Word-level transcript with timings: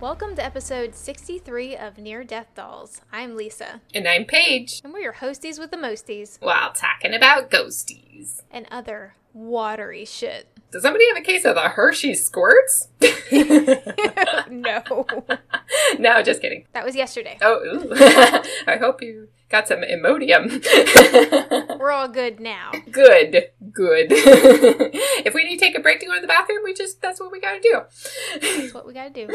Welcome 0.00 0.34
to 0.36 0.44
episode 0.44 0.94
63 0.94 1.76
of 1.76 1.98
Near 1.98 2.24
Death 2.24 2.48
Dolls. 2.54 3.00
I'm 3.12 3.36
Lisa, 3.36 3.80
And 3.94 4.06
I'm 4.06 4.24
Paige. 4.24 4.80
and 4.84 4.92
we're 4.92 5.00
your 5.00 5.14
hosties 5.14 5.58
with 5.58 5.70
the 5.70 5.76
mosties 5.76 6.38
While 6.40 6.72
talking 6.72 7.14
about 7.14 7.50
ghosties. 7.50 8.42
and 8.50 8.66
other 8.70 9.14
watery 9.32 10.04
shit. 10.04 10.48
Does 10.74 10.82
somebody 10.82 11.06
have 11.06 11.18
a 11.18 11.20
case 11.20 11.44
of 11.44 11.54
the 11.54 11.68
Hershey 11.68 12.14
squirts? 12.14 12.88
no. 14.50 14.82
no, 16.00 16.20
just 16.20 16.42
kidding. 16.42 16.66
That 16.72 16.84
was 16.84 16.96
yesterday. 16.96 17.38
Oh. 17.40 17.92
I 18.66 18.76
hope 18.78 19.00
you 19.00 19.28
got 19.50 19.68
some 19.68 19.82
Imodium. 19.82 20.64
We're 21.78 21.92
all 21.92 22.08
good 22.08 22.40
now. 22.40 22.72
good, 22.90 23.50
good. 23.70 24.08
if 24.10 25.32
we 25.32 25.44
need 25.44 25.60
to 25.60 25.64
take 25.64 25.78
a 25.78 25.80
break 25.80 26.00
to 26.00 26.06
go 26.06 26.16
to 26.16 26.20
the 26.20 26.26
bathroom, 26.26 26.64
we 26.64 26.74
just, 26.74 27.00
that's 27.00 27.20
what 27.20 27.30
we 27.30 27.40
gotta 27.40 27.60
do. 27.60 27.82
That's 28.40 28.74
what 28.74 28.84
we 28.84 28.92
gotta 28.92 29.10
do. 29.10 29.28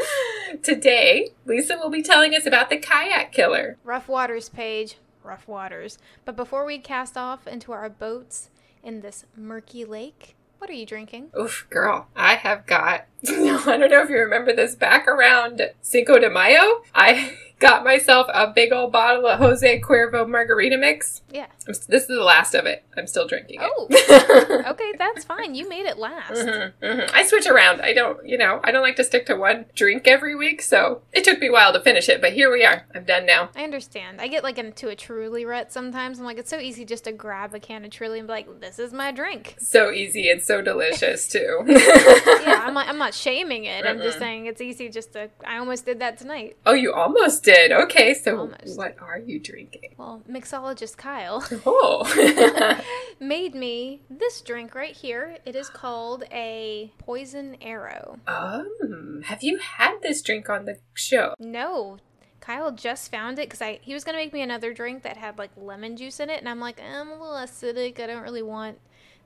Today, 0.62 1.30
Lisa 1.46 1.78
will 1.78 1.88
be 1.88 2.02
telling 2.02 2.34
us 2.34 2.44
about 2.44 2.68
the 2.68 2.76
kayak 2.76 3.32
killer. 3.32 3.78
Rough 3.82 4.08
waters, 4.08 4.50
Paige. 4.50 4.96
Rough 5.24 5.48
waters. 5.48 5.96
But 6.26 6.36
before 6.36 6.66
we 6.66 6.78
cast 6.78 7.16
off 7.16 7.46
into 7.46 7.72
our 7.72 7.88
boats 7.88 8.50
in 8.82 9.00
this 9.00 9.24
murky 9.34 9.86
lake, 9.86 10.36
what 10.60 10.68
are 10.68 10.74
you 10.74 10.84
drinking? 10.84 11.30
Oof, 11.38 11.66
girl, 11.70 12.08
I 12.14 12.34
have 12.34 12.66
got. 12.66 13.06
I 13.28 13.76
don't 13.76 13.90
know 13.90 14.02
if 14.02 14.10
you 14.10 14.18
remember 14.18 14.52
this. 14.54 14.74
Back 14.74 15.06
around 15.06 15.62
Cinco 15.82 16.18
de 16.18 16.30
Mayo, 16.30 16.82
I 16.94 17.36
got 17.60 17.84
myself 17.84 18.26
a 18.32 18.46
big 18.50 18.72
old 18.72 18.90
bottle 18.90 19.26
of 19.26 19.38
Jose 19.38 19.80
Cuervo 19.80 20.26
margarita 20.26 20.78
mix. 20.78 21.20
Yeah. 21.30 21.46
This 21.66 21.86
is 21.88 22.06
the 22.08 22.22
last 22.24 22.54
of 22.54 22.64
it. 22.64 22.84
I'm 22.96 23.06
still 23.06 23.26
drinking 23.28 23.60
it. 23.60 23.70
Oh, 23.70 24.64
okay, 24.70 24.92
that's 24.98 25.24
fine. 25.24 25.54
You 25.54 25.68
made 25.68 25.84
it 25.86 25.98
last. 25.98 26.32
Mhm, 26.40 26.72
mhm. 26.82 27.10
I 27.12 27.24
switch 27.26 27.46
around. 27.46 27.80
I 27.82 27.92
don't, 27.92 28.26
you 28.26 28.38
know, 28.38 28.60
I 28.64 28.72
don't 28.72 28.82
like 28.82 28.96
to 28.96 29.04
stick 29.04 29.26
to 29.26 29.36
one 29.36 29.66
drink 29.74 30.08
every 30.08 30.34
week, 30.34 30.62
so 30.62 31.02
it 31.12 31.22
took 31.22 31.38
me 31.38 31.48
a 31.48 31.52
while 31.52 31.72
to 31.74 31.80
finish 31.80 32.08
it, 32.08 32.20
but 32.22 32.32
here 32.32 32.50
we 32.50 32.64
are. 32.64 32.86
I'm 32.94 33.04
done 33.04 33.26
now. 33.26 33.50
I 33.54 33.62
understand. 33.64 34.20
I 34.20 34.26
get 34.28 34.42
like 34.42 34.58
into 34.58 34.88
a 34.88 34.96
Truly 34.96 35.44
rut 35.44 35.70
sometimes. 35.70 36.18
I'm 36.18 36.24
like, 36.24 36.38
it's 36.38 36.50
so 36.50 36.58
easy 36.58 36.84
just 36.86 37.04
to 37.04 37.12
grab 37.12 37.54
a 37.54 37.60
can 37.60 37.84
of 37.84 37.90
Truly 37.90 38.18
and 38.18 38.26
be 38.26 38.32
like, 38.32 38.60
this 38.60 38.78
is 38.78 38.92
my 38.92 39.12
drink. 39.12 39.56
So 39.58 39.90
easy 39.92 40.28
and 40.30 40.42
so 40.42 40.62
delicious 40.62 41.28
too. 41.28 41.62
yeah, 41.66 42.62
I'm 42.64 42.74
not, 42.74 42.88
I'm 42.88 42.98
not 43.10 43.14
shaming 43.14 43.64
it. 43.64 43.84
I'm 43.84 43.98
just 43.98 44.18
saying 44.18 44.46
it's 44.46 44.60
easy 44.60 44.88
just 44.88 45.12
to. 45.14 45.30
I 45.46 45.58
almost 45.58 45.84
did 45.86 45.98
that 46.00 46.18
tonight. 46.18 46.56
Oh, 46.64 46.72
you 46.72 46.92
almost 46.92 47.44
did. 47.44 47.72
Okay, 47.72 48.14
so 48.14 48.38
Almost. 48.38 48.76
what 48.78 48.96
are 49.00 49.18
you 49.18 49.40
drinking? 49.40 49.94
Well, 49.98 50.22
mixologist 50.30 50.96
Kyle 50.96 51.44
Oh. 51.66 52.80
made 53.20 53.54
me 53.54 54.02
this 54.08 54.40
drink 54.40 54.74
right 54.74 54.94
here. 54.96 55.36
It 55.44 55.56
is 55.56 55.68
called 55.68 56.24
a 56.32 56.92
poison 56.98 57.56
arrow. 57.60 58.18
um, 58.26 59.22
have 59.24 59.42
you 59.42 59.58
had 59.58 59.98
this 60.02 60.22
drink 60.22 60.48
on 60.48 60.64
the 60.64 60.78
show? 60.94 61.34
No. 61.38 61.98
Kyle 62.40 62.72
just 62.72 63.10
found 63.10 63.38
it 63.38 63.48
because 63.48 63.60
I 63.60 63.80
he 63.82 63.92
was 63.92 64.02
gonna 64.02 64.16
make 64.16 64.32
me 64.32 64.40
another 64.40 64.72
drink 64.72 65.02
that 65.02 65.18
had 65.18 65.36
like 65.36 65.50
lemon 65.58 65.96
juice 65.96 66.20
in 66.20 66.30
it, 66.30 66.38
and 66.40 66.48
I'm 66.48 66.58
like, 66.60 66.80
I'm 66.80 67.08
a 67.08 67.12
little 67.12 67.34
acidic. 67.34 68.00
I 68.00 68.06
don't 68.06 68.22
really 68.22 68.42
want 68.42 68.78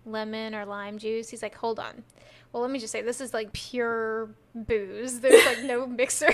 lemon 0.06 0.54
or 0.54 0.64
lime 0.64 0.98
juice. 0.98 1.28
He's 1.28 1.42
like, 1.42 1.54
hold 1.54 1.78
on. 1.78 2.04
Well, 2.52 2.62
let 2.62 2.70
me 2.70 2.78
just 2.78 2.92
say, 2.92 3.02
this 3.02 3.20
is 3.20 3.34
like 3.34 3.52
pure 3.52 4.30
booze. 4.54 5.20
There's 5.20 5.44
like 5.44 5.64
no 5.64 5.86
mixer. 5.88 6.30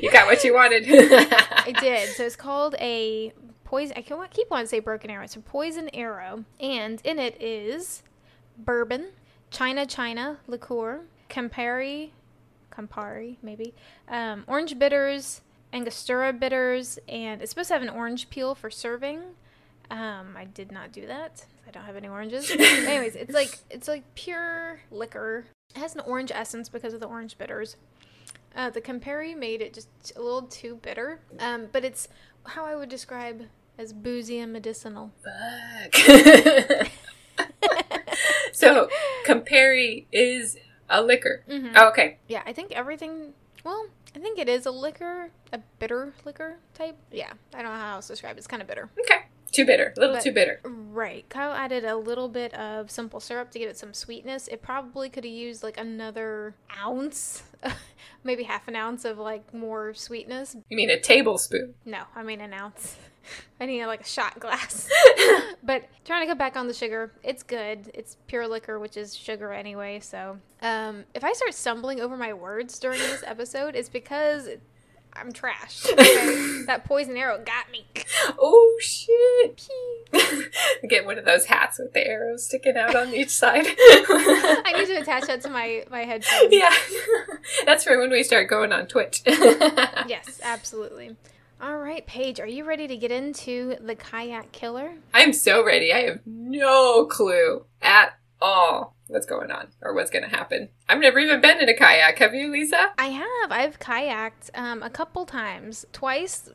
you 0.00 0.10
got 0.12 0.26
what 0.26 0.44
you 0.44 0.54
wanted. 0.54 0.84
I 0.88 1.72
did. 1.80 2.10
So 2.10 2.24
it's 2.24 2.36
called 2.36 2.74
a 2.78 3.32
poison. 3.64 3.94
I 3.96 4.02
can't 4.02 4.30
keep 4.30 4.50
wanting 4.50 4.66
to 4.66 4.68
say 4.68 4.80
broken 4.80 5.08
arrow. 5.08 5.24
It's 5.24 5.36
a 5.36 5.40
poison 5.40 5.88
arrow, 5.94 6.44
and 6.60 7.00
in 7.04 7.18
it 7.18 7.40
is 7.40 8.02
bourbon, 8.58 9.08
China 9.50 9.86
China 9.86 10.38
liqueur, 10.46 11.00
Campari, 11.30 12.10
Campari 12.70 13.36
maybe, 13.42 13.72
um, 14.08 14.44
orange 14.46 14.78
bitters, 14.78 15.40
Angostura 15.72 16.34
bitters, 16.34 16.98
and 17.08 17.40
it's 17.40 17.50
supposed 17.50 17.68
to 17.68 17.74
have 17.74 17.82
an 17.82 17.88
orange 17.88 18.28
peel 18.28 18.54
for 18.54 18.70
serving. 18.70 19.20
Um, 19.90 20.36
I 20.36 20.44
did 20.44 20.70
not 20.70 20.92
do 20.92 21.06
that. 21.06 21.46
I 21.66 21.70
don't 21.70 21.84
have 21.84 21.96
any 21.96 22.08
oranges. 22.08 22.50
Anyways, 22.58 23.16
it's 23.16 23.34
like 23.34 23.58
it's 23.70 23.88
like 23.88 24.02
pure 24.14 24.80
liquor. 24.90 25.46
It 25.74 25.78
has 25.78 25.94
an 25.94 26.02
orange 26.06 26.30
essence 26.32 26.68
because 26.68 26.92
of 26.94 27.00
the 27.00 27.06
orange 27.06 27.38
bitters. 27.38 27.76
Uh, 28.54 28.68
the 28.70 28.80
Campari 28.82 29.36
made 29.36 29.62
it 29.62 29.72
just 29.72 29.88
a 30.14 30.20
little 30.20 30.42
too 30.42 30.76
bitter, 30.82 31.20
um, 31.38 31.68
but 31.72 31.84
it's 31.84 32.08
how 32.44 32.64
I 32.66 32.76
would 32.76 32.90
describe 32.90 33.46
as 33.78 33.92
boozy 33.94 34.38
and 34.38 34.52
medicinal. 34.52 35.12
Fuck. 35.24 35.94
so, 38.52 38.88
Campari 39.26 40.04
is 40.12 40.58
a 40.90 41.02
liquor. 41.02 41.42
Mhm. 41.48 41.72
Oh, 41.74 41.88
okay. 41.88 42.18
Yeah, 42.28 42.42
I 42.44 42.52
think 42.52 42.72
everything. 42.72 43.32
Well, 43.64 43.86
I 44.14 44.18
think 44.18 44.38
it 44.38 44.48
is 44.48 44.66
a 44.66 44.70
liquor, 44.70 45.30
a 45.52 45.60
bitter 45.78 46.12
liquor 46.26 46.58
type. 46.74 46.96
Yeah, 47.10 47.32
I 47.54 47.62
don't 47.62 47.72
know 47.72 47.78
how 47.78 47.94
else 47.94 48.08
to 48.08 48.12
describe 48.12 48.36
it. 48.36 48.38
It's 48.38 48.46
kind 48.46 48.60
of 48.60 48.68
bitter. 48.68 48.90
Okay. 49.00 49.22
Too 49.52 49.64
bitter. 49.66 49.92
A 49.96 50.00
little 50.00 50.16
But- 50.16 50.22
too 50.24 50.32
bitter. 50.32 50.60
Right. 50.64 51.28
Kyle 51.28 51.52
added 51.52 51.84
a 51.84 51.96
little 51.96 52.28
bit 52.28 52.52
of 52.54 52.90
simple 52.90 53.20
syrup 53.20 53.50
to 53.52 53.58
give 53.58 53.68
it 53.68 53.76
some 53.76 53.92
sweetness. 53.94 54.48
It 54.48 54.62
probably 54.62 55.08
could 55.10 55.24
have 55.24 55.32
used 55.32 55.62
like 55.62 55.78
another 55.78 56.54
ounce, 56.82 57.42
maybe 58.24 58.44
half 58.44 58.68
an 58.68 58.76
ounce 58.76 59.04
of 59.04 59.18
like 59.18 59.52
more 59.54 59.94
sweetness. 59.94 60.56
You 60.68 60.76
mean 60.76 60.90
a 60.90 60.98
tablespoon? 61.00 61.74
No, 61.84 62.02
I 62.14 62.22
mean 62.22 62.40
an 62.40 62.52
ounce. 62.52 62.96
I 63.60 63.66
need 63.66 63.86
like 63.86 64.00
a 64.00 64.04
shot 64.08 64.40
glass. 64.40 64.88
but 65.62 65.84
trying 66.04 66.22
to 66.22 66.26
cut 66.26 66.38
back 66.38 66.56
on 66.56 66.66
the 66.66 66.74
sugar, 66.74 67.12
it's 67.22 67.42
good. 67.42 67.90
It's 67.94 68.16
pure 68.26 68.48
liquor, 68.48 68.78
which 68.80 68.96
is 68.96 69.14
sugar 69.16 69.52
anyway. 69.52 70.00
So, 70.00 70.38
um, 70.60 71.04
if 71.14 71.22
I 71.22 71.32
start 71.32 71.54
stumbling 71.54 72.00
over 72.00 72.16
my 72.16 72.32
words 72.32 72.78
during 72.80 72.98
this 72.98 73.22
episode, 73.24 73.76
it's 73.76 73.88
because 73.88 74.48
I'm 75.14 75.32
trash. 75.32 75.86
Okay? 75.92 76.62
that 76.66 76.84
poison 76.84 77.16
arrow 77.16 77.38
got 77.38 77.70
me. 77.70 77.84
oh, 78.38 78.78
shit. 78.80 79.68
Get 80.88 81.04
one 81.04 81.18
of 81.18 81.24
those 81.24 81.46
hats 81.46 81.78
with 81.78 81.92
the 81.92 82.06
arrows 82.06 82.46
sticking 82.46 82.76
out 82.76 82.94
on 82.94 83.14
each 83.14 83.30
side. 83.30 83.66
I 83.68 84.72
need 84.76 84.86
to 84.86 85.00
attach 85.00 85.26
that 85.26 85.40
to 85.42 85.50
my 85.50 85.84
my 85.90 86.00
headphones. 86.04 86.52
Yeah. 86.52 86.72
That's 87.66 87.84
for 87.84 87.98
when 87.98 88.10
we 88.10 88.22
start 88.22 88.48
going 88.48 88.72
on 88.72 88.86
Twitch. 88.86 89.22
Yes, 89.26 90.40
absolutely. 90.42 91.16
All 91.60 91.78
right, 91.78 92.04
Paige, 92.06 92.40
are 92.40 92.46
you 92.46 92.64
ready 92.64 92.88
to 92.88 92.96
get 92.96 93.12
into 93.12 93.76
the 93.80 93.94
kayak 93.94 94.50
killer? 94.50 94.94
I'm 95.14 95.32
so 95.32 95.64
ready. 95.64 95.92
I 95.92 96.02
have 96.02 96.20
no 96.26 97.04
clue 97.06 97.64
at 97.80 98.18
all 98.42 98.96
what's 99.06 99.26
going 99.26 99.50
on 99.50 99.68
or 99.82 99.94
what's 99.94 100.10
going 100.10 100.24
to 100.24 100.30
happen. 100.30 100.68
I've 100.88 100.98
never 100.98 101.18
even 101.18 101.40
been 101.40 101.60
in 101.60 101.68
a 101.68 101.74
kayak. 101.74 102.18
Have 102.18 102.34
you, 102.34 102.50
Lisa? 102.50 102.92
I 102.98 103.06
have. 103.06 103.52
I've 103.52 103.78
kayaked 103.78 104.50
um, 104.54 104.82
a 104.82 104.90
couple 104.90 105.24
times. 105.26 105.86
Twice 105.92 106.50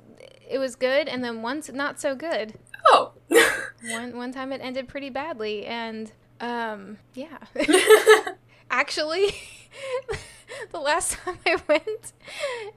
it 0.50 0.58
was 0.58 0.76
good, 0.76 1.08
and 1.08 1.24
then 1.24 1.42
once 1.42 1.70
not 1.72 2.00
so 2.00 2.16
good. 2.16 2.56
Oh. 2.88 3.14
One 3.90 4.18
one 4.18 4.32
time 4.32 4.52
it 4.52 4.62
ended 4.62 4.88
pretty 4.88 5.10
badly, 5.10 5.66
and 5.66 6.12
um, 6.42 6.98
yeah. 7.14 7.38
Actually, 8.72 9.36
the 10.72 10.80
last 10.80 11.14
time 11.14 11.38
I 11.46 11.58
went 11.68 12.14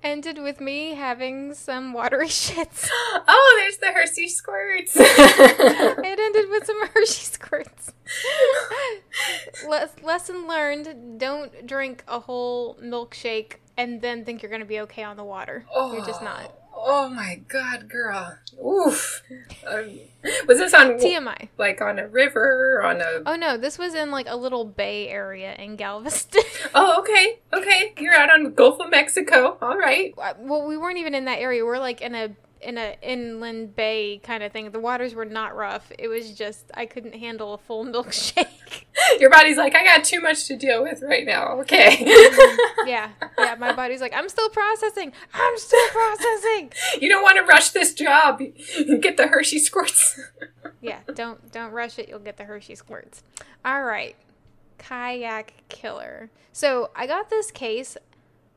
ended 0.03 0.39
with 0.39 0.61
me 0.61 0.95
having 0.95 1.55
some 1.55 1.93
watery 1.93 2.29
shits. 2.29 2.89
oh, 3.27 3.59
there's 3.61 3.79
the 3.79 3.99
Hershey 3.99 4.29
squirts. 4.29 4.93
It 4.97 6.21
ended 6.21 6.51
with 6.51 6.67
some 6.67 6.87
Hershey 6.89 7.25
squirts. 7.25 7.93
Les- 9.67 10.03
lesson 10.03 10.47
learned: 10.47 11.19
don't 11.19 11.50
drink 11.67 12.05
a 12.09 12.21
whole 12.21 12.77
milkshake 12.83 13.55
and 13.77 14.01
then 14.03 14.25
think 14.25 14.43
you're 14.43 14.51
going 14.51 14.61
to 14.63 14.67
be 14.67 14.81
okay 14.81 15.03
on 15.03 15.17
the 15.17 15.25
water. 15.25 15.65
Oh, 15.75 15.93
You're 15.95 16.05
just 16.05 16.23
not. 16.23 16.55
Oh 16.83 17.11
my 17.11 17.43
god, 17.49 17.91
girl. 17.91 18.39
Oof. 18.65 19.23
Um, 19.69 19.99
was 20.49 20.59
this 20.59 20.73
on 20.73 20.93
TMI. 20.93 21.49
like 21.59 21.81
on 21.83 21.99
a 21.99 22.09
river 22.09 22.83
on 22.83 23.01
a 23.03 23.23
Oh 23.27 23.37
no, 23.37 23.59
this 23.59 23.79
was 23.79 23.95
in 23.95 24.11
like 24.11 24.27
a 24.29 24.37
little 24.37 24.65
bay 24.65 25.09
area 25.09 25.55
in 25.55 25.77
Galveston. 25.77 26.43
Oh, 26.75 27.01
okay. 27.01 27.41
Okay. 27.53 27.95
You're 27.99 28.15
out 28.15 28.31
on 28.31 28.45
the 28.45 28.51
Gulf 28.51 28.81
of 28.81 28.91
Mexico. 28.91 29.59
All 29.61 29.77
right. 29.77 30.15
well, 30.39 30.67
we 30.67 30.77
weren't 30.77 30.99
even 30.99 31.15
in 31.15 31.25
that 31.25 31.41
area. 31.41 31.65
We're 31.65 31.79
like 31.79 32.01
in 32.01 32.15
a 32.15 32.31
in 32.63 32.79
a 32.79 32.97
inland 33.03 33.75
bay 33.75 34.21
kind 34.23 34.43
of 34.43 34.53
thing. 34.53 34.71
The 34.71 34.81
waters 34.81 35.15
were 35.15 35.25
not 35.25 35.57
rough. 35.57 35.91
It 35.99 36.09
was 36.09 36.33
just 36.33 36.71
I 36.75 36.87
couldn't 36.87 37.15
handle 37.15 37.55
a 37.55 37.59
full 37.59 37.85
milkshake. 37.95 38.85
Your 39.19 39.31
body's 39.31 39.57
like, 39.57 39.75
I 39.75 39.85
got 39.85 40.05
too 40.05 40.21
much 40.21 40.47
to 40.47 40.57
deal 40.57 40.83
with 40.83 41.03
right 41.03 41.25
now. 41.25 41.61
Okay. 41.61 41.99
yeah, 42.87 43.11
yeah. 43.39 43.55
My 43.59 43.73
body's 43.73 44.01
like 44.01 44.13
I'm 44.15 44.29
still 44.29 44.49
processing. 44.51 45.13
I'm 45.33 45.59
still 45.59 45.89
processing. 45.89 46.73
you 47.01 47.09
don't 47.09 47.23
want 47.23 47.37
to 47.37 47.43
rush 47.45 47.71
this 47.71 47.95
job. 47.95 48.41
Get 49.01 49.17
the 49.17 49.27
Hershey 49.27 49.59
squirts. 49.59 50.21
Yeah, 50.81 51.01
don't 51.15 51.51
don't 51.53 51.73
rush 51.73 51.99
it. 51.99 52.09
You'll 52.09 52.19
get 52.19 52.37
the 52.37 52.45
Hershey 52.45 52.75
squirts. 52.75 53.23
All 53.65 53.83
right, 53.83 54.17
kayak 54.79 55.53
killer. 55.69 56.31
So 56.53 56.91
I 56.97 57.07
got 57.07 57.31
this 57.31 57.51
case 57.51 57.97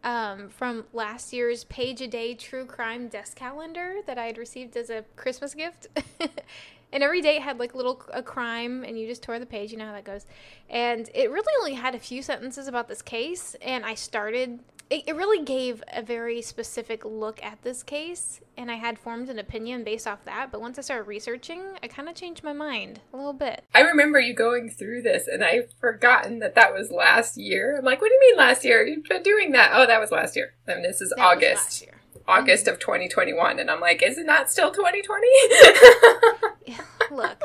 um, 0.03 0.50
from 0.50 0.85
last 0.94 1.33
year's 1.33 1.63
page 1.65 2.01
a 2.01 2.07
day 2.07 2.33
true 2.35 2.65
crime 2.65 3.07
desk 3.07 3.38
calendar 3.38 3.95
that 4.05 4.17
I 4.17 4.25
had 4.25 4.38
received 4.38 4.75
as 4.77 4.89
a 4.89 5.05
Christmas 5.15 5.53
gift. 5.53 5.88
and 6.94 7.01
every 7.01 7.21
day 7.21 7.38
it 7.38 7.41
had 7.41 7.59
like 7.59 7.73
little 7.73 8.01
a 8.13 8.21
crime 8.21 8.83
and 8.83 8.97
you 9.00 9.07
just 9.07 9.23
tore 9.23 9.39
the 9.39 9.45
page 9.45 9.71
you 9.71 9.77
know 9.77 9.88
how 9.88 9.91
that 9.91 10.05
goes 10.05 10.25
and 10.69 11.09
it 11.13 11.31
really 11.31 11.51
only 11.59 11.73
had 11.73 11.95
a 11.95 12.00
few 12.00 12.21
sentences 12.21 12.67
about 12.67 12.88
this 12.88 13.01
case 13.01 13.55
and 13.61 13.83
i 13.83 13.95
started 13.95 14.59
it, 14.89 15.03
it 15.07 15.15
really 15.15 15.44
gave 15.44 15.83
a 15.91 16.01
very 16.01 16.41
specific 16.41 17.03
look 17.06 17.44
at 17.44 17.62
this 17.63 17.83
case 17.83 18.41
and 18.57 18.69
i 18.69 18.75
had 18.75 19.00
formed 19.00 19.30
an 19.30 19.39
opinion 19.39 19.83
based 19.83 20.07
off 20.07 20.24
that 20.25 20.51
but 20.51 20.62
once 20.62 20.77
i 20.77 20.81
started 20.81 21.07
researching 21.07 21.62
i 21.81 21.88
kind 21.88 22.07
of 22.09 22.15
changed 22.15 22.44
my 22.44 22.53
mind 22.53 23.00
a 23.13 23.18
little 23.18 23.33
bit 23.33 23.63
I 23.74 23.81
remember 23.81 24.19
you 24.19 24.33
going 24.35 24.69
through 24.69 25.01
this, 25.01 25.27
and 25.27 25.44
I've 25.44 25.74
forgotten 25.80 26.39
that 26.39 26.56
that 26.56 26.74
was 26.74 26.91
last 26.91 27.38
year. 27.38 27.77
I'm 27.77 27.85
like, 27.85 28.01
what 28.01 28.09
do 28.09 28.13
you 28.13 28.19
mean 28.19 28.38
last 28.38 28.63
year? 28.63 28.85
You've 28.85 29.03
been 29.03 29.24
doing 29.24 29.51
that. 29.53 29.71
Oh, 29.74 29.85
that 29.88 30.00
was 30.00 30.12
last 30.12 30.35
year. 30.35 30.53
And 30.68 30.83
this 30.86 31.01
is 31.01 31.09
That 31.15 31.24
August. 31.24 31.86
August 32.27 32.68
of 32.68 32.79
2021. 32.79 33.59
And 33.59 33.69
I'm 33.71 33.81
like, 33.81 34.03
is 34.03 34.18
it 34.18 34.25
not 34.25 34.51
still 34.51 34.71
2020? 34.71 35.27
Yeah, 36.65 36.79
look 37.12 37.41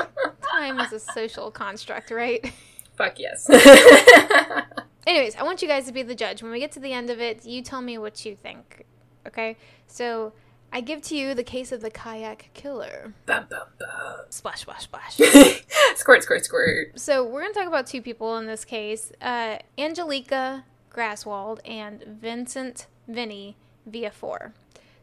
time 0.48 0.78
is 0.80 0.92
a 0.92 1.00
social 1.00 1.50
construct 1.50 2.10
right 2.10 2.52
Fuck 2.96 3.18
yes. 3.20 3.46
Anyways, 5.08 5.36
I 5.36 5.42
want 5.42 5.62
you 5.62 5.68
guys 5.68 5.86
to 5.86 5.92
be 5.92 6.02
the 6.02 6.14
judge. 6.14 6.42
When 6.42 6.52
we 6.52 6.60
get 6.60 6.72
to 6.72 6.80
the 6.80 6.92
end 6.92 7.08
of 7.08 7.18
it, 7.18 7.46
you 7.46 7.62
tell 7.62 7.80
me 7.80 7.96
what 7.96 8.26
you 8.26 8.36
think. 8.36 8.84
Okay? 9.26 9.56
So, 9.86 10.34
I 10.70 10.82
give 10.82 11.00
to 11.04 11.16
you 11.16 11.32
the 11.32 11.42
case 11.42 11.72
of 11.72 11.80
the 11.80 11.90
kayak 11.90 12.50
killer. 12.52 13.14
bum, 13.24 13.46
bum, 13.48 13.68
bum. 13.78 14.16
Splash, 14.28 14.60
splash, 14.60 14.82
splash. 14.82 15.16
squirt, 15.96 16.24
squirt, 16.24 16.44
squirt. 16.44 17.00
so, 17.00 17.24
we're 17.24 17.40
going 17.40 17.54
to 17.54 17.58
talk 17.58 17.66
about 17.66 17.86
two 17.86 18.02
people 18.02 18.36
in 18.36 18.44
this 18.44 18.66
case 18.66 19.10
uh, 19.22 19.56
Angelica 19.78 20.66
Graswald 20.92 21.60
and 21.64 22.04
Vincent 22.04 22.86
Vinny 23.08 23.56
Viafore. 23.90 24.52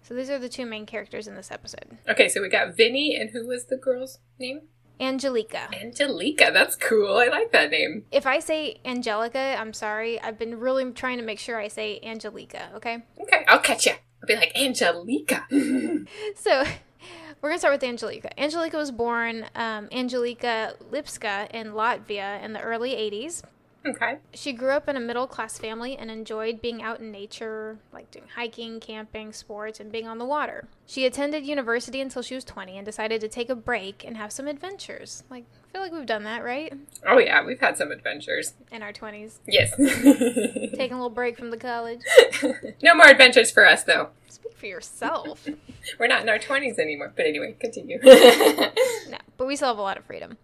So, 0.03 0.13
these 0.13 0.29
are 0.29 0.37
the 0.37 0.49
two 0.49 0.67
main 0.67 0.85
characters 0.85 1.27
in 1.27 1.33
this 1.33 1.49
episode. 1.49 1.97
Okay, 2.07 2.29
so 2.29 2.43
we 2.43 2.49
got 2.49 2.77
Vinny, 2.77 3.15
and 3.19 3.31
who 3.31 3.47
was 3.47 3.65
the 3.65 3.77
girl's 3.77 4.19
name? 4.37 4.67
Angelica. 4.99 5.69
Angelica. 5.73 6.51
That's 6.53 6.75
cool. 6.75 7.17
I 7.17 7.27
like 7.27 7.51
that 7.51 7.71
name. 7.71 8.05
If 8.11 8.25
I 8.25 8.39
say 8.39 8.79
Angelica, 8.85 9.55
I'm 9.59 9.73
sorry. 9.73 10.19
I've 10.21 10.39
been 10.39 10.59
really 10.59 10.91
trying 10.91 11.17
to 11.17 11.23
make 11.23 11.39
sure 11.39 11.59
I 11.59 11.67
say 11.67 11.99
Angelica, 12.03 12.69
okay? 12.75 13.03
Okay, 13.21 13.45
I'll 13.47 13.59
catch 13.59 13.85
you. 13.85 13.93
I'll 13.93 14.27
be 14.27 14.35
like, 14.35 14.55
Angelica. 14.55 15.45
So 16.35 16.63
we're 17.41 17.49
gonna 17.49 17.59
start 17.59 17.73
with 17.73 17.83
Angelica. 17.83 18.39
Angelica 18.39 18.77
was 18.77 18.91
born 18.91 19.45
um, 19.55 19.87
Angelica 19.91 20.73
Lipska 20.91 21.49
in 21.51 21.73
Latvia 21.73 22.43
in 22.43 22.53
the 22.53 22.61
early 22.61 22.91
80s. 22.91 23.43
Okay. 23.85 24.17
She 24.33 24.53
grew 24.53 24.71
up 24.71 24.87
in 24.87 24.95
a 24.95 24.99
middle 24.99 25.27
class 25.27 25.57
family 25.57 25.97
and 25.97 26.09
enjoyed 26.09 26.61
being 26.61 26.81
out 26.81 26.99
in 26.99 27.11
nature, 27.11 27.77
like 27.93 28.09
doing 28.11 28.25
hiking, 28.35 28.79
camping, 28.79 29.33
sports, 29.33 29.79
and 29.79 29.91
being 29.91 30.07
on 30.07 30.17
the 30.17 30.25
water. 30.25 30.67
She 30.85 31.05
attended 31.05 31.45
university 31.45 32.01
until 32.01 32.21
she 32.21 32.35
was 32.35 32.43
20 32.43 32.77
and 32.77 32.85
decided 32.85 33.21
to 33.21 33.27
take 33.27 33.49
a 33.49 33.55
break 33.55 34.03
and 34.05 34.17
have 34.17 34.31
some 34.31 34.47
adventures. 34.47 35.23
Like, 35.29 35.45
I 35.69 35.71
feel 35.71 35.81
like 35.81 35.91
we've 35.91 36.05
done 36.05 36.23
that, 36.23 36.43
right? 36.43 36.73
Oh, 37.07 37.17
yeah, 37.19 37.43
we've 37.43 37.59
had 37.59 37.77
some 37.77 37.91
adventures. 37.91 38.53
In 38.71 38.81
our 38.81 38.93
20s. 38.93 39.39
Yes. 39.47 39.75
Taking 39.77 40.93
a 40.93 40.97
little 40.97 41.09
break 41.09 41.37
from 41.37 41.51
the 41.51 41.57
college. 41.57 42.01
no 42.83 42.95
more 42.95 43.07
adventures 43.07 43.51
for 43.51 43.65
us, 43.65 43.83
though. 43.83 44.09
Speak 44.29 44.57
for 44.57 44.65
yourself. 44.67 45.47
We're 45.99 46.07
not 46.07 46.21
in 46.21 46.29
our 46.29 46.39
20s 46.39 46.79
anymore. 46.79 47.13
But 47.15 47.25
anyway, 47.25 47.55
continue. 47.59 47.99
No, 48.03 49.17
but 49.37 49.47
we 49.47 49.55
still 49.55 49.69
have 49.69 49.77
a 49.77 49.81
lot 49.81 49.97
of 49.97 50.05
freedom. 50.05 50.37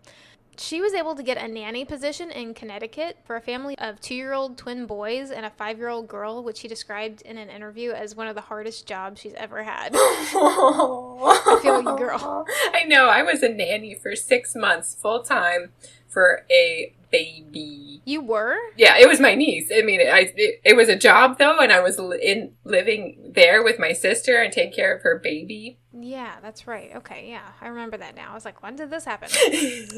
She 0.62 0.80
was 0.80 0.94
able 0.94 1.16
to 1.16 1.24
get 1.24 1.38
a 1.38 1.48
nanny 1.48 1.86
position 1.86 2.30
in 2.30 2.54
Connecticut 2.54 3.18
for 3.24 3.36
a 3.36 3.42
family 3.42 3.76
of 3.80 4.00
two 4.00 4.14
year 4.14 4.32
old 4.32 4.60
twin 4.60 4.86
boys 4.86 5.32
and 5.32 5.44
a 5.44 5.50
five 5.50 5.80
year 5.80 5.90
old 5.90 6.08
girl, 6.08 6.44
which 6.44 6.58
she 6.58 6.68
described 6.68 7.24
in 7.24 7.40
an 7.40 7.50
interview 7.50 7.92
as 7.92 8.16
one 8.16 8.28
of 8.28 8.36
the 8.36 8.42
hardest 8.42 8.86
jobs 8.86 9.20
she's 9.20 9.34
ever 9.34 9.64
had. 9.64 9.92
I 9.96 11.60
feel 11.64 11.82
you, 11.82 11.98
girl. 11.98 12.46
I 12.74 12.84
know. 12.84 13.08
I 13.08 13.24
was 13.24 13.42
a 13.42 13.50
nanny 13.50 13.96
for 13.96 14.16
six 14.16 14.56
months 14.56 14.94
full 14.94 15.24
time 15.24 15.72
for 16.08 16.46
a 16.52 16.94
baby. 17.12 18.02
You 18.06 18.22
were? 18.22 18.58
Yeah, 18.78 18.98
it 18.98 19.08
was 19.08 19.20
my 19.20 19.36
niece. 19.36 19.70
I 19.76 19.82
mean, 19.84 20.02
I 20.02 20.32
it, 20.36 20.62
it 20.64 20.76
was 20.76 20.90
a 20.90 20.96
job 20.96 21.38
though, 21.38 21.60
and 21.60 21.72
I 21.72 21.80
was 21.82 22.00
li- 22.00 22.20
in 22.22 22.54
living 22.64 23.32
there 23.36 23.62
with 23.64 23.78
my 23.80 23.94
sister 23.94 24.42
and 24.42 24.52
taking 24.52 24.74
care 24.74 24.96
of 24.96 25.02
her 25.04 25.20
baby. 25.20 25.78
Yeah, 25.94 26.36
that's 26.42 26.68
right. 26.68 26.92
Okay, 26.96 27.28
yeah. 27.30 27.50
I 27.60 27.68
remember 27.68 27.98
that 27.98 28.16
now. 28.16 28.32
I 28.32 28.34
was 28.34 28.46
like, 28.46 28.64
when 28.64 28.76
did 28.76 28.90
this 28.90 29.06
happen? 29.06 29.30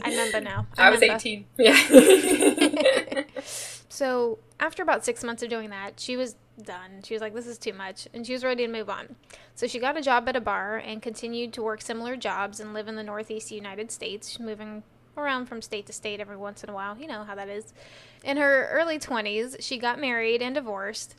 I 0.03 0.09
remember 0.09 0.41
now. 0.41 0.67
I 0.77 0.89
was 0.89 0.99
remember. 1.01 1.15
eighteen. 1.15 1.45
Yeah. 1.57 3.23
So 3.93 4.39
after 4.59 4.81
about 4.81 5.05
six 5.05 5.23
months 5.23 5.43
of 5.43 5.49
doing 5.49 5.69
that, 5.69 5.99
she 5.99 6.17
was 6.17 6.35
done. 6.63 7.03
She 7.03 7.13
was 7.13 7.21
like, 7.21 7.35
"This 7.35 7.45
is 7.45 7.59
too 7.59 7.73
much," 7.73 8.07
and 8.11 8.25
she 8.25 8.33
was 8.33 8.43
ready 8.43 8.65
to 8.65 8.71
move 8.71 8.89
on. 8.89 9.15
So 9.53 9.67
she 9.67 9.77
got 9.77 9.95
a 9.95 10.01
job 10.01 10.27
at 10.27 10.35
a 10.35 10.41
bar 10.41 10.77
and 10.77 10.99
continued 10.99 11.53
to 11.53 11.61
work 11.61 11.79
similar 11.79 12.15
jobs 12.15 12.59
and 12.59 12.73
live 12.73 12.87
in 12.87 12.95
the 12.95 13.03
Northeast 13.03 13.51
United 13.51 13.91
States, 13.91 14.39
moving 14.39 14.81
around 15.17 15.45
from 15.47 15.61
state 15.61 15.85
to 15.87 15.93
state 15.93 16.19
every 16.19 16.37
once 16.37 16.63
in 16.63 16.69
a 16.69 16.73
while. 16.73 16.97
You 16.97 17.07
know 17.07 17.23
how 17.23 17.35
that 17.35 17.49
is. 17.49 17.73
In 18.23 18.37
her 18.37 18.67
early 18.71 18.99
twenties, 18.99 19.55
she 19.59 19.77
got 19.77 19.99
married 19.99 20.41
and 20.41 20.55
divorced. 20.55 21.15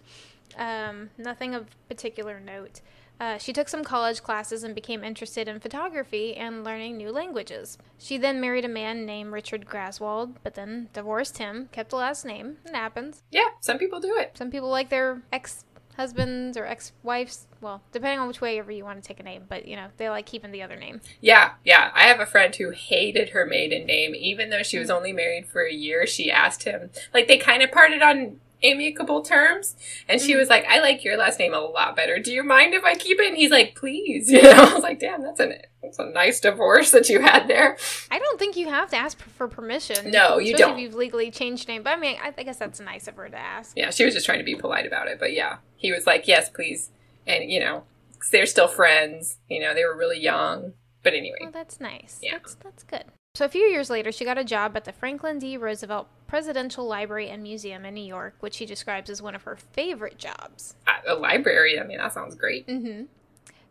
Um, 0.56 1.10
nothing 1.18 1.54
of 1.54 1.66
particular 1.88 2.40
note. 2.40 2.80
Uh, 3.20 3.38
she 3.38 3.52
took 3.52 3.68
some 3.68 3.84
college 3.84 4.22
classes 4.24 4.64
and 4.64 4.74
became 4.74 5.04
interested 5.04 5.46
in 5.46 5.60
photography 5.60 6.34
and 6.34 6.64
learning 6.64 6.96
new 6.96 7.12
languages. 7.12 7.78
She 7.96 8.18
then 8.18 8.40
married 8.40 8.64
a 8.64 8.68
man 8.68 9.06
named 9.06 9.32
Richard 9.32 9.66
Graswald, 9.66 10.34
but 10.42 10.54
then 10.54 10.88
divorced 10.92 11.38
him, 11.38 11.68
kept 11.70 11.90
the 11.90 11.96
last 11.96 12.24
name. 12.24 12.56
It 12.64 12.74
happens. 12.74 13.22
yeah, 13.30 13.48
some 13.60 13.78
people 13.78 14.00
do 14.00 14.16
it. 14.16 14.32
Some 14.36 14.50
people 14.50 14.68
like 14.68 14.88
their 14.90 15.22
ex 15.32 15.64
husbands 15.96 16.56
or 16.56 16.66
ex 16.66 16.92
wives, 17.02 17.46
well, 17.60 17.82
depending 17.92 18.18
on 18.18 18.28
which 18.28 18.40
way 18.40 18.58
ever 18.58 18.72
you 18.72 18.84
want 18.84 19.02
to 19.02 19.06
take 19.06 19.20
a 19.20 19.22
name, 19.22 19.44
but 19.48 19.66
you 19.66 19.76
know, 19.76 19.88
they 19.96 20.08
like 20.08 20.26
keeping 20.26 20.52
the 20.52 20.62
other 20.62 20.76
name. 20.76 21.00
Yeah, 21.20 21.52
yeah. 21.64 21.90
I 21.94 22.04
have 22.04 22.20
a 22.20 22.26
friend 22.26 22.54
who 22.54 22.70
hated 22.70 23.30
her 23.30 23.46
maiden 23.46 23.86
name, 23.86 24.14
even 24.14 24.50
though 24.50 24.62
she 24.62 24.78
was 24.78 24.88
mm. 24.88 24.96
only 24.96 25.12
married 25.12 25.46
for 25.46 25.62
a 25.62 25.72
year. 25.72 26.06
She 26.06 26.30
asked 26.30 26.64
him, 26.64 26.90
like, 27.12 27.28
they 27.28 27.38
kind 27.38 27.62
of 27.62 27.70
parted 27.70 28.02
on 28.02 28.40
amicable 28.64 29.22
terms, 29.22 29.76
and 30.08 30.20
she 30.20 30.34
mm. 30.34 30.38
was 30.38 30.48
like, 30.48 30.64
"I 30.66 30.80
like 30.80 31.04
your 31.04 31.16
last 31.16 31.38
name 31.38 31.54
a 31.54 31.60
lot 31.60 31.94
better. 31.94 32.18
Do 32.18 32.32
you 32.32 32.42
mind 32.42 32.74
if 32.74 32.84
I 32.84 32.94
keep 32.94 33.20
it?" 33.20 33.28
And 33.28 33.36
he's 33.36 33.50
like, 33.50 33.74
"Please." 33.74 34.30
You 34.34 34.42
know, 34.42 34.50
I 34.50 34.74
was 34.74 34.82
like, 34.82 34.98
"Damn, 34.98 35.22
that's 35.22 35.40
a 35.40 35.52
that's 35.82 35.98
a 35.98 36.06
nice 36.06 36.40
divorce 36.40 36.90
that 36.90 37.08
you 37.08 37.20
had 37.20 37.46
there." 37.46 37.76
I 38.10 38.18
don't 38.18 38.38
think 38.38 38.56
you 38.56 38.68
have 38.68 38.90
to 38.90 38.96
ask 38.96 39.20
for 39.20 39.46
permission. 39.46 40.10
No, 40.10 40.38
you 40.38 40.56
don't. 40.56 40.74
if 40.74 40.80
you've 40.80 40.94
legally 40.94 41.30
changed 41.30 41.68
name. 41.68 41.82
But 41.82 41.98
I 41.98 42.00
mean, 42.00 42.16
I, 42.22 42.34
I 42.36 42.42
guess 42.42 42.58
that's 42.58 42.80
nice 42.80 43.06
of 43.06 43.16
her 43.16 43.28
to 43.28 43.38
ask. 43.38 43.76
Yeah, 43.76 43.90
she 43.90 44.04
was 44.04 44.14
just 44.14 44.26
trying 44.26 44.38
to 44.38 44.44
be 44.44 44.54
polite 44.54 44.86
about 44.86 45.08
it, 45.08 45.18
but 45.20 45.32
yeah, 45.32 45.58
he 45.76 45.92
was 45.92 46.06
like, 46.06 46.26
"Yes, 46.26 46.48
please," 46.48 46.90
and 47.26 47.50
you 47.50 47.60
know, 47.60 47.84
'cause 48.18 48.30
they're 48.30 48.46
still 48.46 48.68
friends. 48.68 49.38
You 49.48 49.60
know, 49.60 49.74
they 49.74 49.84
were 49.84 49.96
really 49.96 50.20
young, 50.20 50.72
but 51.02 51.14
anyway. 51.14 51.38
Well, 51.40 51.52
that's 51.52 51.80
nice. 51.80 52.18
Yeah. 52.22 52.32
That's 52.32 52.54
that's 52.56 52.82
good. 52.82 53.04
So 53.36 53.44
a 53.44 53.48
few 53.48 53.62
years 53.62 53.90
later, 53.90 54.12
she 54.12 54.24
got 54.24 54.38
a 54.38 54.44
job 54.44 54.76
at 54.76 54.84
the 54.84 54.92
Franklin 54.92 55.40
D. 55.40 55.56
Roosevelt 55.56 56.06
Presidential 56.28 56.86
Library 56.86 57.30
and 57.30 57.42
Museum 57.42 57.84
in 57.84 57.92
New 57.94 58.04
York, 58.04 58.36
which 58.38 58.54
she 58.54 58.64
describes 58.64 59.10
as 59.10 59.20
one 59.20 59.34
of 59.34 59.42
her 59.42 59.56
favorite 59.56 60.18
jobs. 60.18 60.76
At 60.86 61.02
a 61.08 61.16
library. 61.16 61.80
I 61.80 61.82
mean, 61.82 61.98
that 61.98 62.12
sounds 62.12 62.36
great. 62.36 62.64
Mm-hmm. 62.68 63.06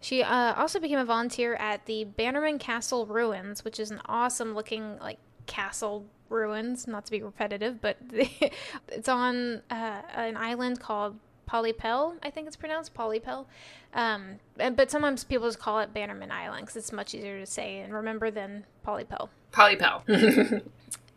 She 0.01 0.22
uh, 0.22 0.53
also 0.55 0.82
became 0.82 1.00
a 1.00 1.05
volunteer 1.05 1.55
at 1.55 1.86
the 1.86 2.03
Bannerman 2.03 2.60
Castle 2.60 3.05
ruins, 3.05 3.63
which 3.63 3.79
is 3.79 3.89
an 3.89 4.01
awesome-looking 4.08 5.00
like 5.00 5.17
castle 5.46 6.03
ruins. 6.27 6.86
Not 6.86 7.05
to 7.05 7.12
be 7.12 7.22
repetitive, 7.22 7.79
but 7.79 7.96
it's 8.89 9.08
on 9.08 9.62
uh, 9.72 10.01
an 10.13 10.36
island 10.36 10.82
called 10.82 11.15
Pollepel. 11.50 12.15
I 12.22 12.32
think 12.32 12.48
it's 12.48 12.58
pronounced 12.58 12.93
Pollepel. 12.93 13.46
Um, 13.93 14.39
and- 14.60 14.75
but 14.75 14.91
sometimes 14.91 15.24
people 15.24 15.48
just 15.48 15.60
call 15.60 15.79
it 15.79 15.93
Bannerman 15.93 16.32
Island 16.32 16.63
because 16.65 16.75
it's 16.75 16.91
much 16.91 17.15
easier 17.15 17.39
to 17.39 17.46
say 17.46 17.79
and 17.79 17.93
remember 17.93 18.29
than 18.29 18.65
Pollepel. 18.86 19.29
Pollepel. 19.53 20.62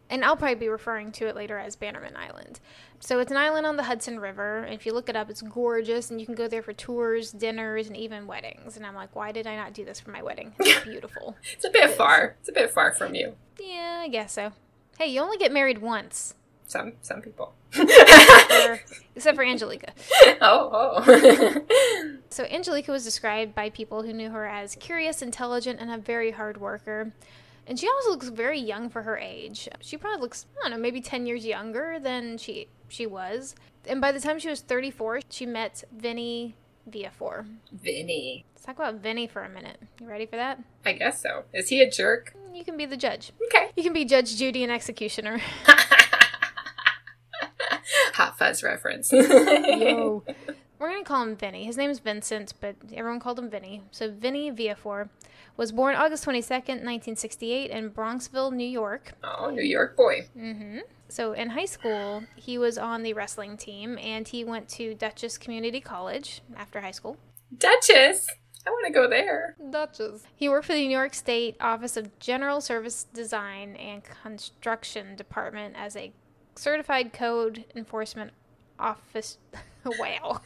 And 0.09 0.25
I'll 0.25 0.37
probably 0.37 0.55
be 0.55 0.69
referring 0.69 1.11
to 1.13 1.27
it 1.27 1.35
later 1.35 1.59
as 1.59 1.75
Bannerman 1.75 2.15
Island. 2.17 2.61
So 3.01 3.19
it's 3.19 3.33
an 3.33 3.37
island 3.37 3.67
on 3.67 3.77
the 3.77 3.83
Hudson 3.83 4.21
River. 4.21 4.65
If 4.71 4.87
you 4.87 4.93
look 4.93 5.09
it 5.09 5.17
up, 5.17 5.29
it's 5.29 5.43
gorgeous, 5.43 6.13
and 6.13 6.21
you 6.21 6.27
can 6.27 6.37
go 6.37 6.47
there 6.47 6.63
for 6.63 6.73
tours, 6.73 7.33
dinners, 7.33 7.89
and 7.89 7.97
even 7.97 8.29
weddings. 8.29 8.77
And 8.77 8.87
I'm 8.87 8.95
like, 8.95 9.17
why 9.17 9.33
did 9.33 9.49
I 9.49 9.57
not 9.57 9.73
do 9.73 9.85
this 9.85 9.99
for 9.99 10.13
my 10.13 10.23
wedding? 10.23 10.55
It's 10.61 10.85
beautiful. 10.89 11.35
it's 11.53 11.65
a 11.65 11.71
bit 11.71 11.91
far. 11.91 12.37
It's 12.39 12.49
a 12.49 12.53
bit 12.53 12.71
far 12.71 12.93
from 12.93 13.17
you. 13.17 13.35
yeah, 13.61 13.99
I 14.03 14.07
guess 14.07 14.33
so. 14.35 14.53
Hey, 14.97 15.09
you 15.09 15.21
only 15.21 15.39
get 15.39 15.51
married 15.53 15.79
once, 15.79 16.35
Some 16.69 16.93
some 17.03 17.21
people. 17.23 17.55
or, 17.77 18.81
except 19.17 19.37
for 19.37 19.43
Angelica. 19.45 19.93
oh, 20.41 20.71
oh. 20.73 22.13
So 22.31 22.45
Angelica 22.45 22.93
was 22.93 23.03
described 23.03 23.57
by 23.57 23.71
people 23.71 24.05
who 24.05 24.13
knew 24.13 24.31
her 24.31 24.47
as 24.47 24.77
curious, 24.77 25.21
intelligent, 25.21 25.81
and 25.81 25.91
a 25.91 25.99
very 25.99 26.31
hard 26.31 26.61
worker. 26.61 27.13
And 27.67 27.79
she 27.79 27.89
also 27.89 28.11
looks 28.11 28.29
very 28.29 28.61
young 28.61 28.89
for 28.89 29.03
her 29.03 29.19
age. 29.19 29.69
She 29.81 29.97
probably 29.97 30.21
looks, 30.21 30.47
I 30.59 30.69
don't 30.69 30.77
know, 30.77 30.83
maybe 30.83 31.01
10 31.01 31.27
years 31.27 31.45
younger 31.45 31.99
than 32.01 32.39
she 32.39 32.69
she 32.89 33.07
was. 33.07 33.57
And 33.87 34.01
by 34.01 34.13
the 34.13 34.21
time 34.21 34.39
she 34.39 34.49
was 34.49 34.61
34, 34.61 35.21
she 35.29 35.47
met 35.47 35.83
Vinny 35.93 36.55
Viafore. 36.89 37.47
Vinny. 37.73 38.45
Let's 38.55 38.65
talk 38.65 38.77
about 38.77 38.97
Vinny 38.97 39.27
for 39.27 39.43
a 39.43 39.49
minute. 39.49 39.79
You 40.01 40.09
ready 40.09 40.27
for 40.27 40.37
that? 40.37 40.63
I 40.85 40.93
guess 40.93 41.21
so. 41.21 41.45
Is 41.53 41.69
he 41.69 41.81
a 41.83 41.91
jerk? 41.91 42.37
You 42.53 42.65
can 42.65 42.77
be 42.77 42.87
the 42.87 42.97
judge. 42.97 43.33
Okay. 43.47 43.71
You 43.77 43.83
can 43.83 43.93
be 43.93 44.05
Judge 44.05 44.37
Judy 44.37 44.63
and 44.63 44.73
Executioner. 44.73 45.41
Hot 48.15 48.39
Fuzz 48.39 48.63
reference. 48.63 49.13
Yo. 49.13 50.23
we're 50.79 50.89
going 50.89 51.03
to 51.03 51.09
call 51.09 51.23
him 51.23 51.37
Vinny. 51.37 51.65
His 51.65 51.77
name 51.77 51.91
is 51.91 51.99
Vincent, 51.99 52.55
but 52.61 52.77
everyone 52.95 53.21
called 53.21 53.39
him 53.39 53.51
Vinny. 53.51 53.83
So 53.91 54.11
Vinny 54.11 54.51
Viafore 54.51 55.09
was 55.57 55.73
born 55.73 55.95
August 55.95 56.25
22nd, 56.25 56.83
1968 56.85 57.71
in 57.71 57.91
Bronxville, 57.91 58.53
New 58.53 58.67
York. 58.67 59.13
Oh, 59.25 59.51
New 59.51 59.63
York 59.63 59.97
boy. 59.97 60.29
Mm-hmm. 60.37 60.79
So 61.09 61.33
in 61.33 61.51
high 61.51 61.67
school, 61.67 62.25
he 62.35 62.59
was 62.59 62.79
on 62.79 63.03
the 63.03 63.13
wrestling 63.13 63.57
team 63.57 63.99
and 63.99 64.27
he 64.27 64.45
went 64.45 64.69
to 64.71 64.95
Dutchess 64.95 65.39
Community 65.39 65.81
College 65.81 66.43
after 66.57 66.81
high 66.81 66.91
school. 66.91 67.17
Duchess. 67.57 68.29
I 68.67 68.71
want 68.71 68.87
to 68.87 68.93
go 68.93 69.09
there. 69.09 69.57
Dutchess. 69.71 70.25
He 70.35 70.49
worked 70.49 70.67
for 70.67 70.73
the 70.73 70.85
New 70.87 70.97
York 70.97 71.15
State 71.15 71.57
Office 71.61 71.97
of 71.97 72.19
General 72.19 72.61
Service 72.61 73.05
Design 73.05 73.77
and 73.77 74.03
Construction 74.03 75.15
Department 75.15 75.77
as 75.79 75.95
a 75.95 76.13
certified 76.57 77.13
code 77.13 77.65
enforcement 77.77 78.33
office. 78.79 79.39
wow. 79.85 80.41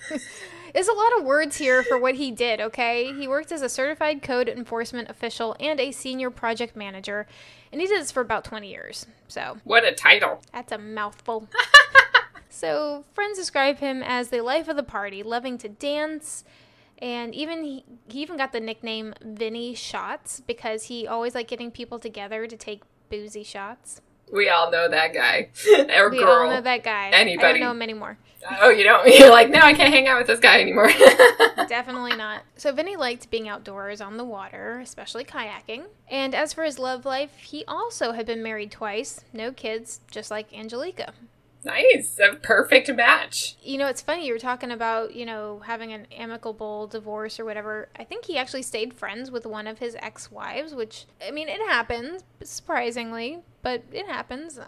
There's 0.73 0.89
a 0.89 0.93
lot 0.93 1.19
of 1.19 1.25
words 1.25 1.57
here 1.57 1.83
for 1.83 1.99
what 1.99 2.15
he 2.15 2.31
did, 2.31 2.61
okay? 2.61 3.13
He 3.13 3.27
worked 3.27 3.51
as 3.53 3.63
a 3.63 3.69
certified 3.69 4.23
code 4.23 4.49
enforcement 4.49 5.11
official 5.11 5.57
and 5.59 5.81
a 5.81 5.91
senior 5.91 6.31
project 6.31 6.77
manager, 6.77 7.27
and 7.73 7.81
he 7.81 7.87
did 7.87 8.01
this 8.01 8.11
for 8.13 8.21
about 8.21 8.45
20 8.45 8.69
years. 8.69 9.07
So, 9.29 9.59
What 9.65 9.85
a 9.85 9.93
title. 9.93 10.43
that's 10.53 10.73
a 10.73 10.79
mouthful. 10.79 11.49
so, 12.49 13.05
friends 13.15 13.39
describe 13.39 13.79
him 13.79 14.03
as 14.03 14.29
the 14.29 14.43
life 14.43 14.69
of 14.69 14.77
the 14.77 14.83
party, 14.83 15.23
loving 15.23 15.59
to 15.59 15.69
dance, 15.69 16.45
and 16.99 17.35
even 17.35 17.65
he, 17.65 17.85
he 18.09 18.21
even 18.23 18.37
got 18.37 18.53
the 18.53 18.61
nickname 18.61 19.15
Vinny 19.23 19.75
Shots 19.75 20.41
because 20.41 20.85
he 20.85 21.07
always 21.07 21.35
liked 21.35 21.49
getting 21.51 21.71
people 21.71 21.99
together 21.99 22.47
to 22.47 22.57
take 22.57 22.83
boozy 23.09 23.43
shots. 23.43 24.03
We 24.33 24.49
all 24.49 24.71
know 24.71 24.89
that 24.89 25.13
guy. 25.13 25.49
or 25.97 26.11
We 26.11 26.19
girl. 26.19 26.31
all 26.31 26.51
know 26.51 26.61
that 26.61 26.83
guy. 26.85 27.11
I 27.13 27.25
don't 27.25 27.61
know 27.61 27.71
him 27.71 27.83
anymore. 27.83 28.19
Oh, 28.61 28.71
you 28.71 28.85
don't? 28.85 29.07
You're 29.19 29.31
like, 29.31 29.51
no, 29.51 29.61
I 29.61 29.75
can't 29.75 29.93
hang 29.93 30.09
out 30.09 30.19
with 30.19 30.27
this 30.27 30.41
guy 30.41 30.61
anymore. 30.61 30.89
Definitely 31.69 32.17
not. 32.17 32.43
So 32.57 32.73
Vinny 32.73 32.97
liked 32.97 33.31
being 33.31 33.49
outdoors 33.49 34.01
on 34.01 34.17
the 34.17 34.25
water, 34.25 34.81
especially 34.81 35.25
kayaking. 35.25 35.85
And 36.09 36.35
as 36.35 36.53
for 36.53 36.65
his 36.65 36.79
love 36.79 37.05
life, 37.05 37.37
he 37.37 37.65
also 37.67 38.13
had 38.13 38.27
been 38.27 38.43
married 38.43 38.71
twice, 38.71 39.25
no 39.33 39.53
kids, 39.53 40.01
just 40.11 40.31
like 40.31 40.53
Angelica. 40.57 41.13
Nice. 41.65 42.19
A 42.19 42.37
perfect 42.37 42.93
match. 42.95 43.57
You 43.63 43.79
know, 43.79 43.87
it's 43.87 44.01
funny 44.01 44.27
you 44.27 44.33
were 44.33 44.39
talking 44.39 44.71
about, 44.71 45.15
you 45.15 45.27
know, 45.27 45.61
having 45.65 45.93
an 45.93 46.07
amicable 46.17 46.87
divorce 46.87 47.39
or 47.39 47.45
whatever. 47.45 47.89
I 47.97 48.05
think 48.05 48.25
he 48.25 48.39
actually 48.39 48.63
stayed 48.63 48.95
friends 48.95 49.31
with 49.31 49.47
one 49.47 49.67
of 49.67 49.79
his 49.79 49.97
ex-wives, 50.01 50.75
which 50.75 51.07
I 51.27 51.31
mean, 51.31 51.49
it 51.49 51.61
happens, 51.69 52.23
surprisingly, 52.43 53.41
but 53.63 53.83
it 53.93 54.07
happens. 54.07 54.59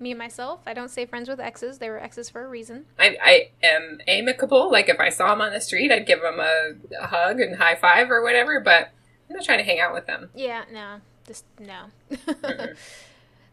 Me 0.00 0.12
and 0.12 0.18
myself, 0.18 0.60
I 0.64 0.74
don't 0.74 0.90
stay 0.90 1.06
friends 1.06 1.28
with 1.28 1.40
exes. 1.40 1.78
They 1.78 1.90
were 1.90 2.00
exes 2.00 2.30
for 2.30 2.44
a 2.44 2.48
reason. 2.48 2.86
I, 3.00 3.16
I 3.20 3.50
am 3.66 3.98
amicable. 4.06 4.70
Like, 4.70 4.88
if 4.88 5.00
I 5.00 5.08
saw 5.08 5.32
him 5.32 5.40
on 5.40 5.52
the 5.52 5.60
street, 5.60 5.90
I'd 5.90 6.06
give 6.06 6.20
him 6.20 6.38
a, 6.38 6.74
a 7.00 7.06
hug 7.08 7.40
and 7.40 7.56
high 7.56 7.74
five 7.74 8.08
or 8.08 8.22
whatever, 8.22 8.60
but 8.60 8.90
I'm 9.28 9.34
not 9.36 9.44
trying 9.44 9.58
to 9.58 9.64
hang 9.64 9.80
out 9.80 9.92
with 9.92 10.06
them. 10.06 10.30
Yeah, 10.36 10.64
no, 10.72 11.00
just 11.26 11.44
no. 11.58 11.86
Mm-mm. 12.10 12.76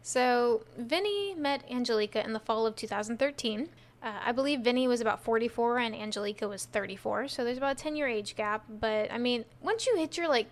So 0.06 0.62
Vinny 0.78 1.34
met 1.34 1.64
Angelica 1.68 2.24
in 2.24 2.32
the 2.32 2.38
fall 2.38 2.64
of 2.64 2.76
2013. 2.76 3.68
Uh, 4.00 4.12
I 4.24 4.30
believe 4.30 4.60
Vinny 4.60 4.86
was 4.86 5.00
about 5.00 5.24
44 5.24 5.78
and 5.78 5.96
Angelica 5.96 6.46
was 6.46 6.66
34, 6.66 7.26
so 7.26 7.42
there's 7.42 7.56
about 7.56 7.72
a 7.72 7.82
10 7.82 7.96
year 7.96 8.06
age 8.06 8.36
gap. 8.36 8.64
But 8.68 9.10
I 9.10 9.18
mean, 9.18 9.44
once 9.60 9.84
you 9.84 9.96
hit 9.96 10.16
your 10.16 10.28
like 10.28 10.46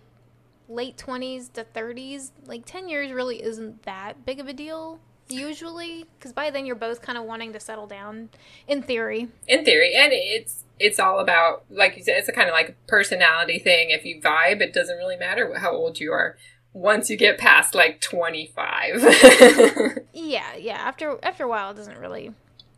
late 0.67 0.97
20s 0.97 1.53
to 1.53 1.63
30s, 1.63 2.31
like 2.45 2.65
10 2.65 2.89
years 2.89 3.13
really 3.13 3.41
isn't 3.41 3.83
that 3.83 4.25
big 4.25 4.41
of 4.41 4.49
a 4.49 4.53
deal 4.53 4.99
usually, 5.29 6.05
because 6.17 6.33
by 6.33 6.49
then 6.49 6.65
you're 6.65 6.75
both 6.75 7.01
kind 7.01 7.17
of 7.17 7.23
wanting 7.23 7.53
to 7.53 7.59
settle 7.61 7.87
down, 7.87 8.29
in 8.67 8.81
theory. 8.81 9.29
In 9.47 9.63
theory, 9.63 9.95
and 9.95 10.11
it's 10.13 10.65
it's 10.77 10.99
all 10.99 11.19
about, 11.19 11.63
like 11.69 11.95
you 11.95 12.03
said, 12.03 12.17
it's 12.17 12.27
a 12.27 12.33
kind 12.33 12.49
of 12.49 12.53
like 12.53 12.75
personality 12.87 13.57
thing. 13.57 13.91
If 13.91 14.03
you 14.03 14.19
vibe, 14.19 14.59
it 14.59 14.73
doesn't 14.73 14.97
really 14.97 15.15
matter 15.15 15.57
how 15.57 15.71
old 15.71 15.99
you 15.99 16.11
are. 16.11 16.35
Once 16.75 17.09
you 17.09 17.15
get 17.15 17.37
past 17.37 17.73
like 17.73 18.01
25. 18.01 19.01
Yeah, 20.13 20.55
yeah. 20.55 20.75
After 20.77 21.17
after 21.23 21.43
a 21.45 21.47
while, 21.47 21.71
it 21.71 21.75
doesn't 21.77 21.97
really, 21.97 22.31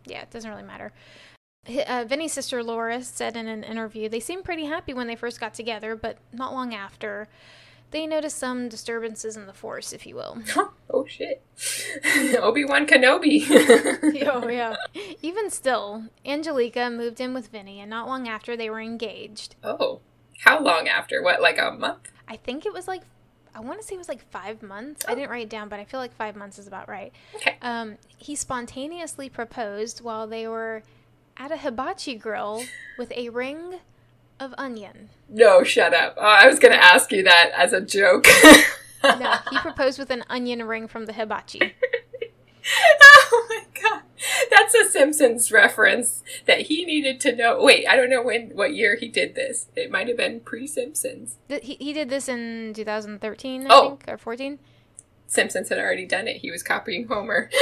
yeah, 0.05 0.21
it 0.21 0.29
doesn't 0.31 0.49
really 0.49 0.63
matter. 0.63 0.91
Uh, 1.87 2.05
Vinny's 2.07 2.33
sister 2.33 2.61
Laura 2.63 3.01
said 3.03 3.35
in 3.35 3.47
an 3.47 3.63
interview 3.63 4.07
they 4.09 4.19
seemed 4.19 4.43
pretty 4.43 4.65
happy 4.65 4.93
when 4.93 5.07
they 5.07 5.15
first 5.15 5.39
got 5.39 5.53
together, 5.53 5.95
but 5.95 6.17
not 6.31 6.53
long 6.53 6.73
after, 6.75 7.27
they 7.91 8.05
noticed 8.05 8.37
some 8.37 8.69
disturbances 8.69 9.35
in 9.37 9.47
the 9.47 9.53
force, 9.53 9.93
if 9.93 10.05
you 10.05 10.15
will. 10.15 10.37
oh 10.91 11.05
shit. 11.07 11.41
Obi 12.39 12.65
Wan 12.65 12.85
Kenobi. 12.85 13.41
oh 14.27 14.47
yeah. 14.47 14.75
Even 15.21 15.49
still, 15.49 16.03
Angelica 16.25 16.89
moved 16.89 17.19
in 17.19 17.33
with 17.33 17.47
Vinny, 17.47 17.79
and 17.79 17.89
not 17.89 18.07
long 18.07 18.27
after 18.27 18.55
they 18.55 18.69
were 18.69 18.81
engaged. 18.81 19.55
oh. 19.63 20.01
How 20.41 20.59
long 20.61 20.87
after? 20.87 21.23
What, 21.23 21.41
like 21.41 21.57
a 21.57 21.71
month? 21.71 22.11
I 22.27 22.35
think 22.35 22.63
it 22.65 22.71
was 22.73 22.87
like, 22.87 23.01
I 23.57 23.61
want 23.61 23.81
to 23.81 23.87
say 23.87 23.95
it 23.95 23.97
was 23.97 24.07
like 24.07 24.21
five 24.29 24.61
months. 24.61 25.03
I 25.07 25.11
Oh. 25.11 25.15
didn't 25.15 25.31
write 25.31 25.43
it 25.43 25.49
down, 25.49 25.67
but 25.67 25.79
I 25.79 25.83
feel 25.85 25.99
like 25.99 26.15
five 26.15 26.35
months 26.35 26.59
is 26.59 26.67
about 26.67 26.87
right. 26.87 27.11
Okay. 27.35 27.57
Um, 27.61 27.97
he 28.17 28.35
spontaneously 28.35 29.29
proposed 29.29 30.01
while 30.01 30.27
they 30.27 30.47
were 30.47 30.83
at 31.37 31.51
a 31.51 31.57
hibachi 31.57 32.15
grill 32.15 32.63
with 32.99 33.11
a 33.13 33.29
ring 33.29 33.79
of 34.39 34.53
onion. 34.59 35.09
No, 35.27 35.63
shut 35.63 35.93
up. 35.93 36.13
Oh, 36.17 36.21
I 36.21 36.45
was 36.47 36.59
going 36.59 36.71
to 36.73 36.83
ask 36.83 37.11
you 37.11 37.23
that 37.23 37.51
as 37.55 37.73
a 37.73 37.81
joke. 37.81 38.27
No, 39.03 39.35
he 39.49 39.57
proposed 39.61 39.97
with 39.97 40.11
an 40.11 40.23
onion 40.29 40.63
ring 40.67 40.87
from 40.87 41.05
the 41.07 41.13
hibachi. 41.13 41.73
That's 44.57 44.73
a 44.73 44.89
Simpsons 44.89 45.51
reference 45.51 46.23
that 46.45 46.61
he 46.61 46.83
needed 46.83 47.19
to 47.21 47.35
know. 47.35 47.61
Wait, 47.63 47.85
I 47.87 47.95
don't 47.95 48.09
know 48.09 48.23
when 48.23 48.49
what 48.55 48.73
year 48.73 48.95
he 48.95 49.07
did 49.07 49.35
this. 49.35 49.67
It 49.75 49.91
might 49.91 50.07
have 50.07 50.17
been 50.17 50.39
pre-Simpsons. 50.39 51.37
He, 51.47 51.75
he 51.75 51.93
did 51.93 52.09
this 52.09 52.27
in 52.27 52.73
2013, 52.73 53.63
I 53.63 53.67
Oh. 53.69 53.89
think, 53.89 54.05
or 54.07 54.17
14. 54.17 54.59
Simpsons 55.27 55.69
had 55.69 55.77
already 55.77 56.05
done 56.05 56.27
it. 56.27 56.37
He 56.37 56.49
was 56.49 56.63
copying 56.63 57.07
Homer. 57.07 57.49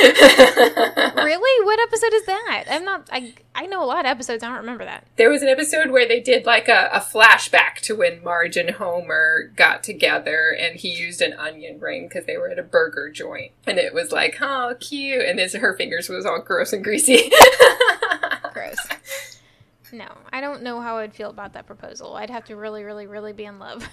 Really? 1.25 1.65
What 1.65 1.79
episode 1.79 2.13
is 2.13 2.25
that? 2.25 2.65
I'm 2.69 2.85
not. 2.85 3.09
I 3.11 3.33
I 3.55 3.65
know 3.65 3.83
a 3.83 3.85
lot 3.85 4.01
of 4.01 4.05
episodes. 4.05 4.43
I 4.43 4.47
don't 4.47 4.57
remember 4.57 4.85
that. 4.85 5.07
There 5.15 5.29
was 5.29 5.41
an 5.41 5.47
episode 5.47 5.89
where 5.89 6.07
they 6.07 6.19
did 6.19 6.45
like 6.45 6.67
a, 6.67 6.89
a 6.93 6.99
flashback 6.99 7.75
to 7.83 7.95
when 7.95 8.23
Marge 8.23 8.57
and 8.57 8.69
Homer 8.71 9.51
got 9.55 9.83
together 9.83 10.55
and 10.57 10.79
he 10.79 10.89
used 10.89 11.21
an 11.21 11.33
onion 11.33 11.79
ring 11.79 12.07
because 12.07 12.25
they 12.25 12.37
were 12.37 12.49
at 12.49 12.59
a 12.59 12.63
burger 12.63 13.09
joint. 13.09 13.53
And 13.65 13.79
it 13.79 13.93
was 13.93 14.11
like, 14.11 14.37
oh, 14.39 14.75
cute. 14.79 15.25
And 15.25 15.39
then 15.39 15.49
her 15.59 15.75
fingers 15.75 16.07
was 16.07 16.25
all 16.25 16.41
gross 16.41 16.73
and 16.73 16.83
greasy. 16.83 17.31
Gross. 18.53 18.77
No, 19.91 20.07
I 20.31 20.39
don't 20.41 20.61
know 20.63 20.79
how 20.79 20.97
I'd 20.97 21.13
feel 21.13 21.29
about 21.29 21.53
that 21.53 21.67
proposal. 21.67 22.15
I'd 22.15 22.29
have 22.29 22.45
to 22.45 22.55
really, 22.55 22.83
really, 22.83 23.07
really 23.07 23.33
be 23.33 23.45
in 23.45 23.59
love. 23.59 23.87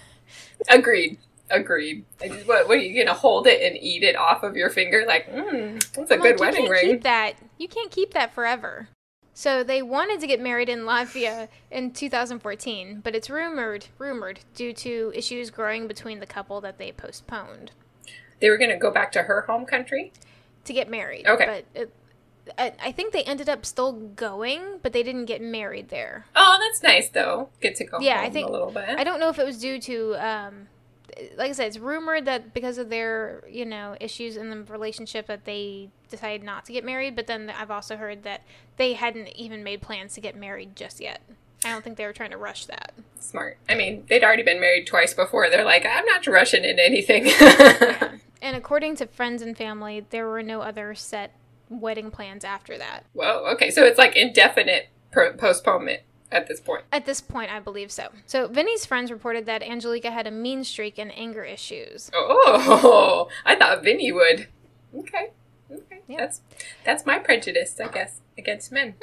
Agreed. 0.69 1.19
Agreed. 1.53 2.05
What, 2.47 2.67
what 2.67 2.71
are 2.71 2.77
you 2.77 2.95
going 2.95 3.07
to 3.07 3.15
hold 3.15 3.47
it 3.47 3.61
and 3.63 3.77
eat 3.81 4.03
it 4.03 4.17
off 4.17 4.43
of 4.43 4.57
your 4.57 4.71
finger? 4.71 5.05
Like, 5.07 5.31
mmm, 5.31 5.75
that's 5.93 6.11
a 6.11 6.15
I'm 6.15 6.21
good 6.21 6.41
like, 6.41 6.55
wedding 6.55 6.69
ring. 6.69 6.91
Keep 6.91 7.03
that. 7.05 7.35
You 7.59 7.69
can't 7.69 7.91
keep 7.91 8.15
that 8.15 8.35
forever. 8.35 8.89
So 9.35 9.63
they 9.65 9.81
wanted 9.83 10.21
to 10.21 10.27
get 10.27 10.41
married 10.41 10.69
in 10.69 10.81
Latvia 10.81 11.49
in 11.71 11.93
2014, 11.93 13.01
but 13.03 13.15
it's 13.15 13.31
rumored, 13.31 13.87
rumored, 13.99 14.41
due 14.55 14.73
to 14.75 15.13
issues 15.15 15.51
growing 15.51 15.87
between 15.89 16.21
the 16.21 16.27
couple 16.27 16.61
that 16.61 16.77
they 16.79 16.93
postponed 16.93 17.71
They 18.41 18.51
were 18.51 18.59
going 18.59 18.71
to 18.71 18.77
go 18.77 18.91
back 18.91 19.11
to 19.13 19.23
her 19.23 19.43
home 19.43 19.65
country? 19.67 20.13
to 20.65 20.73
get 20.73 20.89
married. 20.89 21.27
Okay. 21.27 21.65
But 21.75 21.81
it, 21.83 21.93
I, 22.59 22.73
I 22.89 22.93
think 22.93 23.13
they 23.13 23.25
ended 23.25 23.49
up 23.49 23.65
still 23.67 23.93
going, 23.93 24.79
but 24.83 24.93
they 24.93 25.03
didn't 25.03 25.25
get 25.25 25.41
married 25.43 25.89
there. 25.89 26.27
Oh, 26.37 26.59
that's 26.61 26.83
nice, 26.83 27.09
though. 27.09 27.49
Get 27.61 27.75
to 27.77 27.85
go 27.85 27.99
Yeah, 28.01 28.21
I 28.21 28.25
home 28.25 28.33
think- 28.33 28.49
a 28.49 28.53
little 28.53 28.71
bit. 28.71 28.89
I 28.99 29.03
don't 29.03 29.19
know 29.19 29.29
if 29.29 29.39
it 29.39 29.47
was 29.47 29.59
due 29.59 29.81
to, 29.81 30.15
um, 30.17 30.69
like 31.37 31.51
I 31.51 31.53
said, 31.53 31.69
it's 31.69 31.79
rumored 31.79 32.25
that 32.25 32.55
because 32.55 32.79
of 32.79 32.89
their, 32.89 33.45
you 33.49 33.65
know, 33.65 33.97
issues 34.01 34.37
in 34.37 34.51
the 34.51 34.63
relationship 34.73 35.27
that 35.27 35.45
they 35.45 35.91
decided 36.09 36.45
not 36.45 36.65
to 36.67 36.73
get 36.73 36.85
married. 36.85 37.17
But 37.17 37.27
then 37.27 37.51
I've 37.51 37.71
also 37.71 37.97
heard 37.97 38.23
that 38.23 38.43
they 38.77 38.95
hadn't 38.95 39.29
even 39.29 39.63
made 39.63 39.83
plans 39.83 40.15
to 40.15 40.21
get 40.21 40.37
married 40.37 40.77
just 40.77 41.01
yet. 41.01 41.23
I 41.65 41.71
don't 41.71 41.85
think 41.85 41.97
they 41.97 42.07
were 42.07 42.13
trying 42.13 42.31
to 42.31 42.37
rush 42.37 42.67
that. 42.67 42.93
Smart. 43.21 43.57
I 43.69 43.75
mean, 43.75 44.05
they'd 44.09 44.25
already 44.25 44.43
been 44.43 44.61
married 44.61 44.87
twice 44.87 45.15
before. 45.15 45.49
They're 45.49 45.65
like, 45.65 45.87
I'm 45.87 46.05
not 46.07 46.27
rushing 46.27 46.65
into 46.65 46.85
anything. 46.85 47.27
Yeah. 47.27 48.13
and 48.43 48.57
according 48.57 48.97
to 48.97 49.07
friends 49.07 49.43
and 49.43 49.57
family, 49.57 50.05
there 50.11 50.27
were 50.27 50.43
no 50.43 50.61
other 50.63 50.95
set 50.95 51.33
wedding 51.69 52.11
plans 52.11 52.45
after 52.45 52.77
that. 52.79 53.05
Whoa, 53.13 53.47
okay. 53.53 53.71
So 53.71 53.85
it's 53.85 53.99
like 53.99 54.17
indefinite 54.17 54.89
postponement 55.13 56.01
at 56.33 56.47
this 56.49 56.61
point. 56.61 56.85
At 56.93 57.07
this 57.07 57.21
point, 57.21 57.53
I 57.53 57.61
believe 57.61 57.91
so. 57.93 58.09
So 58.27 58.49
Vinny's 58.49 58.85
friends 58.87 59.11
reported 59.11 59.47
that 59.47 59.63
Angelica 59.63 60.11
had 60.11 60.27
a 60.27 60.31
mean 60.31 60.65
streak 60.65 60.99
and 60.99 61.13
anger 61.17 61.45
issues. 61.45 62.11
Oh, 62.15 63.29
I 63.45 63.55
thought 63.57 63.83
Vinny 63.85 64.11
would. 64.13 64.49
Okay. 64.97 65.31
Okay. 65.71 66.01
Yeah. 66.09 66.19
That's 66.19 66.41
that's 66.85 67.07
my 67.07 67.19
prejudice, 67.19 67.79
I 67.81 67.89
guess, 67.89 68.21
against 68.37 68.73
men. 68.73 68.95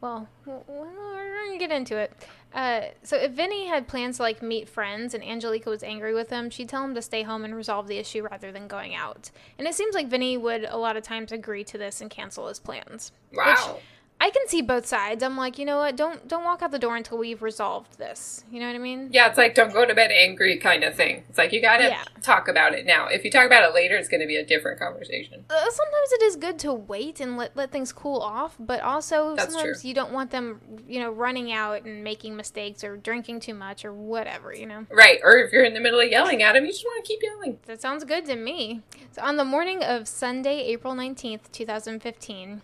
Well, 0.00 0.28
w- 0.44 0.62
w- 0.66 0.90
we're 0.96 1.44
gonna 1.46 1.58
get 1.58 1.72
into 1.72 1.96
it. 1.96 2.12
Uh, 2.54 2.82
so 3.02 3.16
if 3.16 3.32
Vinny 3.32 3.66
had 3.66 3.88
plans 3.88 4.16
to 4.16 4.22
like 4.22 4.42
meet 4.42 4.68
friends 4.68 5.14
and 5.14 5.24
Angelica 5.24 5.68
was 5.68 5.82
angry 5.82 6.14
with 6.14 6.30
him, 6.30 6.48
she'd 6.50 6.68
tell 6.68 6.84
him 6.84 6.94
to 6.94 7.02
stay 7.02 7.22
home 7.22 7.44
and 7.44 7.54
resolve 7.54 7.86
the 7.88 7.98
issue 7.98 8.22
rather 8.22 8.52
than 8.52 8.68
going 8.68 8.94
out. 8.94 9.30
And 9.58 9.66
it 9.66 9.74
seems 9.74 9.94
like 9.94 10.08
Vinny 10.08 10.36
would 10.36 10.64
a 10.64 10.76
lot 10.76 10.96
of 10.96 11.02
times 11.02 11.32
agree 11.32 11.64
to 11.64 11.78
this 11.78 12.00
and 12.00 12.10
cancel 12.10 12.46
his 12.48 12.58
plans. 12.58 13.12
Wow. 13.34 13.78
I 13.78 13.80
I 14.26 14.30
can 14.30 14.48
see 14.48 14.60
both 14.60 14.86
sides. 14.86 15.22
I'm 15.22 15.36
like, 15.36 15.56
you 15.56 15.64
know 15.64 15.76
what? 15.78 15.94
Don't 15.96 16.26
don't 16.26 16.42
walk 16.42 16.60
out 16.60 16.72
the 16.72 16.80
door 16.80 16.96
until 16.96 17.16
we've 17.16 17.42
resolved 17.42 17.96
this. 17.96 18.42
You 18.50 18.58
know 18.58 18.66
what 18.66 18.74
I 18.74 18.78
mean? 18.80 19.10
Yeah, 19.12 19.28
it's 19.28 19.38
like 19.38 19.54
don't 19.54 19.72
go 19.72 19.86
to 19.86 19.94
bed 19.94 20.10
angry 20.10 20.56
kind 20.56 20.82
of 20.82 20.96
thing. 20.96 21.22
It's 21.28 21.38
like 21.38 21.52
you 21.52 21.60
gotta 21.62 21.84
Yeah. 21.84 22.02
talk 22.22 22.48
about 22.48 22.74
it 22.74 22.84
now. 22.86 23.06
If 23.06 23.24
you 23.24 23.30
talk 23.30 23.46
about 23.46 23.62
it 23.68 23.72
later, 23.72 23.94
it's 23.96 24.08
gonna 24.08 24.26
be 24.26 24.34
a 24.34 24.44
different 24.44 24.80
conversation. 24.80 25.44
Uh, 25.48 25.54
sometimes 25.70 26.12
it 26.12 26.22
is 26.22 26.34
good 26.34 26.58
to 26.58 26.72
wait 26.74 27.20
and 27.20 27.36
let, 27.36 27.56
let 27.56 27.70
things 27.70 27.92
cool 27.92 28.20
off, 28.20 28.56
but 28.58 28.80
also 28.80 29.36
That's 29.36 29.52
sometimes 29.54 29.82
true. 29.82 29.88
you 29.88 29.94
don't 29.94 30.10
want 30.10 30.32
them, 30.32 30.60
you 30.88 30.98
know, 30.98 31.10
running 31.12 31.52
out 31.52 31.84
and 31.84 32.02
making 32.02 32.34
mistakes 32.36 32.82
or 32.82 32.96
drinking 32.96 33.38
too 33.40 33.54
much 33.54 33.84
or 33.84 33.92
whatever, 33.92 34.52
you 34.52 34.66
know. 34.66 34.86
Right. 34.90 35.20
Or 35.22 35.36
if 35.36 35.52
you're 35.52 35.62
in 35.64 35.74
the 35.74 35.80
middle 35.80 36.00
of 36.00 36.08
yelling 36.10 36.42
at 36.42 36.56
him, 36.56 36.64
you 36.64 36.72
just 36.72 36.84
want 36.84 37.04
to 37.04 37.08
keep 37.08 37.20
yelling. 37.22 37.60
That 37.66 37.80
sounds 37.80 38.02
good 38.02 38.24
to 38.26 38.34
me. 38.34 38.82
So 39.12 39.22
on 39.22 39.36
the 39.36 39.44
morning 39.44 39.84
of 39.84 40.08
Sunday, 40.08 40.62
April 40.64 40.94
19th, 40.94 41.52
2015, 41.52 42.62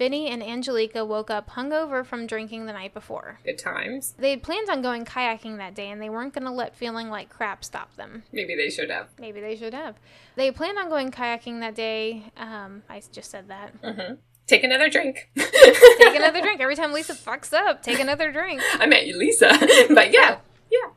Vinny 0.00 0.28
and 0.28 0.42
Angelica 0.42 1.04
woke 1.04 1.28
up 1.30 1.50
hungover 1.50 2.06
from 2.06 2.26
drinking 2.26 2.64
the 2.64 2.72
night 2.72 2.94
before. 2.94 3.38
Good 3.44 3.58
times. 3.58 4.14
They 4.18 4.30
had 4.30 4.42
planned 4.42 4.70
on 4.70 4.80
going 4.80 5.04
kayaking 5.04 5.58
that 5.58 5.74
day 5.74 5.90
and 5.90 6.00
they 6.00 6.08
weren't 6.08 6.32
going 6.32 6.46
to 6.46 6.50
let 6.50 6.74
feeling 6.74 7.10
like 7.10 7.28
crap 7.28 7.62
stop 7.62 7.94
them. 7.96 8.22
Maybe 8.32 8.56
they 8.56 8.70
should 8.70 8.88
have. 8.90 9.08
Maybe 9.18 9.42
they 9.42 9.56
should 9.56 9.74
have. 9.74 9.96
They 10.36 10.50
planned 10.52 10.78
on 10.78 10.88
going 10.88 11.10
kayaking 11.10 11.60
that 11.60 11.74
day. 11.74 12.32
Um, 12.38 12.82
I 12.88 13.02
just 13.12 13.30
said 13.30 13.48
that. 13.48 13.74
hmm 13.84 14.14
Take 14.46 14.64
another 14.64 14.88
drink. 14.88 15.28
Take 15.36 16.16
another 16.16 16.40
drink. 16.40 16.62
Every 16.62 16.76
time 16.76 16.94
Lisa 16.94 17.12
fucks 17.14 17.52
up, 17.52 17.82
take 17.82 18.00
another 18.00 18.32
drink. 18.32 18.62
I 18.80 18.86
met 18.86 19.06
you, 19.06 19.18
Lisa. 19.18 19.50
but 19.94 20.14
yeah, 20.14 20.38
yeah. 20.72 20.88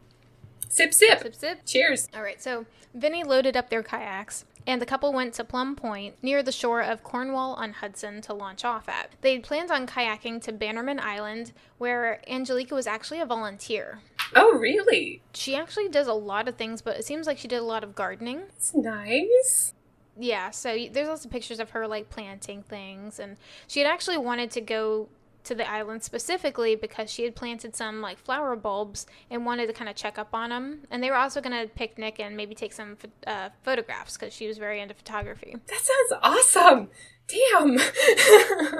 Sip, 0.70 0.94
sip. 0.94 1.22
Sip, 1.22 1.36
sip. 1.36 1.66
Cheers. 1.66 2.08
All 2.16 2.24
right, 2.24 2.42
so 2.42 2.66
Vinny 2.96 3.24
loaded 3.24 3.58
up 3.58 3.70
their 3.70 3.84
kayaks, 3.84 4.46
and 4.66 4.82
the 4.82 4.86
couple 4.86 5.14
went 5.14 5.34
to 5.36 5.44
Plum 5.44 5.76
Point 5.76 6.16
near 6.22 6.44
the 6.44 6.52
shore 6.52 6.82
of 6.82 7.04
Cornwall 7.04 7.54
on 7.54 7.74
Hudson 7.74 8.22
to 8.22 8.34
launch 8.34 8.64
off 8.64 8.88
at. 8.88 9.12
They'd 9.22 9.44
planned 9.44 9.72
on 9.72 9.88
kayaking 9.88 10.42
to 10.44 10.52
Bannerman 10.52 11.00
Island, 11.00 11.54
where 11.78 12.22
Angelica 12.30 12.76
was 12.76 12.88
actually 12.88 13.20
a 13.20 13.26
volunteer. 13.26 14.00
Oh, 14.36 14.58
really? 14.58 15.22
She 15.34 15.56
actually 15.56 15.90
does 15.90 16.08
a 16.08 16.14
lot 16.14 16.48
of 16.48 16.56
things, 16.56 16.82
but 16.82 16.98
it 16.98 17.06
seems 17.06 17.28
like 17.28 17.38
she 17.38 17.48
did 17.48 17.60
a 17.60 17.64
lot 17.64 17.84
of 17.84 17.96
gardening. 17.96 18.44
It's 18.56 18.74
nice. 18.74 19.74
Yeah, 20.18 20.52
so 20.52 20.78
there's 20.92 21.08
lots 21.08 21.26
of 21.26 21.32
pictures 21.32 21.60
of 21.60 21.72
her 21.72 21.88
like 21.88 22.10
planting 22.10 22.64
things, 22.64 23.20
and 23.20 23.38
she 23.68 23.80
had 23.80 23.88
actually 23.88 24.18
wanted 24.18 24.52
to 24.52 24.62
go 24.62 25.10
to 25.46 25.56
the 25.56 25.70
island 25.70 26.04
specifically 26.04 26.76
because 26.76 27.10
she 27.12 27.24
had 27.24 27.36
planted 27.36 27.76
some 27.76 28.02
like 28.02 28.18
flower 28.18 28.56
bulbs 28.56 29.06
and 29.30 29.46
wanted 29.46 29.68
to 29.68 29.74
kind 29.74 29.90
of 29.90 29.96
check 29.96 30.18
up 30.18 30.30
on 30.34 30.50
them. 30.50 30.80
And 30.90 31.04
they 31.04 31.10
were 31.10 31.18
also 31.18 31.42
going 31.42 31.60
to 31.60 31.74
picnic 31.74 32.20
and 32.20 32.36
maybe 32.38 32.56
take 32.56 32.74
some 32.74 32.98
uh, 33.28 33.50
photographs 33.64 34.18
because 34.18 34.34
she 34.34 34.48
was 34.48 34.58
very 34.58 34.80
into 34.80 34.94
photography. 34.94 35.56
That 35.68 35.80
sounds 35.80 36.22
awesome. 36.24 36.90
Damn. 37.28 37.80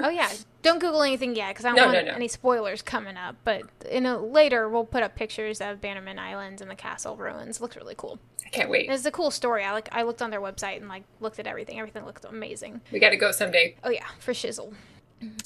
Oh 0.02 0.10
yeah, 0.10 0.30
don't 0.62 0.80
Google 0.80 1.02
anything 1.02 1.34
yet 1.34 1.48
because 1.54 1.64
I 1.64 1.68
don't 1.68 1.76
No, 1.76 1.84
want 1.86 1.94
no, 2.06 2.10
no. 2.10 2.16
any 2.16 2.28
spoilers 2.28 2.82
coming 2.82 3.16
up. 3.16 3.36
But 3.44 3.62
in 3.90 4.04
a, 4.06 4.18
later 4.18 4.68
we'll 4.68 4.84
put 4.84 5.02
up 5.02 5.14
pictures 5.14 5.60
of 5.62 5.80
Bannerman 5.80 6.18
Islands 6.18 6.60
and 6.60 6.70
the 6.70 6.74
castle 6.74 7.16
ruins. 7.16 7.60
looks 7.60 7.76
really 7.76 7.94
cool. 7.96 8.18
I 8.44 8.50
can't 8.50 8.68
wait. 8.68 8.90
It's 8.90 9.06
a 9.06 9.10
cool 9.10 9.30
story. 9.30 9.64
I 9.64 9.72
like 9.72 9.88
I 9.92 10.02
looked 10.02 10.20
on 10.20 10.30
their 10.30 10.40
website 10.42 10.76
and 10.78 10.88
like 10.88 11.04
looked 11.20 11.38
at 11.38 11.46
everything. 11.46 11.78
Everything 11.78 12.04
looked 12.04 12.24
amazing. 12.26 12.82
We 12.92 12.98
got 12.98 13.10
to 13.10 13.16
go 13.16 13.32
someday. 13.32 13.76
Oh 13.82 13.90
yeah, 13.90 14.04
for 14.18 14.32
shizzle. 14.32 14.74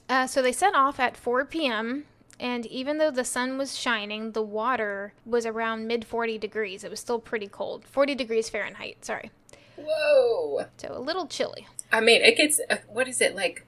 Uh, 0.09 0.27
so 0.27 0.43
they 0.43 0.53
set 0.53 0.75
off 0.75 0.99
at 0.99 1.17
4 1.17 1.45
p.m. 1.45 2.05
And 2.41 2.67
even 2.67 2.99
though 2.99 3.11
the 3.11 3.25
sun 3.25 3.59
was 3.59 3.77
shining, 3.77 4.33
the 4.33 4.43
water 4.43 5.13
was 5.27 5.45
around 5.45 5.87
mid 5.87 6.05
40 6.05 6.39
degrees. 6.39 6.85
It 6.85 6.91
was 6.91 7.01
still 7.01 7.19
pretty 7.19 7.49
cold. 7.49 7.85
40 7.85 8.15
degrees 8.15 8.49
Fahrenheit, 8.49 9.05
sorry. 9.05 9.31
Whoa. 9.77 10.67
So 10.77 10.93
a 10.97 11.01
little 11.01 11.27
chilly. 11.27 11.67
I 11.91 12.01
mean, 12.01 12.23
it 12.23 12.37
gets, 12.37 12.61
uh, 12.71 12.77
what 12.89 13.09
is 13.09 13.21
it, 13.21 13.35
like, 13.35 13.67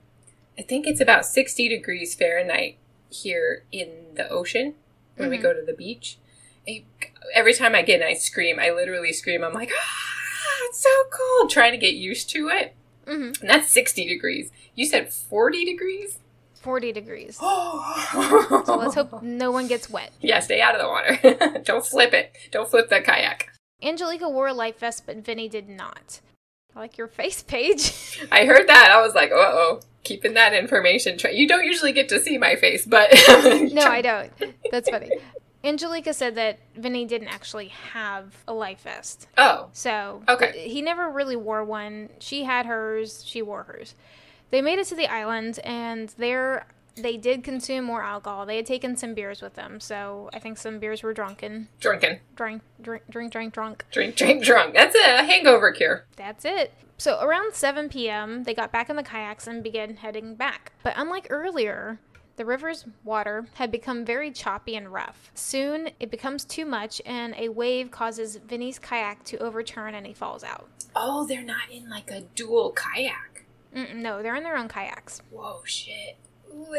I 0.59 0.63
think 0.63 0.87
it's 0.87 1.01
about 1.01 1.25
60 1.27 1.69
degrees 1.69 2.15
Fahrenheit 2.15 2.77
here 3.09 3.65
in 3.73 3.89
the 4.15 4.29
ocean 4.29 4.75
when 5.17 5.31
we 5.31 5.39
Mhm. 5.39 5.43
go 5.43 5.53
to 5.55 5.63
the 5.63 5.73
beach. 5.73 6.19
I- 6.69 6.85
every 7.35 7.55
time 7.55 7.75
I 7.75 7.83
get 7.83 8.01
and 8.01 8.05
I 8.05 8.15
scream, 8.15 8.59
I 8.61 8.71
literally 8.71 9.13
scream. 9.13 9.43
I'm 9.43 9.55
like, 9.55 9.71
ah, 9.73 10.59
it's 10.69 10.81
so 10.83 11.05
cold, 11.11 11.51
trying 11.51 11.73
to 11.73 11.79
get 11.79 11.95
used 11.95 12.31
to 12.31 12.49
it. 12.49 12.75
Hmm 13.11 13.33
And 13.41 13.51
that's 13.51 13.71
60 13.73 14.07
degrees. 14.07 14.51
You 14.75 14.87
said 14.87 15.13
40 15.13 15.65
degrees? 15.65 16.19
40 16.55 16.93
degrees. 16.93 17.37
so 17.37 18.77
let's 18.77 18.95
hope 18.95 19.23
no 19.23 19.51
one 19.51 19.67
gets 19.67 19.89
wet. 19.91 20.13
Yeah, 20.21 20.41
stay 20.41 20.61
out 20.61 20.75
of 20.75 20.81
the 20.81 20.89
water. 20.89 21.63
Don't 21.65 21.85
flip 21.85 22.13
it. 22.13 22.37
Don't 22.51 22.69
flip 22.71 22.89
the 22.89 23.01
kayak. 23.01 23.49
Angelica 23.83 24.29
wore 24.29 24.49
a 24.49 24.53
life 24.53 24.79
vest, 24.79 25.05
but 25.07 25.25
Vinny 25.25 25.49
did 25.49 25.69
not. 25.69 26.21
I 26.77 26.81
like 26.81 26.99
your 26.99 27.09
face 27.09 27.43
page. 27.43 28.21
I 28.33 28.45
heard 28.45 28.69
that. 28.69 28.91
I 28.91 29.01
was 29.01 29.15
like, 29.15 29.31
uh 29.31 29.37
oh. 29.37 29.81
Keeping 30.03 30.33
that 30.35 30.55
information. 30.55 31.19
Tra- 31.19 31.35
you 31.35 31.47
don't 31.47 31.65
usually 31.65 31.93
get 31.93 32.09
to 32.09 32.21
see 32.21 32.39
my 32.39 32.57
face, 32.57 32.87
but. 32.87 33.11
no, 33.73 33.83
I 33.83 34.01
don't. 34.01 34.33
That's 34.71 34.89
funny. 34.89 35.11
Angelica 35.63 36.15
said 36.15 36.35
that 36.37 36.59
Vinny 36.75 37.05
didn't 37.05 37.29
actually 37.29 37.69
have 37.69 38.35
a 38.49 38.53
life 38.55 38.81
vest. 38.83 39.29
Oh, 39.37 39.69
So 39.73 40.23
Okay. 40.29 40.69
he 40.69 40.81
never 40.83 41.11
really 41.11 41.37
wore 41.37 41.65
one. 41.65 42.09
She 42.19 42.45
had 42.45 42.67
hers. 42.67 43.23
She 43.27 43.43
wore 43.43 43.65
hers. 43.65 43.95
They 44.51 44.63
made 44.63 44.79
it 44.79 44.87
to 44.89 44.95
the 44.95 45.07
island, 45.07 45.61
and 45.65 46.09
there 46.19 46.67
they 46.97 47.17
did 47.17 47.45
consume 47.45 47.85
more 47.85 48.03
alcohol. 48.03 48.45
They 48.47 48.57
had 48.57 48.67
taken 48.67 48.97
some 48.97 49.15
beers 49.15 49.41
with 49.41 49.55
them, 49.55 49.79
so 49.81 50.29
I 50.35 50.39
think 50.39 50.59
some 50.59 50.79
beers 50.81 51.03
were 51.03 51.15
drunken. 51.15 51.69
Drunken. 51.79 52.19
Drink, 52.35 52.63
drink, 52.83 53.05
drink, 53.09 53.31
drink, 53.33 53.55
drunk. 53.55 53.85
Drink, 53.93 54.17
drink, 54.17 54.43
drunk. 54.43 54.75
That's 54.75 54.97
a 54.97 55.23
hangover 55.25 55.71
cure. 55.73 56.05
That's 56.17 56.45
it. 56.45 56.73
So 56.99 57.21
around 57.23 57.55
7 57.55 57.89
p.m., 57.89 58.43
they 58.45 58.53
got 58.55 58.73
back 58.73 58.91
in 58.91 58.97
the 58.97 59.03
kayaks 59.03 59.47
and 59.47 59.63
began 59.63 59.97
heading 59.97 60.35
back. 60.35 60.73
But 60.83 60.95
unlike 60.97 61.29
earlier, 61.31 61.99
the 62.41 62.47
river's 62.47 62.87
water 63.05 63.47
had 63.57 63.71
become 63.71 64.03
very 64.03 64.31
choppy 64.31 64.75
and 64.75 64.91
rough. 64.91 65.31
Soon, 65.35 65.91
it 66.01 66.11
becomes 66.11 66.43
too 66.43 66.65
much, 66.65 67.03
and 67.05 67.35
a 67.37 67.51
wave 67.51 67.91
causes 67.91 68.37
Vinny's 68.37 68.79
kayak 68.79 69.23
to 69.25 69.37
overturn 69.37 69.95
and 69.95 70.07
he 70.07 70.15
falls 70.15 70.43
out. 70.43 70.67
Oh, 70.97 71.27
they're 71.27 71.43
not 71.43 71.71
in 71.71 71.91
like 71.91 72.11
a 72.11 72.23
dual 72.23 72.71
kayak. 72.71 73.45
Mm-mm, 73.77 73.97
no, 73.97 74.23
they're 74.23 74.37
in 74.37 74.43
their 74.43 74.57
own 74.57 74.69
kayaks. 74.69 75.21
Whoa, 75.31 75.61
shit. 75.67 76.17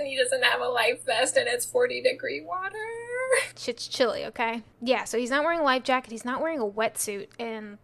He 0.04 0.18
doesn't 0.18 0.44
have 0.44 0.62
a 0.62 0.68
life 0.68 1.06
vest 1.06 1.38
and 1.38 1.48
it's 1.48 1.68
40 1.68 2.02
degree 2.02 2.42
water. 2.42 2.76
Shit's 3.56 3.88
chilly, 3.88 4.26
okay? 4.26 4.64
Yeah, 4.82 5.04
so 5.04 5.20
he's 5.20 5.30
not 5.30 5.44
wearing 5.44 5.60
a 5.60 5.64
life 5.64 5.84
jacket, 5.84 6.10
he's 6.10 6.26
not 6.26 6.42
wearing 6.42 6.60
a 6.60 6.66
wetsuit, 6.66 7.28
and 7.38 7.78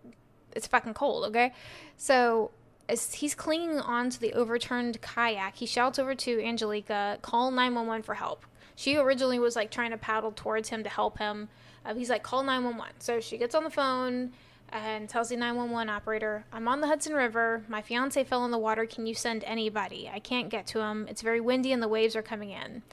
it's 0.53 0.65
fucking 0.65 0.95
cold, 0.95 1.25
okay? 1.25 1.53
So 1.95 2.49
as 2.89 3.13
he's 3.15 3.35
clinging 3.35 3.79
on 3.79 4.09
to 4.09 4.19
the 4.19 4.33
overturned 4.33 5.01
kayak, 5.01 5.55
he 5.55 5.65
shouts 5.65 5.99
over 5.99 6.15
to 6.15 6.43
Angelica, 6.43 7.17
call 7.21 7.51
911 7.51 8.03
for 8.03 8.15
help. 8.15 8.45
She 8.75 8.95
originally 8.95 9.39
was 9.39 9.55
like 9.55 9.71
trying 9.71 9.91
to 9.91 9.97
paddle 9.97 10.31
towards 10.31 10.69
him 10.69 10.83
to 10.83 10.89
help 10.89 11.17
him. 11.17 11.49
Uh, 11.85 11.95
he's 11.95 12.09
like, 12.09 12.23
call 12.23 12.43
911. 12.43 12.95
So 12.99 13.19
she 13.19 13.37
gets 13.37 13.55
on 13.55 13.63
the 13.63 13.69
phone 13.69 14.31
and 14.69 15.09
tells 15.09 15.29
the 15.29 15.35
911 15.35 15.89
operator, 15.89 16.45
I'm 16.51 16.67
on 16.67 16.81
the 16.81 16.87
Hudson 16.87 17.13
River. 17.13 17.63
My 17.67 17.81
fiance 17.81 18.23
fell 18.23 18.45
in 18.45 18.51
the 18.51 18.57
water. 18.57 18.85
Can 18.85 19.05
you 19.05 19.15
send 19.15 19.43
anybody? 19.45 20.09
I 20.13 20.19
can't 20.19 20.49
get 20.49 20.67
to 20.67 20.81
him. 20.81 21.07
It's 21.09 21.21
very 21.21 21.39
windy 21.39 21.71
and 21.71 21.81
the 21.81 21.87
waves 21.87 22.15
are 22.15 22.21
coming 22.21 22.51
in. 22.51 22.83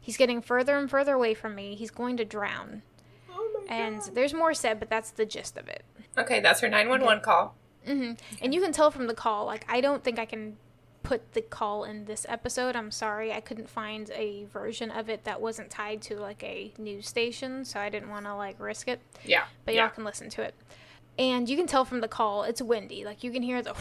He's 0.00 0.16
getting 0.16 0.40
further 0.40 0.76
and 0.78 0.88
further 0.88 1.14
away 1.14 1.34
from 1.34 1.54
me. 1.54 1.74
He's 1.74 1.90
going 1.90 2.16
to 2.18 2.24
drown. 2.24 2.82
Oh 3.30 3.64
my 3.68 3.74
And 3.74 4.02
there's 4.14 4.34
more 4.34 4.54
said, 4.54 4.78
but 4.78 4.90
that's 4.90 5.10
the 5.10 5.26
gist 5.26 5.56
of 5.56 5.68
it. 5.68 5.84
Okay, 6.16 6.40
that's 6.40 6.60
her 6.60 6.68
911 6.68 7.22
call. 7.22 7.54
Hmm 7.86 8.12
And 8.40 8.54
you 8.54 8.60
can 8.60 8.72
tell 8.72 8.90
from 8.90 9.06
the 9.06 9.14
call, 9.14 9.46
like, 9.46 9.64
I 9.68 9.80
don't 9.80 10.02
think 10.02 10.18
I 10.18 10.24
can 10.24 10.56
put 11.02 11.34
the 11.34 11.42
call 11.42 11.84
in 11.84 12.06
this 12.06 12.24
episode. 12.28 12.76
I'm 12.76 12.90
sorry. 12.90 13.32
I 13.32 13.40
couldn't 13.40 13.68
find 13.68 14.10
a 14.10 14.44
version 14.46 14.90
of 14.90 15.08
it 15.08 15.24
that 15.24 15.40
wasn't 15.40 15.70
tied 15.70 16.02
to, 16.02 16.16
like, 16.16 16.42
a 16.42 16.72
news 16.78 17.06
station, 17.06 17.64
so 17.64 17.78
I 17.78 17.88
didn't 17.88 18.08
want 18.08 18.26
to, 18.26 18.34
like, 18.34 18.58
risk 18.58 18.88
it. 18.88 19.00
Yeah. 19.24 19.44
But 19.64 19.74
yeah. 19.74 19.82
y'all 19.82 19.90
can 19.90 20.04
listen 20.04 20.30
to 20.30 20.42
it. 20.42 20.54
And 21.18 21.48
you 21.48 21.56
can 21.56 21.66
tell 21.66 21.84
from 21.84 22.00
the 22.00 22.08
call, 22.08 22.42
it's 22.42 22.60
windy. 22.60 23.04
Like, 23.04 23.22
you 23.22 23.30
can 23.30 23.42
hear 23.42 23.62
the 23.62 23.76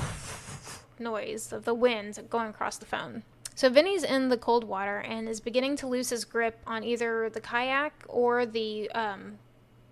noise 1.00 1.52
of 1.52 1.66
the 1.66 1.74
wind 1.74 2.20
going 2.30 2.50
across 2.50 2.78
the 2.78 2.86
phone. 2.86 3.24
So 3.56 3.70
Vinny's 3.70 4.04
in 4.04 4.30
the 4.30 4.38
cold 4.38 4.64
water 4.64 4.98
and 5.00 5.30
is 5.30 5.40
beginning 5.40 5.76
to 5.78 5.88
lose 5.88 6.10
his 6.10 6.26
grip 6.26 6.60
on 6.66 6.84
either 6.84 7.30
the 7.30 7.42
kayak 7.42 7.94
or 8.08 8.46
the 8.46 8.90
um, 8.92 9.38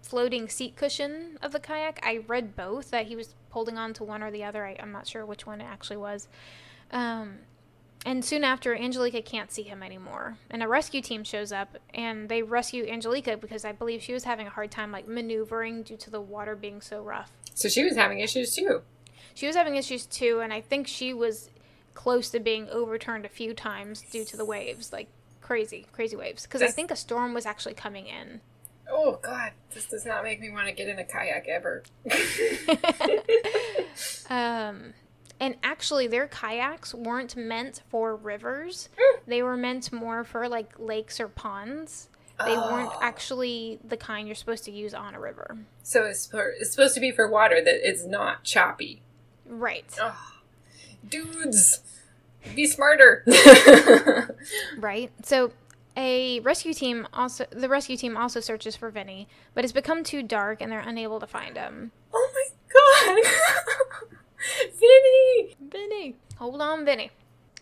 floating 0.01 0.49
seat 0.49 0.75
cushion 0.75 1.37
of 1.41 1.51
the 1.51 1.59
kayak. 1.59 1.99
I 2.01 2.23
read 2.27 2.55
both 2.55 2.89
that 2.91 3.07
he 3.07 3.15
was 3.15 3.35
holding 3.51 3.77
on 3.77 3.93
to 3.93 4.03
one 4.03 4.23
or 4.23 4.31
the 4.31 4.43
other. 4.43 4.65
I, 4.65 4.75
I'm 4.79 4.91
not 4.91 5.07
sure 5.07 5.25
which 5.25 5.45
one 5.45 5.61
it 5.61 5.65
actually 5.65 5.97
was. 5.97 6.27
Um, 6.91 7.39
and 8.05 8.25
soon 8.25 8.43
after, 8.43 8.75
Angelica 8.75 9.21
can't 9.21 9.51
see 9.51 9.61
him 9.61 9.83
anymore, 9.83 10.37
and 10.49 10.63
a 10.63 10.67
rescue 10.67 11.01
team 11.01 11.23
shows 11.23 11.51
up, 11.51 11.77
and 11.93 12.29
they 12.29 12.41
rescue 12.41 12.85
Angelica 12.87 13.37
because 13.37 13.63
I 13.63 13.73
believe 13.73 14.01
she 14.01 14.13
was 14.13 14.23
having 14.23 14.47
a 14.47 14.49
hard 14.49 14.71
time 14.71 14.91
like 14.91 15.07
maneuvering 15.07 15.83
due 15.83 15.97
to 15.97 16.09
the 16.09 16.19
water 16.19 16.55
being 16.55 16.81
so 16.81 17.03
rough. 17.03 17.31
So 17.53 17.69
she 17.69 17.83
was 17.83 17.95
having 17.95 18.19
issues 18.19 18.55
too. 18.55 18.81
She 19.35 19.45
was 19.45 19.55
having 19.55 19.75
issues 19.75 20.07
too, 20.07 20.39
and 20.41 20.51
I 20.51 20.61
think 20.61 20.87
she 20.87 21.13
was 21.13 21.51
close 21.93 22.31
to 22.31 22.39
being 22.39 22.67
overturned 22.69 23.25
a 23.25 23.29
few 23.29 23.53
times 23.53 24.01
due 24.01 24.25
to 24.25 24.37
the 24.37 24.45
waves, 24.45 24.91
like 24.91 25.07
crazy, 25.41 25.85
crazy 25.91 26.15
waves. 26.15 26.43
Because 26.43 26.63
I 26.63 26.67
think 26.67 26.89
a 26.89 26.95
storm 26.95 27.33
was 27.33 27.45
actually 27.45 27.75
coming 27.75 28.07
in. 28.07 28.41
Oh 28.91 29.19
god, 29.21 29.51
this 29.73 29.85
does 29.85 30.05
not 30.05 30.23
make 30.23 30.39
me 30.41 30.49
want 30.51 30.67
to 30.67 30.73
get 30.73 30.87
in 30.87 30.99
a 30.99 31.03
kayak 31.05 31.47
ever. 31.47 31.83
um, 34.29 34.93
And 35.39 35.55
actually, 35.63 36.07
their 36.07 36.27
kayaks 36.27 36.93
weren't 36.93 37.35
meant 37.35 37.81
for 37.89 38.15
rivers. 38.15 38.89
Hmm. 38.97 39.19
They 39.27 39.41
were 39.41 39.57
meant 39.57 39.91
more 39.91 40.23
for 40.23 40.47
like 40.47 40.73
lakes 40.77 41.19
or 41.19 41.27
ponds. 41.27 42.09
They 42.45 42.55
weren't 42.57 42.91
Oh. 42.93 42.99
actually 43.01 43.79
the 43.87 43.97
kind 43.97 44.27
you're 44.27 44.35
supposed 44.35 44.63
to 44.65 44.71
use 44.71 44.93
on 44.95 45.13
a 45.15 45.19
river. 45.19 45.57
So 45.83 46.05
it's, 46.05 46.25
for, 46.25 46.49
it's 46.59 46.71
supposed 46.71 46.95
to 46.95 46.99
be 46.99 47.11
for 47.11 47.27
water 47.29 47.61
that 47.63 47.87
is 47.87 48.05
not 48.07 48.43
choppy. 48.43 49.01
Right. 49.45 49.85
Oh, 50.01 50.17
dudes, 51.07 51.81
be 52.55 52.65
smarter. 52.67 53.23
Right. 54.77 55.11
So 55.23 55.51
a 55.97 56.39
rescue 56.41 56.73
team 56.73 57.07
also 57.13 57.45
the 57.51 57.67
rescue 57.69 57.97
team 57.97 58.15
also 58.15 58.39
searches 58.39 58.75
for 58.75 58.89
Vinny, 58.89 59.27
but 59.53 59.63
it's 59.63 59.73
become 59.73 60.03
too 60.03 60.23
dark 60.23 60.61
and 60.61 60.71
they're 60.71 60.79
unable 60.79 61.19
to 61.19 61.27
find 61.27 61.57
him. 61.57 61.91
oh 62.13 62.29
my 62.33 63.23
god, 63.23 63.31
Vinny! 64.79 65.55
Vinny. 65.69 66.15
Hold 66.37 66.61
on, 66.61 66.85
Vinny. 66.85 67.11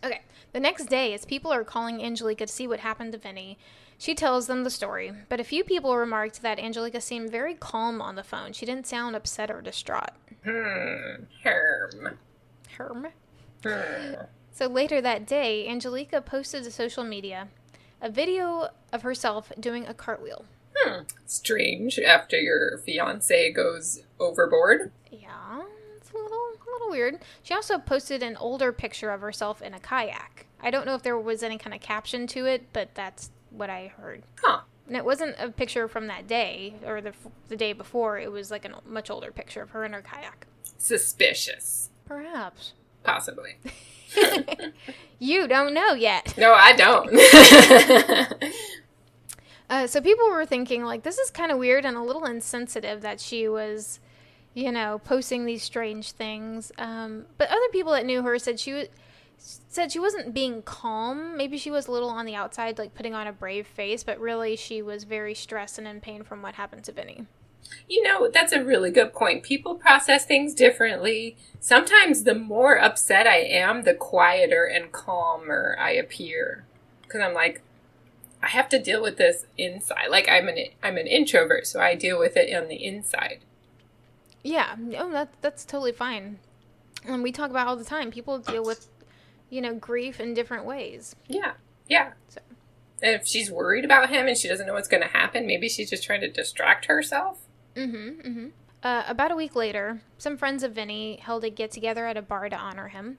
Okay. 0.03 0.21
The 0.53 0.59
next 0.59 0.85
day, 0.85 1.13
as 1.13 1.25
people 1.25 1.51
are 1.51 1.63
calling 1.63 2.03
Angelica 2.03 2.45
to 2.45 2.51
see 2.51 2.67
what 2.67 2.79
happened 2.79 3.11
to 3.11 3.17
Vinny, 3.17 3.57
she 3.97 4.15
tells 4.15 4.47
them 4.47 4.63
the 4.63 4.69
story. 4.69 5.11
But 5.27 5.39
a 5.39 5.43
few 5.43 5.63
people 5.63 5.95
remarked 5.95 6.41
that 6.41 6.57
Angelica 6.57 7.01
seemed 7.01 7.29
very 7.31 7.53
calm 7.53 8.01
on 8.01 8.15
the 8.15 8.23
phone. 8.23 8.53
She 8.53 8.65
didn't 8.65 8.87
sound 8.87 9.15
upset 9.15 9.51
or 9.51 9.61
distraught. 9.61 10.11
Hmm, 10.43 11.23
Herm. 11.43 12.17
Herm. 12.77 13.07
Hmm. 13.63 14.13
So 14.51 14.67
later 14.67 15.01
that 15.01 15.27
day, 15.27 15.67
Angelica 15.67 16.21
posted 16.21 16.63
to 16.63 16.71
social 16.71 17.03
media 17.03 17.49
a 18.01 18.09
video 18.09 18.69
of 18.91 19.01
herself 19.01 19.51
doing 19.59 19.85
a 19.85 19.93
cartwheel. 19.93 20.45
Hmm. 20.75 21.01
Strange 21.25 21.99
after 21.99 22.39
your 22.39 22.77
fiance 22.79 23.51
goes 23.51 24.01
overboard. 24.19 24.91
Yeah, 25.11 25.63
it's 25.97 26.11
a 26.11 26.17
little, 26.17 26.37
a 26.37 26.71
little 26.71 26.89
weird. 26.89 27.19
She 27.43 27.53
also 27.53 27.77
posted 27.77 28.23
an 28.23 28.37
older 28.37 28.71
picture 28.71 29.11
of 29.11 29.21
herself 29.21 29.61
in 29.61 29.73
a 29.73 29.79
kayak. 29.79 30.45
I 30.61 30.71
don't 30.71 30.85
know 30.85 30.95
if 30.95 31.03
there 31.03 31.17
was 31.17 31.43
any 31.43 31.57
kind 31.57 31.73
of 31.73 31.81
caption 31.81 32.27
to 32.27 32.45
it, 32.45 32.71
but 32.73 32.95
that's 32.95 33.31
what 33.49 33.69
I 33.69 33.93
heard. 33.97 34.23
Huh. 34.41 34.61
And 34.87 34.97
it 34.97 35.05
wasn't 35.05 35.35
a 35.37 35.49
picture 35.49 35.87
from 35.87 36.07
that 36.07 36.27
day 36.27 36.75
or 36.85 37.01
the, 37.01 37.13
the 37.47 37.55
day 37.55 37.73
before. 37.73 38.17
It 38.17 38.31
was 38.31 38.49
like 38.49 38.65
a 38.65 38.81
much 38.87 39.09
older 39.09 39.31
picture 39.31 39.61
of 39.61 39.69
her 39.71 39.85
in 39.85 39.93
her 39.93 40.01
kayak. 40.01 40.47
Suspicious. 40.77 41.89
Perhaps. 42.05 42.73
Possibly. 43.03 43.57
You 45.19 45.49
don't 45.49 45.73
know 45.73 45.93
yet. 45.93 46.33
No, 46.37 46.53
I 46.53 46.73
don't. 46.73 47.11
Uh, 49.71 49.85
so 49.85 50.01
people 50.01 50.27
were 50.31 50.47
thinking, 50.47 50.83
like, 50.83 51.03
this 51.03 51.19
is 51.19 51.29
kind 51.29 51.51
of 51.51 51.59
weird 51.59 51.85
and 51.85 51.95
a 51.95 52.01
little 52.01 52.25
insensitive 52.25 53.01
that 53.01 53.21
she 53.21 53.47
was, 53.47 53.99
you 54.55 54.71
know, 54.71 54.97
posting 55.05 55.45
these 55.45 55.61
strange 55.61 56.11
things. 56.13 56.71
Um, 56.79 57.27
but 57.37 57.49
other 57.49 57.67
people 57.71 57.91
that 57.91 58.03
knew 58.03 58.23
her 58.23 58.39
said 58.39 58.59
she 58.59 58.73
was. 58.73 58.87
Said 59.37 59.91
she 59.91 59.99
wasn't 59.99 60.33
being 60.33 60.63
calm. 60.63 61.37
Maybe 61.37 61.59
she 61.59 61.69
was 61.69 61.87
a 61.87 61.91
little 61.91 62.09
on 62.09 62.25
the 62.25 62.33
outside, 62.33 62.79
like 62.79 62.95
putting 62.95 63.13
on 63.13 63.27
a 63.27 63.31
brave 63.31 63.67
face, 63.67 64.03
but 64.03 64.19
really 64.19 64.55
she 64.55 64.81
was 64.81 65.03
very 65.03 65.35
stressed 65.35 65.77
and 65.77 65.87
in 65.87 66.01
pain 66.01 66.23
from 66.23 66.41
what 66.41 66.55
happened 66.55 66.83
to 66.85 66.91
Vinny. 66.91 67.27
You 67.87 68.03
know, 68.03 68.29
that's 68.29 68.53
a 68.53 68.63
really 68.63 68.91
good 68.91 69.13
point. 69.13 69.43
People 69.43 69.75
process 69.75 70.25
things 70.25 70.53
differently. 70.53 71.37
Sometimes 71.59 72.23
the 72.23 72.35
more 72.35 72.79
upset 72.79 73.25
I 73.27 73.37
am, 73.37 73.83
the 73.83 73.93
quieter 73.95 74.63
and 74.65 74.91
calmer 74.91 75.75
I 75.79 75.91
appear. 75.91 76.65
Because 77.01 77.21
I'm 77.21 77.33
like, 77.33 77.61
I 78.41 78.47
have 78.47 78.69
to 78.69 78.79
deal 78.79 79.01
with 79.01 79.17
this 79.17 79.45
inside. 79.57 80.07
Like 80.09 80.29
I'm 80.29 80.47
an 80.47 80.57
I'm 80.83 80.97
an 80.97 81.07
introvert, 81.07 81.67
so 81.67 81.79
I 81.81 81.95
deal 81.95 82.17
with 82.19 82.37
it 82.37 82.53
on 82.55 82.67
the 82.69 82.83
inside. 82.85 83.39
Yeah, 84.43 84.75
no, 84.77 85.11
that 85.11 85.33
that's 85.41 85.65
totally 85.65 85.91
fine. 85.91 86.39
And 87.05 87.23
we 87.23 87.31
talk 87.31 87.49
about 87.49 87.67
all 87.67 87.75
the 87.75 87.83
time. 87.83 88.11
People 88.11 88.37
deal 88.39 88.63
with, 88.63 88.87
you 89.49 89.61
know, 89.61 89.73
grief 89.73 90.19
in 90.19 90.33
different 90.33 90.65
ways. 90.65 91.15
Yeah, 91.27 91.53
yeah. 91.87 92.11
So- 92.29 92.41
And 93.01 93.15
if 93.15 93.25
she's 93.27 93.49
worried 93.51 93.83
about 93.85 94.09
him 94.09 94.27
and 94.27 94.37
she 94.37 94.47
doesn't 94.47 94.67
know 94.67 94.73
what's 94.73 94.87
going 94.89 95.03
to 95.03 95.09
happen, 95.09 95.47
maybe 95.47 95.67
she's 95.69 95.89
just 95.89 96.03
trying 96.03 96.21
to 96.21 96.29
distract 96.29 96.85
herself. 96.85 97.39
Mm-hmm. 97.79 98.27
Mm-hmm. 98.29 98.47
Uh, 98.81 99.03
about 99.07 99.31
a 99.31 99.35
week 99.35 99.55
later, 99.55 100.01
some 100.17 100.37
friends 100.37 100.63
of 100.63 100.73
Vinny 100.73 101.19
held 101.21 101.43
a 101.43 101.49
get 101.49 101.71
together 101.71 102.05
at 102.07 102.17
a 102.17 102.21
bar 102.21 102.49
to 102.49 102.55
honor 102.55 102.87
him, 102.89 103.17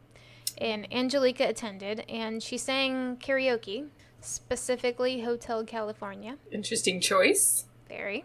and 0.58 0.90
Angelica 0.92 1.46
attended, 1.48 2.04
and 2.08 2.42
she 2.42 2.56
sang 2.56 3.16
karaoke, 3.16 3.88
specifically 4.20 5.20
Hotel 5.20 5.64
California. 5.64 6.36
Interesting 6.50 7.00
choice. 7.00 7.66
Very. 7.88 8.24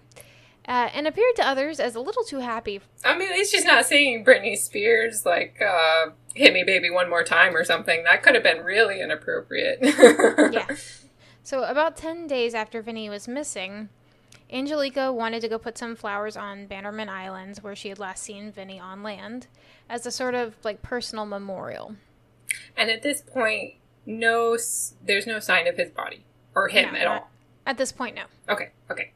Uh, 0.67 0.89
and 0.93 1.05
appeared 1.05 1.35
to 1.35 1.47
others 1.47 1.79
as 1.79 1.93
a 1.93 1.99
little 1.99 2.23
too 2.23 2.39
happy. 2.39 2.81
I 3.03 3.15
mean, 3.17 3.29
at 3.29 3.35
least 3.35 3.51
she's 3.51 3.65
not 3.65 3.85
singing 3.85 4.25
Britney 4.25 4.57
Spears 4.57 5.23
like 5.23 5.61
uh, 5.61 6.11
"Hit 6.33 6.53
Me, 6.53 6.63
Baby, 6.63 6.89
One 6.89 7.07
More 7.09 7.23
Time" 7.23 7.55
or 7.55 7.63
something. 7.63 8.03
That 8.03 8.23
could 8.23 8.33
have 8.33 8.43
been 8.43 8.63
really 8.63 9.01
inappropriate. 9.01 9.79
Yeah. 10.51 10.67
So, 11.43 11.61
about 11.63 11.95
10 11.95 12.25
days 12.25 12.55
after 12.55 12.81
Vinny 12.81 13.07
was 13.07 13.27
missing, 13.27 13.89
Angelica 14.51 15.11
wanted 15.11 15.41
to 15.41 15.47
go 15.47 15.57
put 15.57 15.77
some 15.77 15.95
flowers 15.95 16.37
on 16.37 16.67
Bannerman 16.67 17.09
Islands, 17.09 17.63
where 17.63 17.75
she 17.75 17.89
had 17.89 17.99
last 17.99 18.23
seen 18.23 18.51
Vinny 18.51 18.79
on 18.79 19.03
land, 19.03 19.47
as 19.89 20.05
a 20.05 20.11
sort 20.11 20.35
of 20.35 20.55
like 20.63 20.81
personal 20.81 21.25
memorial. 21.25 21.95
And 22.77 22.89
at 22.89 23.01
this 23.01 23.21
point, 23.21 23.75
no, 24.05 24.57
there's 25.03 25.27
no 25.27 25.39
sign 25.39 25.67
of 25.67 25.77
his 25.77 25.89
body 25.89 26.25
or 26.53 26.67
him 26.67 26.93
No, 26.93 26.99
at 26.99 27.07
all. 27.07 27.29
At 27.65 27.77
this 27.77 27.91
point, 27.91 28.15
no. 28.15 28.23
Okay, 28.47 28.69
okay. 28.91 29.11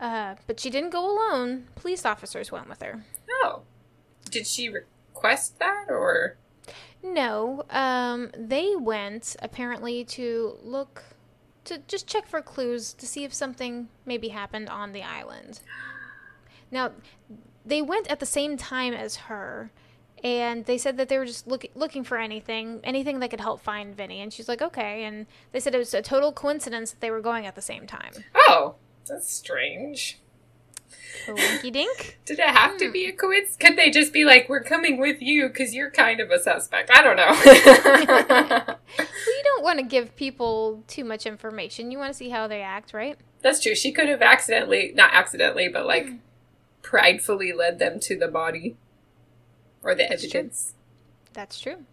Uh, 0.00 0.34
but 0.46 0.58
she 0.58 0.70
didn't 0.70 0.90
go 0.90 1.04
alone. 1.04 1.68
Police 1.76 2.04
officers 2.04 2.50
went 2.50 2.68
with 2.68 2.82
her. 2.82 3.04
Oh, 3.42 3.62
did 4.30 4.46
she 4.46 4.68
request 4.68 5.58
that 5.58 5.86
or? 5.88 6.36
No, 7.02 7.64
um, 7.70 8.30
they 8.36 8.74
went 8.76 9.36
apparently 9.40 10.04
to 10.04 10.58
look, 10.62 11.02
to 11.70 11.78
just 11.88 12.06
check 12.06 12.26
for 12.26 12.42
clues 12.42 12.92
to 12.94 13.06
see 13.06 13.24
if 13.24 13.32
something 13.32 13.88
maybe 14.04 14.28
happened 14.28 14.68
on 14.68 14.92
the 14.92 15.02
island. 15.02 15.60
Now, 16.70 16.92
they 17.64 17.82
went 17.82 18.10
at 18.10 18.20
the 18.20 18.26
same 18.26 18.56
time 18.56 18.92
as 18.92 19.16
her, 19.16 19.70
and 20.22 20.66
they 20.66 20.78
said 20.78 20.96
that 20.98 21.08
they 21.08 21.18
were 21.18 21.26
just 21.26 21.46
look, 21.46 21.64
looking 21.74 22.04
for 22.04 22.18
anything, 22.18 22.80
anything 22.84 23.20
that 23.20 23.30
could 23.30 23.40
help 23.40 23.60
find 23.60 23.96
Vinny. 23.96 24.20
And 24.20 24.32
she's 24.32 24.48
like, 24.48 24.62
okay. 24.62 25.04
And 25.04 25.26
they 25.52 25.60
said 25.60 25.74
it 25.74 25.78
was 25.78 25.94
a 25.94 26.02
total 26.02 26.32
coincidence 26.32 26.90
that 26.90 27.00
they 27.00 27.10
were 27.10 27.20
going 27.20 27.46
at 27.46 27.54
the 27.54 27.62
same 27.62 27.86
time. 27.86 28.12
Oh, 28.34 28.76
that's 29.06 29.32
strange. 29.32 30.19
Winky 31.28 31.70
dink. 31.70 32.18
Did 32.24 32.38
it 32.38 32.48
have 32.48 32.76
to 32.78 32.90
be 32.90 33.06
a 33.06 33.12
coincidence? 33.12 33.56
Could 33.56 33.76
they 33.76 33.90
just 33.90 34.12
be 34.12 34.24
like, 34.24 34.48
"We're 34.48 34.62
coming 34.62 34.98
with 34.98 35.20
you 35.20 35.48
because 35.48 35.74
you're 35.74 35.90
kind 35.90 36.20
of 36.20 36.30
a 36.30 36.38
suspect"? 36.38 36.90
I 36.92 37.02
don't 37.02 37.16
know. 37.16 38.76
You 38.98 39.42
don't 39.44 39.62
want 39.62 39.78
to 39.78 39.84
give 39.84 40.16
people 40.16 40.82
too 40.88 41.04
much 41.04 41.26
information. 41.26 41.90
You 41.90 41.98
want 41.98 42.12
to 42.12 42.16
see 42.16 42.30
how 42.30 42.48
they 42.48 42.60
act, 42.60 42.92
right? 42.92 43.16
That's 43.42 43.60
true. 43.60 43.74
She 43.74 43.92
could 43.92 44.08
have 44.08 44.22
accidentally, 44.22 44.92
not 44.94 45.12
accidentally, 45.12 45.68
but 45.68 45.86
like 45.86 46.08
hmm. 46.08 46.16
pridefully 46.82 47.52
led 47.52 47.78
them 47.78 48.00
to 48.00 48.18
the 48.18 48.28
body 48.28 48.76
or 49.82 49.94
the 49.94 50.06
That's 50.08 50.22
true. 50.22 50.40
evidence. 50.40 50.74
That's 51.32 51.60
true. 51.60 51.84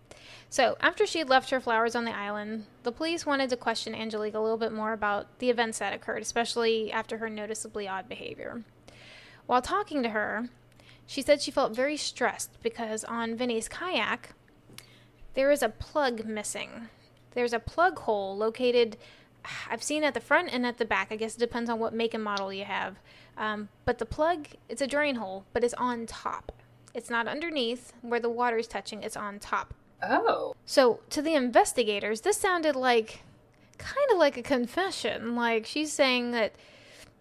So, 0.49 0.77
after 0.79 1.05
she 1.05 1.19
had 1.19 1.29
left 1.29 1.49
her 1.49 1.59
flowers 1.59 1.95
on 1.95 2.05
the 2.05 2.15
island, 2.15 2.65
the 2.83 2.91
police 2.91 3.25
wanted 3.25 3.49
to 3.49 3.57
question 3.57 3.93
Angelique 3.93 4.33
a 4.33 4.39
little 4.39 4.57
bit 4.57 4.71
more 4.71 4.93
about 4.93 5.39
the 5.39 5.49
events 5.49 5.79
that 5.79 5.93
occurred, 5.93 6.21
especially 6.21 6.91
after 6.91 7.17
her 7.17 7.29
noticeably 7.29 7.87
odd 7.87 8.07
behavior. 8.07 8.63
While 9.47 9.61
talking 9.61 10.03
to 10.03 10.09
her, 10.09 10.49
she 11.07 11.21
said 11.21 11.41
she 11.41 11.51
felt 11.51 11.75
very 11.75 11.97
stressed 11.97 12.61
because 12.61 13.03
on 13.05 13.35
Vinny's 13.35 13.67
kayak, 13.67 14.33
there 15.33 15.51
is 15.51 15.63
a 15.63 15.69
plug 15.69 16.25
missing. 16.25 16.89
There's 17.31 17.53
a 17.53 17.59
plug 17.59 17.99
hole 17.99 18.35
located, 18.35 18.97
I've 19.69 19.83
seen 19.83 20.03
at 20.03 20.13
the 20.13 20.19
front 20.19 20.49
and 20.51 20.65
at 20.65 20.77
the 20.77 20.85
back. 20.85 21.07
I 21.11 21.15
guess 21.15 21.35
it 21.35 21.39
depends 21.39 21.69
on 21.69 21.79
what 21.79 21.93
make 21.93 22.13
and 22.13 22.23
model 22.23 22.51
you 22.51 22.65
have. 22.65 22.97
Um, 23.37 23.69
but 23.85 23.99
the 23.99 24.05
plug, 24.05 24.47
it's 24.67 24.81
a 24.81 24.87
drain 24.87 25.15
hole, 25.15 25.45
but 25.53 25.63
it's 25.63 25.73
on 25.75 26.05
top. 26.05 26.51
It's 26.93 27.09
not 27.09 27.27
underneath 27.27 27.93
where 28.01 28.19
the 28.19 28.29
water 28.29 28.57
is 28.57 28.67
touching, 28.67 29.03
it's 29.03 29.15
on 29.15 29.39
top. 29.39 29.73
Oh, 30.03 30.55
So, 30.65 30.99
to 31.11 31.21
the 31.21 31.35
investigators, 31.35 32.21
this 32.21 32.37
sounded 32.37 32.75
like 32.75 33.21
kind 33.77 34.11
of 34.11 34.17
like 34.17 34.37
a 34.37 34.43
confession. 34.43 35.35
Like 35.35 35.65
she's 35.65 35.93
saying 35.93 36.31
that 36.31 36.53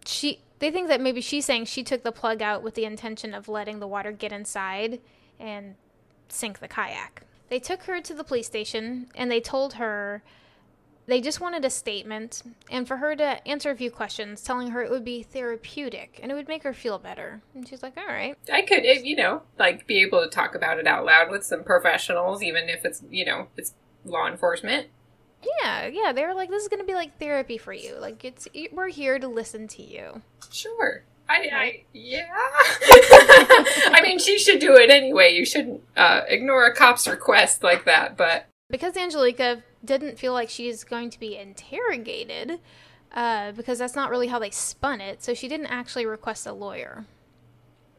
she 0.04 0.40
they 0.58 0.70
think 0.70 0.88
that 0.88 1.00
maybe 1.00 1.20
she's 1.20 1.44
saying 1.44 1.66
she 1.66 1.82
took 1.82 2.02
the 2.02 2.12
plug 2.12 2.42
out 2.42 2.62
with 2.62 2.74
the 2.74 2.84
intention 2.84 3.34
of 3.34 3.48
letting 3.48 3.80
the 3.80 3.86
water 3.86 4.12
get 4.12 4.32
inside 4.32 5.00
and 5.38 5.74
sink 6.28 6.60
the 6.60 6.68
kayak. 6.68 7.22
They 7.48 7.58
took 7.58 7.82
her 7.82 8.00
to 8.00 8.14
the 8.14 8.24
police 8.24 8.46
station 8.46 9.08
and 9.14 9.30
they 9.30 9.40
told 9.40 9.74
her 9.74 10.22
they 11.06 11.20
just 11.20 11.40
wanted 11.40 11.64
a 11.64 11.70
statement 11.70 12.42
and 12.68 12.88
for 12.88 12.96
her 12.96 13.14
to 13.14 13.46
answer 13.46 13.70
a 13.70 13.76
few 13.76 13.92
questions, 13.92 14.42
telling 14.42 14.70
her 14.70 14.82
it 14.82 14.90
would 14.90 15.04
be 15.04 15.22
therapeutic 15.22 16.18
and 16.20 16.32
it 16.32 16.34
would 16.34 16.48
make 16.48 16.64
her 16.64 16.72
feel 16.72 16.98
better. 16.98 17.42
And 17.54 17.66
she's 17.68 17.82
like, 17.82 17.96
"All 17.96 18.06
right." 18.06 18.36
I 18.52 18.62
could, 18.62 18.82
you 18.84 19.14
know, 19.14 19.42
like 19.58 19.86
be 19.86 20.02
able 20.02 20.22
to 20.24 20.28
talk 20.28 20.56
about 20.56 20.78
it 20.78 20.86
out 20.86 21.04
loud 21.04 21.30
with 21.30 21.44
some 21.44 21.62
professionals, 21.62 22.42
even 22.42 22.68
if 22.68 22.84
it's, 22.84 23.02
you 23.08 23.24
know, 23.24 23.46
it's 23.56 23.74
law 24.04 24.26
enforcement. 24.26 24.88
Yeah, 25.42 25.86
yeah, 25.86 26.12
they 26.12 26.24
were 26.24 26.34
like, 26.34 26.50
"This 26.50 26.62
is 26.62 26.68
gonna 26.68 26.84
be 26.84 26.94
like 26.94 27.18
therapy 27.18 27.58
for 27.58 27.72
you. 27.72 27.96
Like, 27.98 28.24
it's 28.24 28.48
we're 28.72 28.88
here 28.88 29.18
to 29.18 29.28
listen 29.28 29.68
to 29.68 29.82
you." 29.82 30.22
Sure. 30.50 31.02
I, 31.28 31.48
I 31.52 31.82
yeah. 31.92 32.26
I 33.92 34.00
mean, 34.02 34.18
she 34.18 34.38
should 34.38 34.60
do 34.60 34.74
it 34.74 34.90
anyway. 34.90 35.32
You 35.32 35.44
shouldn't 35.44 35.82
uh, 35.96 36.22
ignore 36.28 36.66
a 36.66 36.74
cop's 36.74 37.06
request 37.08 37.62
like 37.62 37.84
that. 37.84 38.16
But 38.16 38.46
because 38.70 38.96
Angelica 38.96 39.62
didn't 39.84 40.18
feel 40.18 40.32
like 40.32 40.48
she's 40.48 40.84
going 40.84 41.10
to 41.10 41.18
be 41.18 41.36
interrogated, 41.36 42.60
uh, 43.12 43.52
because 43.52 43.78
that's 43.78 43.96
not 43.96 44.10
really 44.10 44.28
how 44.28 44.38
they 44.38 44.50
spun 44.50 45.00
it. 45.00 45.22
So 45.22 45.34
she 45.34 45.48
didn't 45.48 45.66
actually 45.66 46.06
request 46.06 46.46
a 46.46 46.52
lawyer 46.52 47.06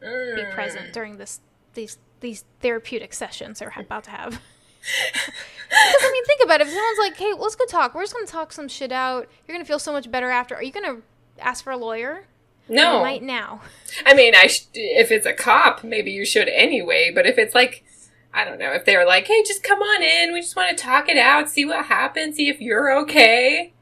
mm. 0.02 0.36
be 0.36 0.44
present 0.54 0.92
during 0.92 1.18
this 1.18 1.40
these 1.74 1.98
these 2.20 2.44
therapeutic 2.60 3.12
sessions 3.12 3.58
they're 3.58 3.72
about 3.76 4.04
to 4.04 4.10
have. 4.10 4.40
Because 4.80 6.02
I 6.02 6.10
mean, 6.12 6.24
think 6.24 6.40
about 6.42 6.60
it. 6.60 6.66
If 6.66 6.72
someone's 6.72 6.98
like, 6.98 7.16
"Hey, 7.16 7.32
let's 7.36 7.54
go 7.54 7.66
talk. 7.66 7.94
We're 7.94 8.02
just 8.02 8.14
gonna 8.14 8.26
talk 8.26 8.52
some 8.52 8.68
shit 8.68 8.90
out. 8.90 9.28
You're 9.46 9.54
gonna 9.54 9.66
feel 9.66 9.78
so 9.78 9.92
much 9.92 10.10
better 10.10 10.30
after." 10.30 10.54
Are 10.54 10.62
you 10.62 10.72
gonna 10.72 11.02
ask 11.38 11.62
for 11.62 11.72
a 11.72 11.76
lawyer? 11.76 12.26
No, 12.68 13.02
right 13.02 13.22
now. 13.22 13.60
I 14.06 14.14
mean, 14.14 14.34
I 14.34 14.46
sh- 14.46 14.66
if 14.74 15.10
it's 15.10 15.26
a 15.26 15.32
cop, 15.32 15.84
maybe 15.84 16.10
you 16.10 16.24
should 16.24 16.48
anyway. 16.48 17.10
But 17.14 17.26
if 17.26 17.38
it's 17.38 17.54
like, 17.54 17.84
I 18.32 18.44
don't 18.44 18.58
know, 18.58 18.72
if 18.72 18.84
they're 18.84 19.06
like, 19.06 19.26
"Hey, 19.26 19.42
just 19.42 19.62
come 19.62 19.80
on 19.80 20.02
in. 20.02 20.32
We 20.32 20.40
just 20.40 20.56
want 20.56 20.76
to 20.76 20.82
talk 20.82 21.08
it 21.08 21.18
out, 21.18 21.48
see 21.48 21.64
what 21.64 21.86
happens, 21.86 22.36
see 22.36 22.48
if 22.48 22.60
you're 22.60 22.90
okay." 23.02 23.72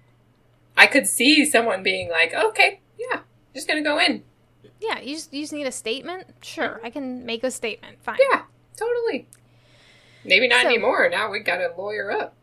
I 0.77 0.87
could 0.87 1.07
see 1.07 1.45
someone 1.45 1.83
being 1.83 2.11
like, 2.11 2.35
"Okay, 2.35 2.81
yeah, 2.99 3.21
just 3.55 3.69
gonna 3.69 3.83
go 3.83 3.99
in." 3.99 4.25
Yeah, 4.81 5.01
you 5.01 5.15
just 5.15 5.33
you 5.33 5.43
just 5.43 5.53
need 5.53 5.67
a 5.67 5.73
statement. 5.73 6.27
Sure, 6.43 6.69
mm-hmm. 6.69 6.87
I 6.87 6.91
can 6.91 7.25
make 7.25 7.43
a 7.45 7.51
statement. 7.51 8.03
Fine. 8.03 8.19
Yeah, 8.31 8.43
totally. 8.77 9.27
Maybe 10.27 10.49
not 10.49 10.63
So- 10.63 10.69
anymore. 10.69 11.09
Now 11.11 11.31
we 11.31 11.41
got 11.41 11.59
to 11.59 11.73
lawyer 11.79 12.11
up. 12.11 12.35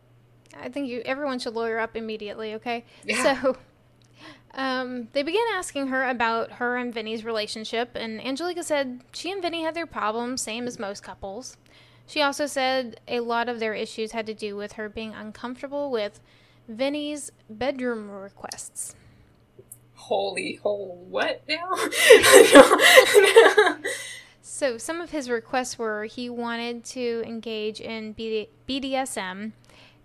I 0.59 0.69
think 0.69 0.87
you 0.87 1.01
everyone 1.05 1.39
should 1.39 1.55
lawyer 1.55 1.79
up 1.79 1.95
immediately, 1.95 2.53
okay? 2.55 2.85
Yeah. 3.03 3.41
So 3.41 3.57
um, 4.53 5.07
they 5.13 5.23
began 5.23 5.41
asking 5.55 5.87
her 5.87 6.07
about 6.07 6.51
her 6.53 6.77
and 6.77 6.93
Vinny's 6.93 7.25
relationship, 7.25 7.91
and 7.95 8.23
Angelica 8.23 8.61
said 8.63 9.01
she 9.13 9.31
and 9.31 9.41
Vinny 9.41 9.63
had 9.63 9.73
their 9.73 9.87
problems, 9.87 10.43
same 10.43 10.67
as 10.67 10.77
most 10.77 11.01
couples. 11.01 11.57
She 12.05 12.21
also 12.21 12.45
said 12.45 12.99
a 13.07 13.21
lot 13.21 13.49
of 13.49 13.59
their 13.59 13.73
issues 13.73 14.11
had 14.11 14.27
to 14.27 14.33
do 14.35 14.55
with 14.55 14.73
her 14.73 14.89
being 14.89 15.15
uncomfortable 15.15 15.89
with 15.89 16.19
Vinny's 16.67 17.31
bedroom 17.49 18.11
requests. 18.11 18.93
Holy 19.95 20.55
hole! 20.61 21.03
What 21.09 21.41
now? 21.47 21.71
So 24.53 24.77
some 24.77 25.01
of 25.01 25.09
his 25.09 25.31
requests 25.31 25.79
were 25.79 26.03
he 26.03 26.29
wanted 26.29 26.85
to 26.85 27.23
engage 27.25 27.81
in 27.81 28.13
BD- 28.13 28.49
BDSM 28.69 29.53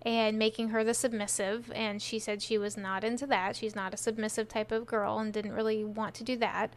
and 0.01 0.39
making 0.39 0.69
her 0.69 0.83
the 0.83 0.95
submissive, 0.95 1.71
and 1.75 2.01
she 2.01 2.17
said 2.17 2.41
she 2.41 2.57
was 2.57 2.75
not 2.75 3.03
into 3.03 3.27
that. 3.27 3.55
She's 3.55 3.75
not 3.75 3.93
a 3.93 3.97
submissive 3.97 4.47
type 4.49 4.71
of 4.71 4.87
girl 4.87 5.19
and 5.19 5.31
didn't 5.31 5.51
really 5.51 5.83
want 5.83 6.15
to 6.15 6.23
do 6.23 6.35
that. 6.37 6.73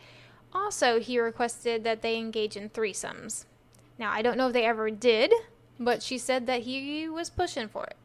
Also, 0.52 1.00
he 1.00 1.18
requested 1.18 1.82
that 1.82 2.02
they 2.02 2.18
engage 2.18 2.58
in 2.58 2.68
threesomes. 2.68 3.46
Now, 3.98 4.12
I 4.12 4.20
don't 4.20 4.36
know 4.36 4.48
if 4.48 4.52
they 4.52 4.66
ever 4.66 4.90
did, 4.90 5.32
but 5.80 6.02
she 6.02 6.18
said 6.18 6.46
that 6.48 6.64
he 6.64 7.08
was 7.08 7.30
pushing 7.30 7.68
for 7.68 7.86
it, 7.86 7.96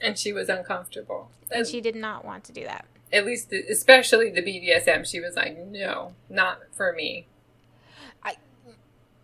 and 0.00 0.16
she 0.16 0.32
was 0.32 0.48
uncomfortable. 0.48 1.32
and 1.50 1.66
she 1.66 1.80
did 1.80 1.96
not 1.96 2.24
want 2.24 2.44
to 2.44 2.52
do 2.52 2.62
that. 2.62 2.84
At 3.12 3.26
least, 3.26 3.52
especially 3.52 4.30
the 4.30 4.42
BDSM, 4.42 5.04
she 5.04 5.18
was 5.18 5.34
like, 5.34 5.58
"No, 5.58 6.14
not 6.28 6.60
for 6.76 6.92
me." 6.92 7.26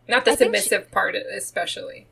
Not 0.08 0.24
the 0.24 0.32
I 0.32 0.36
think 0.36 0.54
she- 0.54 0.62
submissive 0.62 0.90
part, 0.90 1.14
especially. 1.14 2.06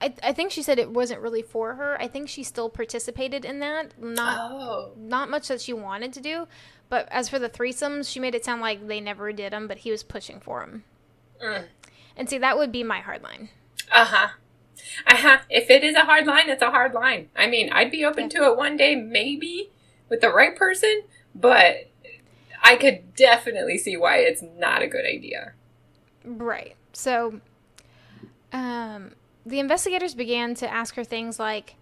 I, 0.00 0.14
I 0.22 0.32
think 0.32 0.52
she 0.52 0.62
said 0.62 0.78
it 0.78 0.90
wasn't 0.90 1.20
really 1.20 1.42
for 1.42 1.74
her. 1.74 2.00
I 2.00 2.06
think 2.06 2.28
she 2.28 2.44
still 2.44 2.68
participated 2.68 3.44
in 3.44 3.58
that, 3.58 4.00
not 4.00 4.38
Oh, 4.52 4.92
not 4.96 5.28
much 5.28 5.48
that 5.48 5.60
she 5.60 5.72
wanted 5.72 6.12
to 6.12 6.20
do. 6.20 6.46
But 6.88 7.08
as 7.10 7.28
for 7.28 7.40
the 7.40 7.48
threesomes, 7.50 8.08
she 8.10 8.20
made 8.20 8.34
it 8.36 8.44
sound 8.44 8.60
like 8.62 8.86
they 8.86 9.00
never 9.00 9.32
did 9.32 9.52
them, 9.52 9.66
but 9.66 9.78
he 9.78 9.90
was 9.90 10.04
pushing 10.04 10.38
for 10.38 10.60
them. 10.60 10.84
Mm. 11.44 11.64
And 12.16 12.30
see, 12.30 12.38
that 12.38 12.56
would 12.56 12.70
be 12.70 12.84
my 12.84 13.00
hard 13.00 13.22
line. 13.24 13.48
uh 13.92 14.04
huh, 14.04 14.28
uh 15.06 15.16
huh. 15.16 15.38
If 15.50 15.68
it 15.68 15.82
is 15.82 15.96
a 15.96 16.04
hard 16.04 16.26
line, 16.26 16.48
it's 16.48 16.62
a 16.62 16.70
hard 16.70 16.94
line. 16.94 17.28
I 17.36 17.48
mean, 17.48 17.70
I'd 17.72 17.90
be 17.90 18.04
open 18.04 18.28
to 18.30 18.44
it 18.44 18.56
one 18.56 18.76
day, 18.76 18.94
maybe 18.94 19.70
with 20.08 20.20
the 20.20 20.30
right 20.30 20.54
person, 20.56 21.02
but 21.34 21.90
I 22.62 22.76
could 22.76 23.14
definitely 23.16 23.78
see 23.78 23.96
why 23.96 24.18
it's 24.18 24.42
not 24.42 24.80
a 24.82 24.86
good 24.86 25.04
idea. 25.04 25.54
Right. 26.24 26.76
So, 26.92 27.40
um, 28.52 29.12
the 29.44 29.58
investigators 29.60 30.14
began 30.14 30.54
to 30.56 30.70
ask 30.70 30.94
her 30.96 31.04
things 31.04 31.38
like, 31.38 31.74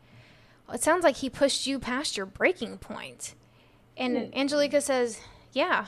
well, 0.66 0.75
"It 0.77 0.83
sounds 0.83 1.05
like 1.05 1.16
he 1.16 1.31
pushed 1.31 1.66
you 1.66 1.79
past 1.79 2.16
your 2.16 2.27
breaking 2.27 2.79
point," 2.79 3.35
and 3.97 4.16
Hmm. 4.33 4.38
Angelica 4.38 4.81
says, 4.81 5.21
"Yeah." 5.53 5.87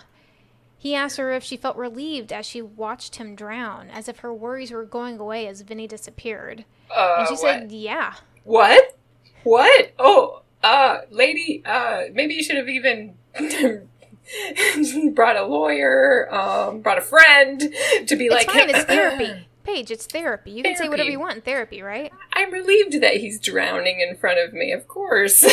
He 0.80 0.94
asked 0.94 1.16
her 1.16 1.32
if 1.32 1.42
she 1.42 1.56
felt 1.56 1.76
relieved 1.76 2.32
as 2.32 2.46
she 2.46 2.62
watched 2.62 3.16
him 3.16 3.34
drown, 3.34 3.90
as 3.90 4.08
if 4.08 4.18
her 4.20 4.32
worries 4.32 4.70
were 4.70 4.84
going 4.84 5.18
away 5.18 5.48
as 5.48 5.62
Vinny 5.62 5.88
disappeared. 5.88 6.64
Uh, 6.88 7.16
And 7.18 7.26
she 7.28 7.34
what? 7.34 7.40
said, 7.40 7.72
"Yeah." 7.72 8.14
What? 8.44 8.96
What? 9.42 9.92
Oh, 9.98 10.42
uh, 10.62 10.98
lady, 11.10 11.62
uh, 11.64 12.04
maybe 12.12 12.34
you 12.34 12.42
should 12.44 12.56
have 12.56 12.68
even 12.68 13.16
brought 15.14 15.36
a 15.36 15.44
lawyer, 15.44 16.32
um, 16.34 16.80
brought 16.80 16.98
a 16.98 17.02
friend 17.02 17.60
to 18.06 18.16
be 18.16 18.26
It's 18.26 18.34
like, 18.34 18.46
fine. 18.46 18.70
It's 18.70 18.84
therapy. 18.84 19.46
Paige, 19.64 19.90
it's 19.90 20.06
therapy. 20.06 20.50
You 20.50 20.62
can 20.62 20.76
say 20.76 20.88
whatever 20.88 21.10
you 21.10 21.20
want 21.20 21.36
in 21.36 21.42
therapy, 21.42 21.82
right? 21.82 22.10
I'm 22.32 22.50
relieved 22.50 23.02
that 23.02 23.16
he's 23.16 23.38
drowning 23.38 24.00
in 24.00 24.16
front 24.16 24.38
of 24.38 24.54
me, 24.54 24.72
of 24.72 24.88
course. 24.88 25.44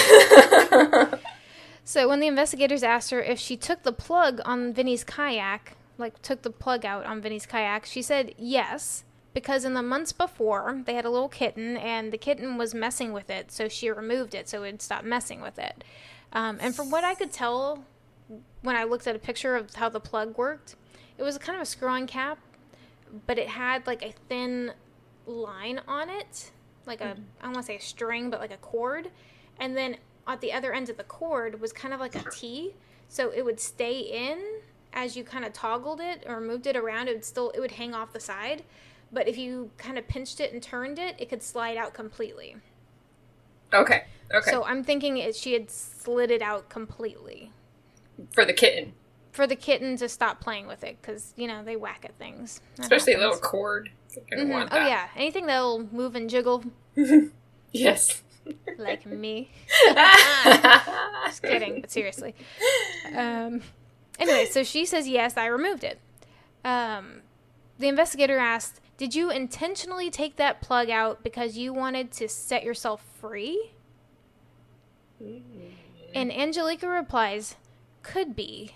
So 1.88 2.10
when 2.10 2.20
the 2.20 2.28
investigators 2.28 2.82
asked 2.82 3.12
her 3.12 3.22
if 3.22 3.38
she 3.38 3.56
took 3.56 3.84
the 3.84 3.94
plug 3.94 4.42
on 4.44 4.74
Vinny's 4.74 5.04
kayak, 5.04 5.78
like 6.00 6.20
took 6.24 6.42
the 6.42 6.50
plug 6.50 6.84
out 6.84 7.06
on 7.06 7.22
Vinny's 7.22 7.46
kayak, 7.46 7.86
she 7.86 8.02
said 8.02 8.34
yes, 8.40 9.04
because 9.36 9.64
in 9.64 9.76
the 9.76 9.84
months 9.84 10.12
before 10.12 10.82
they 10.86 10.96
had 10.96 11.06
a 11.06 11.12
little 11.12 11.30
kitten 11.30 11.78
and 11.78 12.12
the 12.12 12.18
kitten 12.18 12.58
was 12.58 12.74
messing 12.74 13.14
with 13.14 13.30
it, 13.30 13.52
so 13.52 13.68
she 13.70 13.92
removed 13.92 14.34
it 14.34 14.50
so 14.50 14.64
it 14.64 14.72
would 14.72 14.82
stop 14.82 15.04
messing 15.04 15.42
with 15.42 15.60
it. 15.60 15.84
Um, 16.34 16.58
and 16.60 16.76
from 16.76 16.90
what 16.90 17.04
I 17.04 17.14
could 17.14 17.32
tell 17.32 17.86
when 18.62 18.76
I 18.76 18.84
looked 18.84 19.08
at 19.08 19.16
a 19.16 19.20
picture 19.20 19.56
of 19.56 19.76
how 19.76 19.90
the 19.90 20.00
plug 20.00 20.38
worked, 20.38 20.76
it 21.18 21.24
was 21.24 21.38
kind 21.38 21.56
of 21.56 21.62
a 21.62 21.66
screw-on 21.66 22.08
cap, 22.08 22.40
but 23.28 23.38
it 23.38 23.50
had 23.50 23.86
like 23.88 24.04
a 24.04 24.14
thin 24.28 24.74
line 25.26 25.82
on 25.88 26.10
it, 26.10 26.52
like 26.86 27.02
a 27.02 27.06
mm. 27.06 27.18
I 27.42 27.46
don't 27.46 27.54
want 27.54 27.66
to 27.66 27.72
say 27.72 27.78
a 27.78 27.82
string, 27.82 28.30
but 28.30 28.40
like 28.40 28.52
a 28.52 28.58
cord, 28.58 29.10
and 29.60 29.78
then 29.78 29.98
at 30.28 30.42
the 30.42 30.52
other 30.52 30.74
end 30.74 30.90
of 30.90 30.98
the 30.98 31.04
cord 31.04 31.62
was 31.62 31.72
kind 31.72 31.94
of 31.94 32.00
like 32.00 32.16
a 32.16 32.30
T, 32.32 32.74
so 33.08 33.32
it 33.32 33.46
would 33.46 33.60
stay 33.60 34.00
in 34.00 34.40
as 34.94 35.16
you 35.16 35.24
kind 35.24 35.46
of 35.46 35.54
toggled 35.54 36.00
it 36.00 36.24
or 36.26 36.42
moved 36.42 36.68
it 36.68 36.76
around. 36.76 37.08
It 37.08 37.14
would 37.14 37.26
still 37.26 37.52
it 37.52 37.60
would 37.60 37.72
hang 37.72 37.94
off 37.94 38.12
the 38.12 38.20
side, 38.20 38.64
but 39.12 39.28
if 39.28 39.38
you 39.38 39.72
kind 39.78 39.98
of 39.98 40.08
pinched 40.08 40.40
it 40.40 40.52
and 40.52 40.62
turned 40.62 41.00
it, 41.00 41.16
it 41.20 41.30
could 41.30 41.44
slide 41.44 41.78
out 41.78 41.94
completely. 41.94 42.58
okay, 43.74 44.06
okay. 44.34 44.52
So 44.52 44.64
I'm 44.64 44.84
thinking 44.84 45.18
it, 45.18 45.36
she 45.36 45.54
had 45.54 45.70
slid 45.70 46.32
it 46.32 46.42
out 46.42 46.70
completely 46.70 47.52
For 48.32 48.46
the 48.46 48.54
kitten, 48.54 48.94
for 49.32 49.46
the 49.48 49.56
kitten 49.56 49.98
to 49.98 50.08
stop 50.10 50.40
playing 50.42 50.68
with 50.68 50.84
it 50.84 50.98
because 51.02 51.34
you 51.36 51.48
know 51.48 51.64
they 51.64 51.76
whack 51.76 52.06
at 52.06 52.16
things, 52.18 52.62
That 52.78 52.84
especially 52.84 53.14
a 53.14 53.20
little 53.20 53.38
cord. 53.38 53.90
Mhm. 54.34 54.68
Oh 54.72 54.76
that. 54.76 54.88
yeah, 54.90 55.08
anything 55.16 55.46
that'll 55.48 55.84
move 55.94 56.16
and 56.16 56.30
jiggle 56.30 56.64
Yes. 57.72 58.24
like 58.78 59.06
me. 59.06 59.52
Just 61.26 61.42
kidding, 61.42 61.82
but 61.82 61.92
seriously. 61.92 62.34
Um, 63.14 63.62
anyway, 64.20 64.46
so 64.46 64.64
she 64.64 64.86
says 64.86 65.08
yes, 65.08 65.36
I 65.36 65.48
removed 65.48 65.84
it. 65.84 66.00
Um, 66.64 67.22
the 67.80 67.88
investigator 67.90 68.38
asked, 68.38 68.80
"Did 68.98 69.14
you 69.16 69.30
intentionally 69.32 70.10
take 70.10 70.38
that 70.38 70.62
plug 70.62 70.90
out 70.90 71.24
because 71.24 71.58
you 71.58 71.74
wanted 71.74 72.12
to 72.14 72.30
set 72.30 72.64
yourself 72.64 73.04
free?" 73.20 73.72
And 76.14 76.32
Angelica 76.32 76.88
replies, 76.88 77.56
"Could 78.06 78.36
be." 78.36 78.72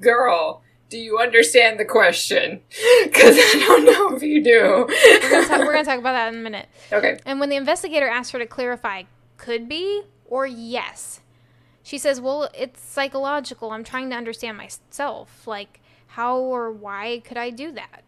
Girl, 0.00 0.62
do 0.88 0.98
you 0.98 1.18
understand 1.18 1.78
the 1.78 1.84
question? 1.84 2.60
Because 3.04 3.36
I 3.38 3.64
don't 3.66 3.84
know 3.84 4.14
if 4.14 4.22
you 4.22 4.42
do. 4.42 4.86
We're 4.88 5.30
gonna, 5.30 5.46
talk, 5.46 5.58
we're 5.60 5.72
gonna 5.72 5.84
talk 5.84 5.98
about 5.98 6.12
that 6.12 6.32
in 6.32 6.40
a 6.40 6.42
minute. 6.42 6.68
okay. 6.92 7.18
And 7.24 7.40
when 7.40 7.48
the 7.48 7.56
investigator 7.56 8.06
asked 8.06 8.32
her 8.32 8.38
to 8.38 8.46
clarify, 8.46 9.04
could 9.38 9.68
be 9.68 10.02
or 10.26 10.46
yes, 10.46 11.20
she 11.82 11.96
says, 11.96 12.20
Well, 12.20 12.50
it's 12.54 12.80
psychological. 12.80 13.70
I'm 13.70 13.82
trying 13.84 14.10
to 14.10 14.16
understand 14.16 14.58
myself. 14.58 15.46
Like, 15.46 15.80
how 16.08 16.36
or 16.38 16.70
why 16.70 17.22
could 17.24 17.38
I 17.38 17.50
do 17.50 17.72
that? 17.72 18.02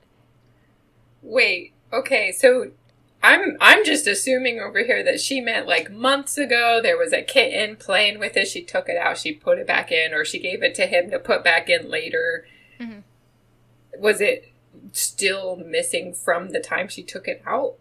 Wait. 1.22 1.72
Okay. 1.92 2.30
So 2.32 2.72
I'm 3.22 3.56
I'm 3.60 3.84
just 3.84 4.06
assuming 4.06 4.60
over 4.60 4.82
here 4.82 5.02
that 5.04 5.20
she 5.20 5.40
meant 5.40 5.66
like 5.66 5.90
months 5.90 6.38
ago 6.38 6.80
there 6.82 6.96
was 6.96 7.12
a 7.12 7.22
kitten 7.22 7.76
playing 7.76 8.18
with 8.18 8.36
it. 8.36 8.48
She 8.48 8.62
took 8.62 8.88
it 8.88 8.96
out. 8.96 9.18
She 9.18 9.32
put 9.32 9.58
it 9.58 9.66
back 9.66 9.92
in, 9.92 10.14
or 10.14 10.24
she 10.24 10.38
gave 10.38 10.62
it 10.62 10.74
to 10.76 10.86
him 10.86 11.10
to 11.10 11.18
put 11.18 11.44
back 11.44 11.68
in 11.68 11.90
later. 11.90 12.46
Mhm. 12.80 13.02
Was 13.98 14.20
it 14.20 14.48
still 14.92 15.56
missing 15.56 16.14
from 16.14 16.50
the 16.50 16.60
time 16.60 16.88
she 16.88 17.02
took 17.02 17.28
it 17.28 17.42
out? 17.46 17.74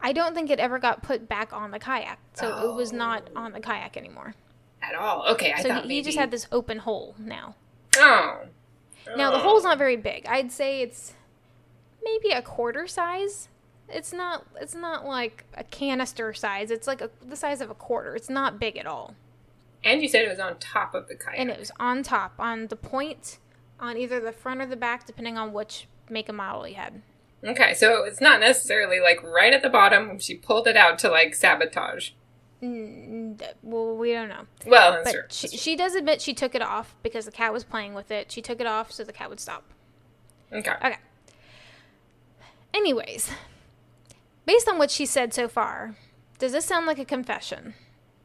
I 0.00 0.12
don't 0.12 0.34
think 0.34 0.50
it 0.50 0.58
ever 0.58 0.78
got 0.78 1.02
put 1.02 1.28
back 1.28 1.52
on 1.52 1.70
the 1.70 1.78
kayak. 1.78 2.18
So 2.34 2.70
it 2.70 2.74
was 2.74 2.92
not 2.92 3.28
Oh. 3.34 3.40
on 3.42 3.52
the 3.52 3.60
kayak 3.60 3.96
anymore. 3.96 4.34
At 4.82 4.94
all? 4.94 5.26
Okay. 5.28 5.52
I 5.52 5.62
so 5.62 5.68
thought 5.68 5.82
he, 5.82 5.88
maybe. 5.88 5.94
he 5.94 6.02
just 6.02 6.18
had 6.18 6.30
this 6.30 6.46
open 6.52 6.78
hole 6.78 7.14
now. 7.18 7.54
Oh. 7.96 8.42
Now, 9.16 9.30
oh. 9.30 9.32
the 9.32 9.38
hole's 9.38 9.64
not 9.64 9.78
very 9.78 9.96
big. 9.96 10.26
I'd 10.26 10.52
say 10.52 10.82
it's 10.82 11.14
maybe 12.02 12.30
a 12.30 12.42
quarter 12.42 12.86
size. 12.86 13.48
It's 13.88 14.12
not. 14.12 14.46
It's 14.60 14.74
not 14.74 15.06
like 15.06 15.44
a 15.54 15.64
canister 15.64 16.32
size. 16.34 16.70
It's 16.70 16.86
like 16.86 17.00
a, 17.00 17.10
the 17.26 17.36
size 17.36 17.60
of 17.60 17.70
a 17.70 17.74
quarter. 17.74 18.14
It's 18.14 18.30
not 18.30 18.58
big 18.58 18.76
at 18.76 18.86
all. 18.86 19.14
And 19.84 20.02
you 20.02 20.08
said 20.08 20.24
it 20.24 20.28
was 20.28 20.40
on 20.40 20.58
top 20.58 20.94
of 20.94 21.08
the 21.08 21.14
kayak. 21.14 21.38
And 21.38 21.50
it 21.50 21.58
was 21.58 21.70
on 21.78 22.02
top, 22.02 22.34
on 22.38 22.66
the 22.66 22.76
point, 22.76 23.38
on 23.78 23.96
either 23.96 24.20
the 24.20 24.32
front 24.32 24.60
or 24.60 24.66
the 24.66 24.76
back, 24.76 25.06
depending 25.06 25.38
on 25.38 25.52
which 25.52 25.86
make 26.10 26.28
and 26.28 26.36
model 26.36 26.66
you 26.66 26.74
had. 26.74 27.02
Okay, 27.44 27.74
so 27.74 28.02
it's 28.02 28.20
not 28.20 28.40
necessarily 28.40 28.98
like 29.00 29.22
right 29.22 29.52
at 29.52 29.62
the 29.62 29.68
bottom. 29.68 30.18
She 30.18 30.34
pulled 30.34 30.66
it 30.66 30.76
out 30.76 30.98
to 31.00 31.10
like 31.10 31.34
sabotage. 31.34 32.10
Mm, 32.62 33.40
well, 33.62 33.96
we 33.96 34.12
don't 34.12 34.28
know. 34.28 34.46
Well, 34.66 35.02
But 35.04 35.32
she, 35.32 35.46
she 35.48 35.76
does 35.76 35.94
admit 35.94 36.20
she 36.20 36.34
took 36.34 36.56
it 36.56 36.62
off 36.62 36.96
because 37.04 37.24
the 37.24 37.30
cat 37.30 37.52
was 37.52 37.62
playing 37.62 37.94
with 37.94 38.10
it. 38.10 38.32
She 38.32 38.42
took 38.42 38.60
it 38.60 38.66
off 38.66 38.90
so 38.90 39.04
the 39.04 39.12
cat 39.12 39.30
would 39.30 39.38
stop. 39.38 39.62
Okay. 40.52 40.72
Okay. 40.72 40.96
Anyways, 42.74 43.30
based 44.48 44.66
on 44.66 44.78
what 44.78 44.90
she 44.90 45.04
said 45.04 45.34
so 45.34 45.46
far, 45.46 45.94
does 46.38 46.52
this 46.52 46.64
sound 46.64 46.86
like 46.86 46.98
a 46.98 47.04
confession? 47.04 47.74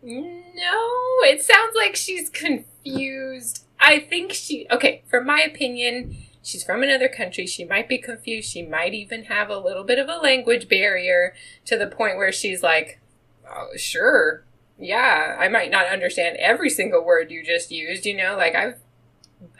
No, 0.01 0.79
it 1.23 1.43
sounds 1.43 1.75
like 1.75 1.97
she's 1.97 2.29
confused. 2.29 3.65
I 3.77 3.99
think 3.99 4.31
she, 4.31 4.65
okay, 4.71 5.03
for 5.09 5.21
my 5.21 5.41
opinion, 5.41 6.15
she's 6.41 6.63
from 6.63 6.81
another 6.81 7.09
country. 7.09 7.45
She 7.45 7.65
might 7.65 7.89
be 7.89 7.97
confused. 7.97 8.49
She 8.49 8.63
might 8.63 8.93
even 8.93 9.25
have 9.25 9.49
a 9.49 9.57
little 9.57 9.83
bit 9.83 9.99
of 9.99 10.07
a 10.07 10.15
language 10.15 10.69
barrier 10.69 11.33
to 11.65 11.77
the 11.77 11.87
point 11.87 12.15
where 12.15 12.31
she's 12.31 12.63
like, 12.63 13.01
oh, 13.45 13.71
sure. 13.75 14.45
Yeah, 14.79 15.35
I 15.37 15.49
might 15.49 15.71
not 15.71 15.87
understand 15.87 16.37
every 16.37 16.69
single 16.69 17.03
word 17.03 17.31
you 17.31 17.43
just 17.43 17.69
used, 17.69 18.05
you 18.05 18.15
know, 18.15 18.37
like 18.37 18.55
I've 18.55 18.79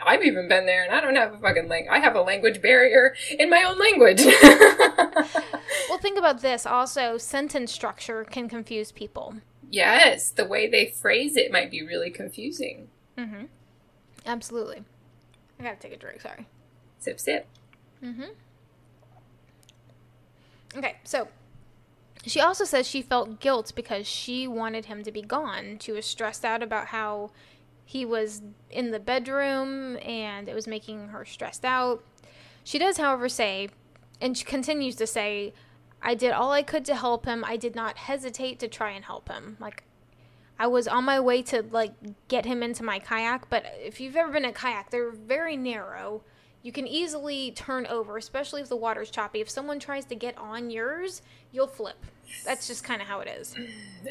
I've 0.05 0.23
even 0.23 0.47
been 0.47 0.65
there 0.65 0.83
and 0.83 0.93
I 0.93 1.01
don't 1.01 1.15
have 1.15 1.33
a 1.33 1.37
fucking 1.37 1.67
like 1.67 1.87
I 1.91 1.99
have 1.99 2.15
a 2.15 2.21
language 2.21 2.61
barrier 2.61 3.15
in 3.37 3.49
my 3.49 3.63
own 3.63 3.77
language. 3.77 4.21
Think 6.03 6.19
about 6.19 6.41
this. 6.41 6.65
Also, 6.65 7.17
sentence 7.17 7.71
structure 7.71 8.25
can 8.25 8.49
confuse 8.49 8.91
people. 8.91 9.35
yes, 9.69 10.31
the 10.31 10.43
way 10.43 10.67
they 10.67 10.87
phrase 10.87 11.37
it 11.37 11.49
might 11.49 11.71
be 11.71 11.81
really 11.81 12.09
confusing. 12.11 12.89
Mm-hmm. 13.17 13.45
Absolutely. 14.25 14.83
I 15.57 15.63
gotta 15.63 15.77
take 15.77 15.93
a 15.93 15.97
drink. 15.97 16.19
Sorry. 16.19 16.45
Sip 16.99 17.21
sip. 17.21 17.47
Mm-hmm. 18.03 18.25
Okay, 20.75 20.97
so 21.05 21.29
she 22.25 22.41
also 22.41 22.65
says 22.65 22.85
she 22.85 23.01
felt 23.01 23.39
guilt 23.39 23.71
because 23.73 24.05
she 24.05 24.45
wanted 24.45 24.87
him 24.87 25.03
to 25.03 25.11
be 25.11 25.21
gone. 25.21 25.79
She 25.79 25.93
was 25.93 26.05
stressed 26.05 26.43
out 26.43 26.61
about 26.61 26.87
how 26.87 27.31
he 27.85 28.03
was 28.03 28.41
in 28.69 28.91
the 28.91 28.99
bedroom 28.99 29.97
and 30.03 30.49
it 30.49 30.53
was 30.53 30.67
making 30.67 31.07
her 31.07 31.23
stressed 31.23 31.63
out. 31.63 32.03
She 32.65 32.77
does, 32.77 32.97
however, 32.97 33.29
say, 33.29 33.69
and 34.19 34.37
she 34.37 34.43
continues 34.43 34.97
to 34.97 35.07
say, 35.07 35.53
I 36.03 36.15
did 36.15 36.31
all 36.31 36.51
I 36.51 36.61
could 36.61 36.85
to 36.85 36.95
help 36.95 37.25
him. 37.25 37.43
I 37.45 37.57
did 37.57 37.75
not 37.75 37.97
hesitate 37.97 38.59
to 38.59 38.67
try 38.67 38.91
and 38.91 39.05
help 39.05 39.29
him. 39.29 39.57
Like, 39.59 39.83
I 40.59 40.67
was 40.67 40.87
on 40.87 41.05
my 41.05 41.19
way 41.19 41.41
to, 41.43 41.63
like, 41.71 41.93
get 42.27 42.45
him 42.45 42.61
into 42.61 42.83
my 42.83 42.99
kayak, 42.99 43.49
but 43.49 43.65
if 43.79 43.99
you've 43.99 44.15
ever 44.15 44.31
been 44.31 44.43
in 44.43 44.51
a 44.51 44.53
kayak, 44.53 44.91
they're 44.91 45.11
very 45.11 45.57
narrow 45.57 46.21
you 46.63 46.71
can 46.71 46.87
easily 46.87 47.51
turn 47.51 47.85
over, 47.87 48.17
especially 48.17 48.61
if 48.61 48.69
the 48.69 48.77
water's 48.77 49.11
choppy. 49.11 49.41
If 49.41 49.49
someone 49.49 49.79
tries 49.79 50.05
to 50.05 50.15
get 50.15 50.37
on 50.37 50.71
yours, 50.71 51.21
you'll 51.51 51.67
flip. 51.67 52.05
That's 52.45 52.67
just 52.67 52.85
kind 52.85 53.01
of 53.01 53.07
how 53.09 53.19
it 53.19 53.27
is. 53.27 53.53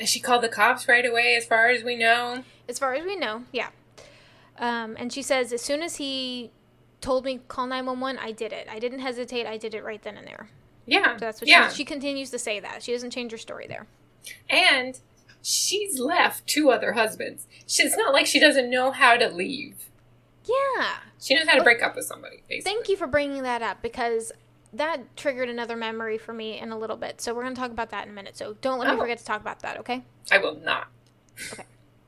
She 0.04 0.20
called 0.20 0.42
the 0.42 0.50
cops 0.50 0.86
right 0.86 1.04
away, 1.04 1.34
as 1.34 1.46
far 1.46 1.70
as 1.70 1.82
we 1.82 1.96
know. 1.96 2.44
As 2.68 2.78
far 2.78 2.94
as 2.94 3.04
we 3.04 3.16
know, 3.16 3.44
yeah. 3.52 3.70
Um, 4.58 4.96
and 4.98 5.10
she 5.10 5.22
says, 5.22 5.52
as 5.52 5.62
soon 5.62 5.82
as 5.82 5.96
he 5.96 6.50
told 7.00 7.24
me 7.24 7.40
call 7.48 7.66
911, 7.66 8.18
I 8.22 8.32
did 8.32 8.52
it. 8.52 8.68
I 8.70 8.78
didn't 8.78 9.00
hesitate. 9.00 9.46
I 9.46 9.56
did 9.56 9.74
it 9.74 9.82
right 9.82 10.02
then 10.02 10.18
and 10.18 10.26
there. 10.26 10.50
Yeah, 10.86 11.14
So 11.16 11.24
that's 11.26 11.40
what 11.40 11.48
yeah. 11.48 11.68
she, 11.68 11.76
she 11.76 11.84
continues 11.84 12.30
to 12.30 12.38
say 12.38 12.60
that. 12.60 12.82
She 12.82 12.92
doesn't 12.92 13.10
change 13.10 13.30
her 13.32 13.38
story 13.38 13.66
there. 13.68 13.86
and 14.50 14.98
she's 15.42 15.98
left 15.98 16.46
two 16.46 16.70
other 16.70 16.92
husbands. 16.92 17.46
She, 17.66 17.82
it's 17.84 17.96
not 17.96 18.12
like 18.12 18.26
she 18.26 18.38
doesn't 18.40 18.70
know 18.70 18.90
how 18.90 19.16
to 19.16 19.28
leave. 19.28 19.88
Yeah. 20.44 20.96
She 21.20 21.34
knows 21.34 21.46
how 21.48 21.56
to 21.56 21.62
break 21.62 21.82
up 21.82 21.94
with 21.96 22.04
somebody. 22.04 22.42
Basically. 22.48 22.72
Thank 22.72 22.88
you 22.88 22.96
for 22.96 23.06
bringing 23.06 23.42
that 23.44 23.62
up 23.62 23.80
because 23.82 24.32
that 24.72 25.16
triggered 25.16 25.48
another 25.48 25.76
memory 25.76 26.18
for 26.18 26.32
me 26.32 26.58
in 26.58 26.70
a 26.70 26.78
little 26.78 26.96
bit. 26.96 27.20
So 27.20 27.32
we're 27.34 27.42
going 27.42 27.54
to 27.54 27.60
talk 27.60 27.70
about 27.70 27.90
that 27.90 28.04
in 28.06 28.10
a 28.12 28.14
minute. 28.14 28.36
So 28.36 28.56
don't 28.60 28.78
let 28.78 28.88
me 28.88 28.94
Oh. 28.94 28.98
forget 28.98 29.18
to 29.18 29.24
talk 29.24 29.40
about 29.40 29.60
that, 29.60 29.78
okay? 29.80 30.02
I 30.30 30.38
will 30.38 30.56
not. 30.56 30.88
Okay. 31.52 31.64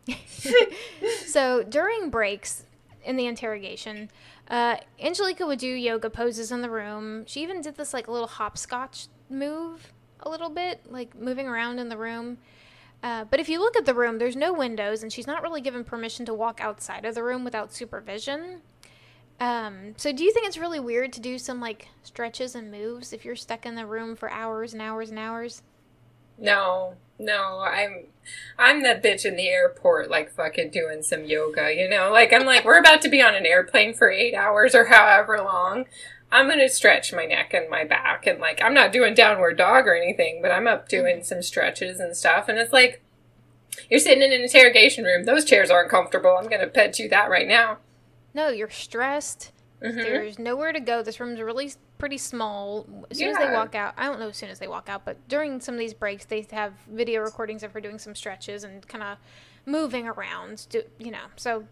so 1.27 1.63
during 1.63 2.11
breaks 2.11 2.65
in 3.05 3.17
the 3.17 3.27
interrogation, 3.27 4.11
uh, 4.49 4.77
Angelica 5.01 5.47
would 5.47 5.59
do 5.59 5.69
yoga 5.69 6.11
poses 6.11 6.53
in 6.53 6.61
the 6.61 6.71
room. 6.71 7.25
She 7.27 7.43
even 7.43 7.61
did 7.61 7.77
this 7.77 7.95
like 7.95 8.09
little 8.09 8.27
hopscotch 8.27 9.09
move 9.31 9.93
a 10.21 10.29
little 10.29 10.51
bit, 10.51 10.81
like 10.91 11.15
moving 11.15 11.47
around 11.47 11.79
in 11.79 11.89
the 11.89 11.97
room. 11.97 12.39
Uh, 13.03 13.25
but 13.25 13.39
if 13.39 13.49
you 13.49 13.59
look 13.59 13.77
at 13.77 13.85
the 13.85 13.95
room, 13.95 14.19
there's 14.19 14.37
no 14.37 14.53
windows, 14.53 15.03
and 15.03 15.13
she's 15.13 15.27
not 15.27 15.43
really 15.43 15.61
given 15.61 15.85
permission 15.85 16.25
to 16.25 16.33
walk 16.33 16.61
outside 16.61 17.05
of 17.05 17.15
the 17.15 17.23
room 17.23 17.45
without 17.45 17.73
supervision. 17.73 18.63
Um, 19.41 19.95
so, 19.97 20.13
do 20.13 20.25
you 20.25 20.33
think 20.33 20.47
it's 20.47 20.57
really 20.57 20.81
weird 20.81 21.13
to 21.15 21.21
do 21.21 21.39
some 21.39 21.61
like 21.61 21.89
stretches 22.03 22.55
and 22.55 22.71
moves 22.71 23.13
if 23.13 23.25
you're 23.25 23.37
stuck 23.37 23.67
in 23.67 23.75
the 23.75 23.85
room 23.85 24.17
for 24.17 24.31
hours 24.31 24.73
and 24.73 24.81
hours 24.81 25.11
and 25.11 25.19
hours? 25.19 25.63
No, 26.39 26.95
no, 27.19 27.61
I'm 27.61 28.07
I'm 28.59 28.83
that 28.83 29.03
bitch 29.03 29.25
in 29.25 29.37
the 29.37 29.49
airport 29.49 30.11
like 30.11 30.33
fucking 30.33 30.71
doing 30.71 31.03
some 31.03 31.25
yoga, 31.25 31.75
you 31.75 31.89
know? 31.89 32.11
Like 32.11 32.33
I'm 32.33 32.47
like 32.47 32.65
we're 32.65 32.79
about 32.79 33.03
to 33.03 33.09
be 33.09 33.23
on 33.23 33.35
an 33.35 33.47
airplane 33.47 33.95
for 33.95 34.11
8 34.11 34.35
hours 34.35 34.75
or 34.75 34.87
however 34.87 35.39
long. 35.39 35.85
I'm 36.33 36.47
going 36.47 36.59
to 36.59 36.69
stretch 36.69 37.13
my 37.13 37.27
neck 37.27 37.55
and 37.55 37.71
my 37.71 37.85
back 37.85 38.27
and 38.27 38.41
like 38.41 38.61
I'm 38.63 38.75
not 38.75 38.93
doing 38.93 39.15
downward 39.15 39.57
dog 39.57 39.87
or 39.87 39.95
anything, 39.95 40.41
but 40.43 40.51
I'm 40.51 40.67
up 40.67 40.89
mm-hmm. 40.89 40.97
doing 40.97 41.23
some 41.23 41.43
stretches 41.43 42.01
and 42.01 42.17
stuff 42.17 42.49
and 42.49 42.59
it's 42.59 42.73
like 42.73 43.03
you're 43.91 44.01
sitting 44.01 44.23
in 44.23 44.33
an 44.33 44.43
interrogation 44.43 45.05
room. 45.05 45.25
Those 45.25 45.45
chairs 45.45 45.71
aren't 45.71 45.91
comfortable. 45.91 46.37
I'm 46.39 46.49
going 46.49 46.61
to 46.61 46.69
pet 46.69 46.99
you 46.99 47.09
that 47.09 47.31
right 47.31 47.49
now. 47.49 47.79
No, 48.33 48.49
you're 48.49 48.71
stressed. 48.71 49.53
Mhm. 49.85 49.95
There's 49.97 50.39
nowhere 50.39 50.73
to 50.73 50.81
go. 50.81 51.03
This 51.03 51.21
room's 51.21 51.41
really 51.41 51.73
pretty 51.99 52.19
small. 52.19 52.87
As 53.11 53.19
soon 53.19 53.31
as 53.31 53.37
they 53.39 53.53
walk 53.53 53.75
out, 53.75 53.95
I 53.97 54.05
don't 54.05 54.19
know 54.19 54.29
as 54.29 54.37
soon 54.37 54.49
as 54.51 54.59
they 54.59 54.69
walk 54.69 54.89
out, 54.89 55.05
but 55.05 55.17
during 55.29 55.61
some 55.61 55.75
of 55.75 55.79
these 55.79 55.95
breaks, 55.95 56.25
they 56.25 56.47
have 56.53 56.73
video 56.91 57.21
recordings 57.23 57.63
of 57.63 57.73
her 57.73 57.81
doing 57.81 57.99
some 57.99 58.15
stretches 58.15 58.65
and 58.65 58.87
kind 58.89 59.05
of 59.05 59.19
moving 59.67 60.07
around, 60.09 60.67
do, 60.71 60.83
you 60.99 61.11
know. 61.11 61.27
So, 61.37 61.67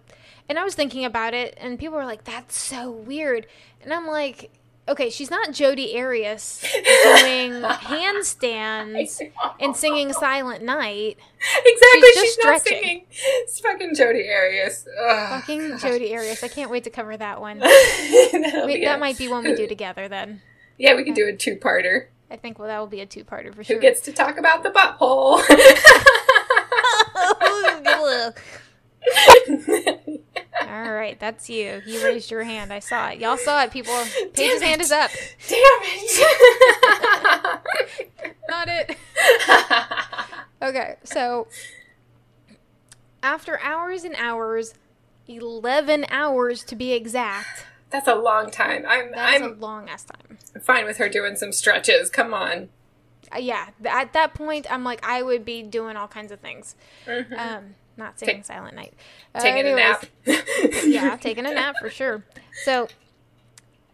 and 0.48 0.58
I 0.58 0.64
was 0.64 0.74
thinking 0.74 1.04
about 1.04 1.34
it, 1.34 1.54
and 1.58 1.78
people 1.78 1.96
were 1.96 2.04
like, 2.04 2.24
that's 2.24 2.56
so 2.56 2.90
weird. 2.90 3.46
And 3.82 3.92
I'm 3.92 4.06
like, 4.06 4.50
okay, 4.88 5.10
she's 5.10 5.30
not 5.30 5.52
Jodi 5.52 5.98
Arias 5.98 6.60
doing 6.72 7.52
handstands 7.62 9.20
and 9.60 9.76
singing 9.76 10.12
Silent 10.12 10.62
Night. 10.64 11.18
Exactly. 11.64 12.08
She's 12.14 12.20
She's, 12.22 12.38
not 12.44 12.60
stretching. 12.60 12.82
singing. 12.82 13.04
It's 13.10 13.60
fucking 13.60 13.94
Jodi 13.94 14.28
Arias. 14.30 14.86
Ugh. 15.08 15.40
Fucking 15.40 15.78
Jodi 15.78 16.14
Arias. 16.14 16.42
I 16.42 16.48
can't 16.48 16.70
wait 16.70 16.84
to 16.84 16.90
cover 16.90 17.16
that 17.16 17.40
one. 17.40 17.60
We, 18.64 18.84
that 18.84 19.00
might 19.00 19.18
be 19.18 19.28
one 19.28 19.44
we 19.44 19.54
do 19.54 19.66
together 19.68 20.08
then. 20.08 20.40
Yeah, 20.78 20.94
we 20.94 21.04
could 21.04 21.14
do 21.14 21.26
a 21.28 21.32
two-parter. 21.36 22.06
I 22.30 22.36
think 22.36 22.58
well 22.58 22.68
that 22.68 22.78
will 22.78 22.86
be 22.86 23.00
a 23.00 23.06
two-parter 23.06 23.54
for 23.54 23.62
sure. 23.64 23.76
Who 23.76 23.82
gets 23.82 24.00
to 24.02 24.12
talk 24.12 24.38
about 24.38 24.62
the 24.62 24.70
butthole? 24.70 25.42
All 30.72 30.92
right, 30.92 31.20
that's 31.20 31.50
you. 31.50 31.82
You 31.84 32.02
raised 32.02 32.30
your 32.30 32.44
hand. 32.44 32.72
I 32.72 32.78
saw 32.78 33.08
it. 33.10 33.18
Y'all 33.18 33.36
saw 33.36 33.62
it, 33.62 33.70
people. 33.70 33.92
Paige's 34.32 34.60
Damn 34.60 34.62
hand 34.62 34.80
it. 34.80 34.84
is 34.84 34.90
up. 34.92 35.10
Damn 35.46 35.58
it! 35.82 37.60
Not 38.48 38.68
it. 38.68 38.96
Okay, 40.62 40.94
so 41.04 41.48
after 43.22 43.60
hours 43.60 44.04
and 44.04 44.14
hours, 44.16 44.74
11 45.28 46.06
hours 46.10 46.64
to 46.64 46.76
be 46.76 46.92
exact, 46.92 47.66
That's 47.90 48.08
a 48.08 48.14
long 48.14 48.50
time. 48.50 48.84
I'm 48.88 49.10
that's 49.12 49.40
a 49.42 49.44
I'm 49.44 49.60
long 49.60 49.88
ass 49.88 50.04
time. 50.04 50.38
I'm 50.54 50.60
fine 50.60 50.84
with 50.84 50.96
her 50.98 51.08
doing 51.08 51.36
some 51.36 51.52
stretches. 51.52 52.08
Come 52.10 52.32
on. 52.32 52.68
Uh, 53.34 53.38
yeah, 53.38 53.68
at 53.84 54.12
that 54.12 54.34
point, 54.34 54.66
I'm 54.70 54.84
like, 54.84 55.04
I 55.06 55.22
would 55.22 55.44
be 55.44 55.62
doing 55.62 55.96
all 55.96 56.08
kinds 56.08 56.32
of 56.32 56.40
things. 56.40 56.76
Mhm. 57.06 57.36
Um, 57.38 57.74
not 57.96 58.18
singing 58.18 58.36
Take- 58.36 58.44
Silent 58.44 58.74
Night. 58.76 58.94
Uh, 59.34 59.40
Taking 59.40 59.66
a 59.66 59.74
nap. 59.76 60.06
yeah, 60.84 61.16
taking 61.20 61.46
a 61.46 61.52
nap 61.52 61.76
for 61.80 61.90
sure. 61.90 62.24
So, 62.64 62.84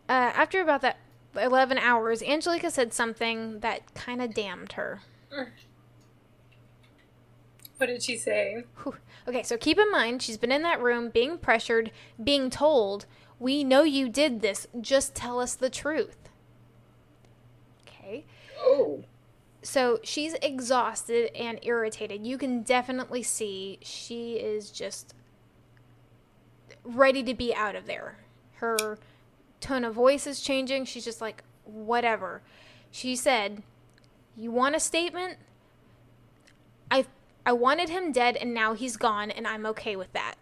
uh, 0.08 0.32
after 0.34 0.60
about 0.60 0.80
that 0.82 0.98
11 1.36 1.78
hours, 1.78 2.22
Angelica 2.22 2.70
said 2.70 2.92
something 2.92 3.60
that 3.60 3.94
kind 3.94 4.22
of 4.22 4.34
damned 4.34 4.72
her. 4.72 5.00
What 7.76 7.86
did 7.86 8.02
she 8.02 8.16
say? 8.16 8.64
Whew. 8.82 8.96
Okay, 9.28 9.42
so 9.42 9.56
keep 9.56 9.78
in 9.78 9.90
mind, 9.92 10.22
she's 10.22 10.38
been 10.38 10.50
in 10.50 10.62
that 10.62 10.80
room 10.80 11.10
being 11.10 11.38
pressured, 11.38 11.90
being 12.22 12.50
told, 12.50 13.06
We 13.38 13.62
know 13.62 13.82
you 13.82 14.08
did 14.08 14.40
this, 14.40 14.66
just 14.80 15.14
tell 15.14 15.38
us 15.38 15.54
the 15.54 15.70
truth. 15.70 16.16
Okay, 17.86 18.24
Oh. 18.60 19.04
So 19.62 19.98
she's 20.02 20.34
exhausted 20.34 21.30
and 21.36 21.58
irritated. 21.62 22.26
You 22.26 22.38
can 22.38 22.62
definitely 22.62 23.22
see 23.22 23.78
she 23.82 24.34
is 24.34 24.70
just 24.70 25.14
ready 26.84 27.22
to 27.24 27.34
be 27.34 27.54
out 27.54 27.74
of 27.74 27.86
there. 27.86 28.18
Her 28.54 28.98
tone 29.60 29.84
of 29.84 29.94
voice 29.94 30.26
is 30.26 30.40
changing. 30.40 30.84
She's 30.84 31.04
just 31.04 31.20
like, 31.20 31.42
whatever. 31.64 32.42
She 32.90 33.16
said, 33.16 33.62
You 34.36 34.50
want 34.50 34.76
a 34.76 34.80
statement? 34.80 35.38
I 36.90 37.06
I 37.44 37.52
wanted 37.52 37.88
him 37.88 38.12
dead 38.12 38.36
and 38.36 38.54
now 38.54 38.74
he's 38.74 38.96
gone 38.96 39.30
and 39.30 39.46
I'm 39.46 39.66
okay 39.66 39.96
with 39.96 40.12
that. 40.12 40.36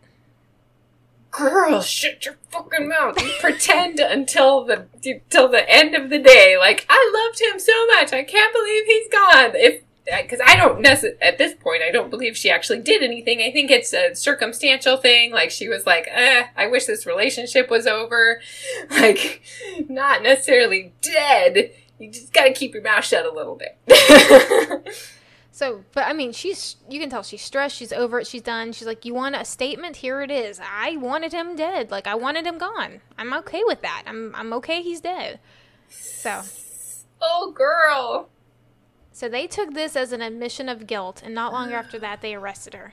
Girl, 1.37 1.81
shut 1.83 2.25
your 2.25 2.37
fucking 2.51 2.89
mouth. 2.89 3.21
You 3.23 3.33
pretend 3.41 4.01
until 4.01 4.65
the 4.65 4.87
till 5.29 5.49
the 5.49 5.69
end 5.69 5.95
of 5.95 6.11
the 6.11 6.19
day. 6.19 6.57
Like 6.59 6.87
I 6.89 7.13
loved 7.15 7.41
him 7.41 7.59
so 7.59 7.87
much. 7.87 8.13
I 8.13 8.23
can't 8.25 8.53
believe 8.53 8.85
he's 8.87 9.09
gone. 9.11 9.51
If 9.55 9.83
because 10.07 10.41
I 10.45 10.55
don't 10.55 10.81
necessarily 10.81 11.21
at 11.21 11.37
this 11.37 11.55
point 11.55 11.83
I 11.83 11.91
don't 11.91 12.11
believe 12.11 12.37
she 12.37 12.51
actually 12.51 12.81
did 12.81 13.03
anything. 13.03 13.41
I 13.41 13.51
think 13.51 13.71
it's 13.71 13.93
a 13.93 14.15
circumstantial 14.15 14.97
thing. 14.97 15.33
Like 15.33 15.51
she 15.51 15.69
was 15.69 15.85
like, 15.85 16.09
eh, 16.11 16.47
I 16.57 16.69
wish 16.69 16.87
this 16.87 17.07
relationship 17.07 17.71
was 17.71 17.87
over. 17.87 18.41
Like 18.91 19.43
not 19.89 20.23
necessarily 20.23 20.93
dead. 21.01 21.73
You 21.99 22.11
just 22.11 22.33
got 22.33 22.45
to 22.45 22.53
keep 22.53 22.75
your 22.75 22.83
mouth 22.83 23.05
shut 23.05 23.27
a 23.27 23.33
little 23.33 23.57
bit. 23.57 23.79
So, 25.57 25.85
but 25.93 26.07
I 26.07 26.13
mean, 26.13 26.33
she's 26.33 26.77
you 26.87 27.01
can 27.01 27.09
tell 27.09 27.23
she's 27.23 27.41
stressed. 27.41 27.75
She's 27.75 27.91
over 27.91 28.21
it. 28.21 28.27
She's 28.27 28.43
done. 28.43 28.73
She's 28.73 28.87
like, 28.87 29.07
"You 29.07 29.15
want 29.15 29.37
a 29.37 29.43
statement? 29.43 29.97
Here 29.97 30.21
it 30.21 30.31
is. 30.31 30.61
I 30.63 30.99
wanted 30.99 31.33
him 31.33 31.57
dead. 31.57 31.91
Like 31.91 32.07
I 32.07 32.15
wanted 32.15 32.47
him 32.47 32.59
gone. 32.59 33.01
I'm 33.17 33.33
okay 33.33 33.63
with 33.65 33.81
that. 33.81 34.03
I'm 34.07 34.35
I'm 34.35 34.53
okay. 34.53 34.83
He's 34.83 35.01
dead." 35.01 35.41
So, 35.89 36.43
oh 37.23 37.53
girl. 37.53 38.29
So 39.13 39.31
they 39.31 39.47
took 39.47 39.73
this 39.73 39.97
as 39.97 40.13
an 40.13 40.21
admission 40.21 40.69
of 40.69 40.87
guilt, 40.87 41.23
and 41.25 41.35
not 41.35 41.55
long 41.55 41.73
after 41.73 41.99
that, 42.01 42.21
they 42.21 42.35
arrested 42.35 42.75
her. 42.75 42.93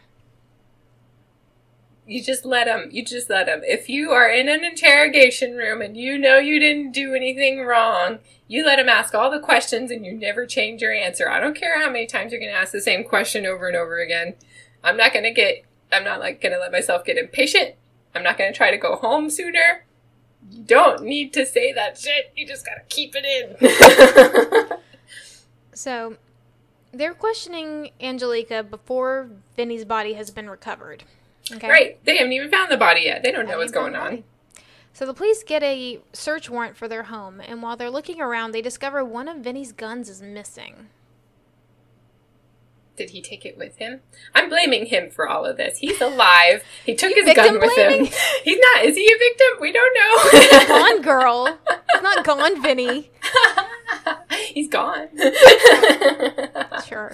You 2.05 2.21
just 2.21 2.43
let 2.43 2.65
them. 2.65 2.89
You 2.91 3.03
just 3.05 3.29
let 3.29 3.45
them. 3.45 3.61
If 3.63 3.87
you 3.87 4.11
are 4.11 4.29
in 4.29 4.49
an 4.49 4.63
interrogation 4.63 5.55
room 5.55 5.81
and 5.81 5.95
you 5.95 6.17
know 6.17 6.37
you 6.37 6.59
didn't 6.59 6.91
do 6.91 7.13
anything 7.13 7.61
wrong, 7.61 8.19
you 8.47 8.65
let 8.65 8.75
them 8.75 8.89
ask 8.89 9.15
all 9.15 9.31
the 9.31 9.39
questions 9.39 9.89
and 9.89 10.05
you 10.05 10.11
never 10.11 10.45
change 10.45 10.81
your 10.81 10.91
answer. 10.91 11.29
I 11.29 11.39
don't 11.39 11.55
care 11.55 11.81
how 11.81 11.89
many 11.89 12.05
times 12.05 12.31
you're 12.31 12.41
going 12.41 12.51
to 12.51 12.57
ask 12.57 12.73
the 12.73 12.81
same 12.81 13.03
question 13.05 13.45
over 13.45 13.67
and 13.67 13.77
over 13.77 13.99
again. 13.99 14.35
I'm 14.83 14.97
not 14.97 15.13
going 15.13 15.23
to 15.23 15.31
get. 15.31 15.63
I'm 15.91 16.03
not 16.03 16.19
like 16.19 16.41
going 16.41 16.51
to 16.51 16.59
let 16.59 16.71
myself 16.71 17.05
get 17.05 17.17
impatient. 17.17 17.75
I'm 18.13 18.23
not 18.23 18.37
going 18.37 18.51
to 18.51 18.57
try 18.57 18.69
to 18.71 18.77
go 18.77 18.95
home 18.97 19.29
sooner. 19.29 19.85
You 20.51 20.63
don't 20.63 21.03
need 21.03 21.31
to 21.33 21.45
say 21.45 21.71
that 21.71 21.97
shit. 21.97 22.33
You 22.35 22.45
just 22.45 22.65
got 22.65 22.75
to 22.75 22.81
keep 22.89 23.15
it 23.15 23.25
in. 24.69 24.77
so, 25.73 26.17
they're 26.91 27.13
questioning 27.13 27.91
Angelica 28.01 28.61
before 28.61 29.29
Vinny's 29.55 29.85
body 29.85 30.13
has 30.13 30.31
been 30.31 30.49
recovered. 30.49 31.03
Okay. 31.51 31.69
Right. 31.69 32.05
They 32.05 32.17
haven't 32.17 32.33
even 32.33 32.49
found 32.49 32.71
the 32.71 32.77
body 32.77 33.01
yet. 33.01 33.23
They 33.23 33.31
don't 33.31 33.47
know 33.47 33.57
what's 33.57 33.71
going 33.71 33.95
on. 33.95 34.23
So 34.93 35.05
the 35.05 35.13
police 35.13 35.43
get 35.43 35.63
a 35.63 35.99
search 36.13 36.49
warrant 36.49 36.77
for 36.77 36.87
their 36.87 37.03
home, 37.03 37.41
and 37.41 37.63
while 37.63 37.75
they're 37.75 37.89
looking 37.89 38.21
around, 38.21 38.51
they 38.51 38.61
discover 38.61 39.03
one 39.03 39.27
of 39.27 39.37
Vinny's 39.37 39.71
guns 39.71 40.07
is 40.07 40.21
missing. 40.21 40.89
Did 42.95 43.09
he 43.09 43.21
take 43.23 43.43
it 43.43 43.57
with 43.57 43.77
him? 43.77 44.01
I'm 44.35 44.49
blaming 44.49 44.85
him 44.85 45.09
for 45.09 45.27
all 45.27 45.45
of 45.45 45.57
this. 45.57 45.79
He's 45.79 45.99
alive. 45.99 46.63
He 46.85 46.93
took 46.93 47.11
his 47.15 47.33
gun 47.33 47.59
with 47.59 47.73
blaming? 47.73 48.05
him. 48.05 48.13
He's 48.43 48.59
not. 48.59 48.85
Is 48.85 48.95
he 48.95 49.11
a 49.11 49.17
victim? 49.17 49.47
We 49.59 49.71
don't 49.71 49.97
know. 49.97 50.67
gone, 50.67 51.01
girl. 51.01 51.57
He's 51.93 52.03
not 52.03 52.23
gone, 52.23 52.61
Vinny. 52.61 53.09
He's 54.53 54.69
gone. 54.69 55.07
sure. 56.85 57.13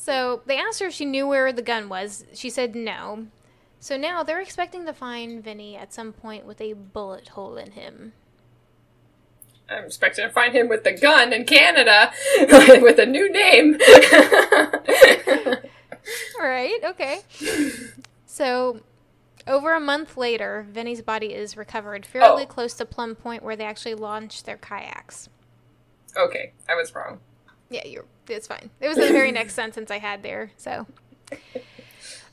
So 0.00 0.42
they 0.46 0.56
asked 0.56 0.78
her 0.80 0.86
if 0.86 0.94
she 0.94 1.04
knew 1.04 1.26
where 1.26 1.52
the 1.52 1.60
gun 1.60 1.88
was. 1.88 2.24
She 2.32 2.50
said 2.50 2.76
no. 2.76 3.26
So 3.80 3.96
now 3.96 4.22
they're 4.22 4.40
expecting 4.40 4.86
to 4.86 4.92
find 4.92 5.42
Vinny 5.42 5.76
at 5.76 5.92
some 5.92 6.12
point 6.12 6.46
with 6.46 6.60
a 6.60 6.72
bullet 6.72 7.28
hole 7.28 7.56
in 7.56 7.72
him. 7.72 8.12
I'm 9.68 9.84
expecting 9.84 10.24
to 10.24 10.30
find 10.30 10.54
him 10.54 10.68
with 10.68 10.84
the 10.84 10.92
gun 10.92 11.32
in 11.32 11.44
Canada 11.44 12.12
with 12.80 12.98
a 12.98 13.06
new 13.06 13.30
name. 13.30 13.74
All 16.40 16.46
right, 16.46 16.78
okay. 16.84 17.20
So, 18.24 18.80
over 19.46 19.74
a 19.74 19.80
month 19.80 20.16
later, 20.16 20.64
Vinny's 20.70 21.02
body 21.02 21.34
is 21.34 21.56
recovered 21.56 22.06
fairly 22.06 22.44
oh. 22.44 22.46
close 22.46 22.74
to 22.74 22.86
Plum 22.86 23.14
Point 23.14 23.42
where 23.42 23.56
they 23.56 23.64
actually 23.64 23.96
launched 23.96 24.46
their 24.46 24.56
kayaks. 24.56 25.28
Okay, 26.16 26.52
I 26.68 26.74
was 26.76 26.94
wrong. 26.94 27.20
Yeah, 27.70 27.86
you're. 27.86 28.04
It's 28.28 28.46
fine. 28.46 28.70
It 28.80 28.88
was 28.88 28.96
the 28.96 29.08
very 29.08 29.32
next 29.32 29.54
sentence 29.54 29.90
I 29.90 29.98
had 29.98 30.22
there. 30.22 30.50
So. 30.56 30.86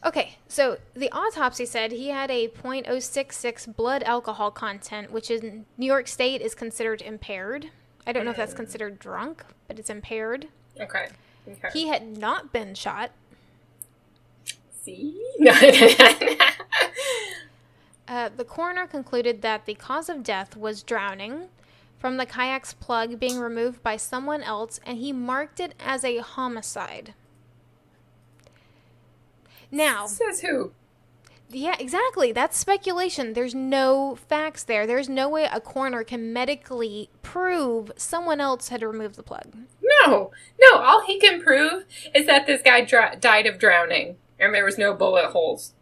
Okay, 0.06 0.38
so 0.48 0.78
the 0.94 1.12
autopsy 1.12 1.66
said 1.66 1.92
he 1.92 2.10
had 2.10 2.30
a 2.30 2.48
.066 2.50 3.76
blood 3.76 4.04
alcohol 4.04 4.52
content, 4.52 5.12
which 5.12 5.32
in 5.32 5.66
New 5.78 5.88
York 5.88 6.08
State 6.08 6.42
is 6.42 6.54
considered 6.54 7.02
impaired. 7.02 7.72
I 8.06 8.12
don't 8.12 8.24
know 8.24 8.32
if 8.32 8.38
that's 8.38 8.54
mm. 8.54 8.58
considered 8.58 9.00
drunk, 9.00 9.44
but 9.68 9.80
it's 9.80 9.90
impaired. 9.90 10.48
Okay. 10.80 11.08
okay. 11.50 11.70
He 11.74 11.88
had 11.88 12.18
not 12.20 12.54
been 12.54 12.76
shot. 12.76 13.10
See? 14.84 15.20
uh, 18.08 18.30
the 18.38 18.46
coroner 18.48 18.86
concluded 18.86 19.42
that 19.42 19.66
the 19.66 19.74
cause 19.74 20.08
of 20.08 20.22
death 20.22 20.56
was 20.56 20.84
drowning, 20.84 21.48
from 22.06 22.18
the 22.18 22.26
kayak's 22.28 22.76
plug 22.76 23.20
being 23.20 23.40
removed 23.40 23.82
by 23.82 23.98
someone 23.98 24.44
else, 24.44 24.80
and 24.86 25.00
he 25.00 25.12
marked 25.12 25.60
it 25.60 25.74
as 25.80 26.04
a 26.04 26.20
homicide. 26.20 27.16
Now, 29.72 30.06
says 30.06 30.42
who? 30.42 30.74
Yeah, 31.50 31.76
exactly. 31.80 32.32
That's 32.32 32.60
speculation. 32.60 33.34
There's 33.34 33.56
no 33.56 34.20
facts 34.28 34.62
there. 34.62 34.86
There's 34.86 35.10
no 35.10 35.28
way 35.28 35.50
a 35.52 35.60
coroner 35.60 36.04
can 36.04 36.32
medically 36.32 37.10
prove 37.24 37.92
someone 37.98 38.40
else 38.40 38.70
had 38.70 38.84
removed 38.84 39.16
the 39.16 39.24
plug. 39.24 39.56
No, 39.82 40.30
no. 40.62 40.78
All 40.78 41.04
he 41.08 41.20
can 41.20 41.42
prove 41.42 41.86
is 42.14 42.28
that 42.28 42.46
this 42.46 42.62
guy 42.62 42.82
dr- 42.86 43.20
died 43.20 43.48
of 43.48 43.58
drowning, 43.58 44.18
and 44.40 44.54
there 44.54 44.64
was 44.64 44.78
no 44.78 44.94
bullet 44.94 45.32
holes. 45.32 45.74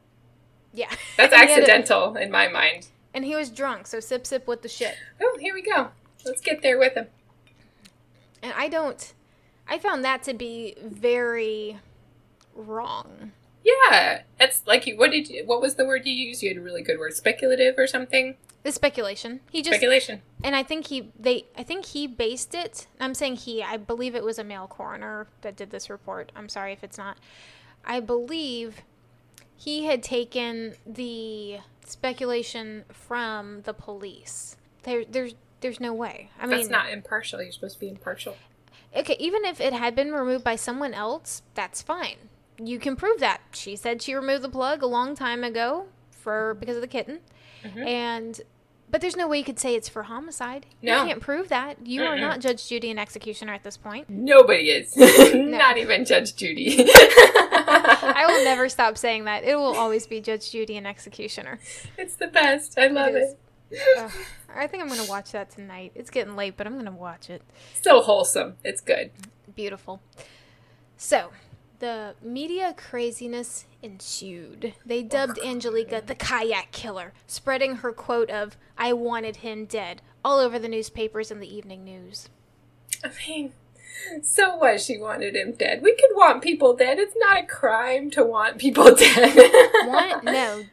Yeah, 0.74 0.90
that's 1.18 1.34
accidental 1.44 2.16
a, 2.16 2.22
in 2.22 2.32
my 2.32 2.48
mind. 2.48 2.88
And 3.14 3.26
he 3.26 3.36
was 3.36 3.50
drunk, 3.50 3.88
so 3.88 4.00
sip 4.00 4.26
sip 4.26 4.48
with 4.48 4.62
the 4.62 4.70
shit. 4.70 4.96
Oh, 5.22 5.38
here 5.38 5.54
we 5.54 5.62
go. 5.62 5.90
Let's 6.26 6.42
get 6.42 6.62
there 6.62 6.78
with 6.78 6.96
him. 6.96 7.08
And 8.42 8.54
I 8.56 8.68
don't. 8.68 9.14
I 9.68 9.78
found 9.80 10.04
that 10.04 10.24
to 10.24 10.34
be 10.34 10.76
very 10.84 11.80
wrong. 12.54 13.32
Yeah, 13.64 14.24
it's 14.40 14.64
like 14.68 14.86
you. 14.86 14.98
What 14.98 15.12
did 15.12 15.30
you? 15.30 15.46
What 15.46 15.62
was 15.62 15.76
the 15.76 15.86
word 15.86 16.06
you 16.06 16.14
used? 16.14 16.44
You 16.44 16.50
had 16.50 16.58
a 16.58 16.62
really 16.62 16.82
good 16.82 17.00
word, 17.00 17.14
speculative 17.14 17.76
or 17.78 17.88
something. 17.88 18.36
The 18.64 18.72
speculation. 18.72 19.40
He 19.52 19.62
just 19.62 19.76
speculation. 19.76 20.22
And 20.44 20.56
I 20.56 20.64
think 20.64 20.88
he 20.88 21.12
they 21.18 21.46
I 21.58 21.64
think 21.64 21.86
he 21.86 22.08
based 22.08 22.54
it. 22.54 22.88
I'm 23.00 23.14
saying 23.14 23.38
he. 23.38 23.64
I 23.64 23.78
believe 23.78 24.16
it 24.16 24.24
was 24.24 24.38
a 24.38 24.44
male 24.44 24.68
coroner 24.68 25.28
that 25.42 25.56
did 25.56 25.72
this 25.72 25.90
report. 25.90 26.32
I'm 26.36 26.50
sorry 26.50 26.74
if 26.74 26.84
it's 26.84 26.98
not. 26.98 27.18
I 27.86 28.00
believe 28.00 28.82
he 29.56 29.86
had 29.86 30.04
taken 30.04 30.76
the 30.86 31.60
speculation 31.86 32.84
from 32.92 33.62
the 33.62 33.74
police. 33.74 34.58
There, 34.84 35.06
there's 35.06 35.36
there's 35.64 35.80
no 35.80 35.94
way. 35.94 36.30
I 36.40 36.46
mean, 36.46 36.58
that's 36.58 36.70
not 36.70 36.92
impartial. 36.92 37.42
You're 37.42 37.52
supposed 37.52 37.76
to 37.76 37.80
be 37.80 37.90
impartial. 37.90 38.36
Okay, 38.96 39.16
even 39.20 39.44
if 39.46 39.60
it 39.60 39.74
had 39.74 39.96
been 39.96 40.12
removed 40.12 40.44
by 40.44 40.56
someone 40.56 40.94
else, 40.94 41.42
that's 41.56 41.82
fine. 41.82 42.18
You 42.60 42.78
can 42.78 42.96
prove 42.96 43.20
that. 43.20 43.42
She 43.52 43.76
said 43.76 44.04
she 44.04 44.14
removed 44.14 44.44
the 44.44 44.50
plug 44.50 44.84
a 44.84 44.86
long 44.86 45.16
time 45.16 45.44
ago 45.44 45.88
for 46.12 46.54
because 46.54 46.76
of 46.76 46.82
the 46.82 46.88
kitten. 46.88 47.20
Mm-hmm. 47.64 47.88
And 47.88 48.42
but 48.94 49.02
there's 49.02 49.16
no 49.16 49.28
way 49.28 49.40
you 49.40 49.44
could 49.44 49.60
say 49.60 49.74
it's 49.74 49.90
for 49.90 50.04
homicide. 50.04 50.68
No. 50.84 51.02
You 51.02 51.08
can't 51.08 51.20
prove 51.20 51.50
that. 51.50 51.84
You 51.84 52.02
Mm-mm. 52.02 52.10
are 52.10 52.20
not 52.20 52.42
Judge 52.42 52.68
Judy 52.68 52.92
and 52.92 53.00
executioner 53.00 53.52
at 53.52 53.64
this 53.64 53.76
point. 53.76 54.08
Nobody 54.08 54.70
is. 54.70 54.96
not 55.34 55.80
even 55.80 56.06
Judge 56.06 56.36
Judy. 56.36 56.76
I 56.88 58.26
will 58.28 58.44
never 58.44 58.70
stop 58.70 59.00
saying 59.00 59.26
that. 59.26 59.44
It 59.46 59.56
will 59.56 59.76
always 59.76 60.06
be 60.06 60.22
Judge 60.22 60.52
Judy 60.52 60.78
and 60.78 60.86
executioner. 60.86 61.60
It's 61.98 62.16
the 62.16 62.28
best. 62.28 62.78
I 62.78 62.86
love 62.86 63.16
it. 63.16 63.24
it. 63.24 63.40
I 64.56 64.68
think 64.68 64.84
I'm 64.84 64.90
going 64.90 65.02
to 65.02 65.10
watch 65.10 65.32
that 65.32 65.50
tonight. 65.50 65.92
It's 65.96 66.10
getting 66.10 66.36
late, 66.36 66.58
but 66.58 66.68
I'm 66.68 66.74
going 66.74 66.86
to 66.86 66.92
watch 66.92 67.30
it. 67.30 67.42
So 67.82 68.02
wholesome. 68.02 68.56
It's 68.64 68.82
good. 68.82 69.12
Beautiful. 69.56 70.02
So, 70.98 71.32
the 71.80 72.16
media 72.22 72.74
craziness 72.78 73.66
ensued. 73.82 74.74
They 74.86 75.04
dubbed 75.04 75.40
Angelica 75.44 76.02
the 76.06 76.16
kayak 76.16 76.72
killer, 76.72 77.14
spreading 77.28 77.78
her 77.78 77.92
quote 77.92 78.30
of, 78.30 78.58
I 78.78 78.94
wanted 78.94 79.38
him 79.38 79.66
dead, 79.66 80.02
all 80.24 80.40
over 80.40 80.58
the 80.58 80.70
newspapers 80.70 81.30
and 81.30 81.42
the 81.42 81.54
evening 81.54 81.84
news. 81.84 82.30
I 83.04 83.10
mean, 83.28 83.54
so 84.22 84.56
what? 84.56 84.82
She 84.82 84.98
wanted 84.98 85.36
him 85.36 85.54
dead. 85.54 85.82
We 85.82 85.94
could 85.96 86.16
want 86.16 86.42
people 86.42 86.74
dead. 86.76 87.00
It's 87.00 87.16
not 87.18 87.44
a 87.44 87.46
crime 87.46 88.10
to 88.12 88.24
want 88.24 88.58
people 88.58 88.96
dead. 88.96 89.36
want? 89.86 90.24
No. 90.24 90.64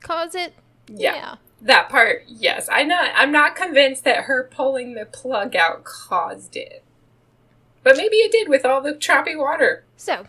Cause 0.00 0.34
it? 0.34 0.54
Yeah. 0.88 1.14
yeah. 1.14 1.34
That 1.60 1.88
part, 1.88 2.24
yes. 2.26 2.68
I 2.70 2.84
know. 2.84 2.98
I'm 2.98 3.32
not 3.32 3.56
convinced 3.56 4.04
that 4.04 4.24
her 4.24 4.48
pulling 4.50 4.94
the 4.94 5.04
plug 5.04 5.54
out 5.54 5.84
caused 5.84 6.56
it. 6.56 6.82
But 7.82 7.96
maybe 7.96 8.16
it 8.16 8.32
did 8.32 8.48
with 8.48 8.64
all 8.64 8.80
the 8.80 8.94
choppy 8.94 9.36
water. 9.36 9.84
So, 9.96 10.26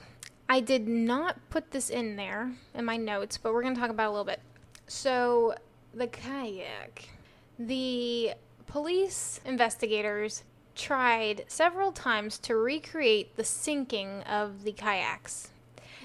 I 0.49 0.59
did 0.59 0.87
not 0.87 1.37
put 1.49 1.71
this 1.71 1.89
in 1.89 2.17
there 2.17 2.51
in 2.73 2.85
my 2.85 2.97
notes, 2.97 3.37
but 3.37 3.53
we're 3.53 3.61
going 3.61 3.75
to 3.75 3.79
talk 3.79 3.89
about 3.89 4.09
a 4.09 4.11
little 4.11 4.25
bit. 4.25 4.41
So, 4.87 5.55
the 5.93 6.07
kayak. 6.07 7.09
The 7.57 8.33
police 8.67 9.39
investigators 9.45 10.43
tried 10.75 11.45
several 11.47 11.91
times 11.91 12.37
to 12.39 12.55
recreate 12.55 13.35
the 13.35 13.43
sinking 13.43 14.23
of 14.23 14.63
the 14.63 14.71
kayaks. 14.71 15.50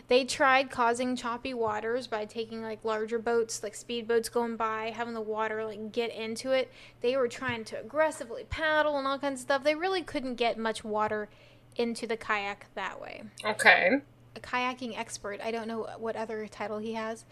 They 0.08 0.24
tried 0.24 0.70
causing 0.70 1.16
choppy 1.16 1.52
waters 1.52 2.06
by 2.06 2.26
taking 2.26 2.62
like 2.62 2.84
larger 2.84 3.18
boats, 3.18 3.62
like 3.62 3.74
speedboats 3.74 4.30
going 4.30 4.56
by, 4.56 4.92
having 4.94 5.14
the 5.14 5.20
water 5.20 5.64
like 5.64 5.90
get 5.92 6.14
into 6.14 6.52
it. 6.52 6.70
They 7.00 7.16
were 7.16 7.28
trying 7.28 7.64
to 7.66 7.80
aggressively 7.80 8.44
paddle 8.44 8.98
and 8.98 9.06
all 9.06 9.18
kinds 9.18 9.40
of 9.40 9.44
stuff. 9.44 9.64
They 9.64 9.74
really 9.74 10.02
couldn't 10.02 10.36
get 10.36 10.58
much 10.58 10.84
water 10.84 11.28
into 11.74 12.06
the 12.06 12.16
kayak 12.16 12.66
that 12.74 13.00
way. 13.00 13.22
Okay. 13.44 13.98
A 14.36 14.40
kayaking 14.40 14.96
expert, 14.98 15.40
I 15.42 15.50
don't 15.50 15.66
know 15.66 15.88
what 15.98 16.14
other 16.14 16.46
title 16.46 16.78
he 16.78 16.94
has. 16.94 17.24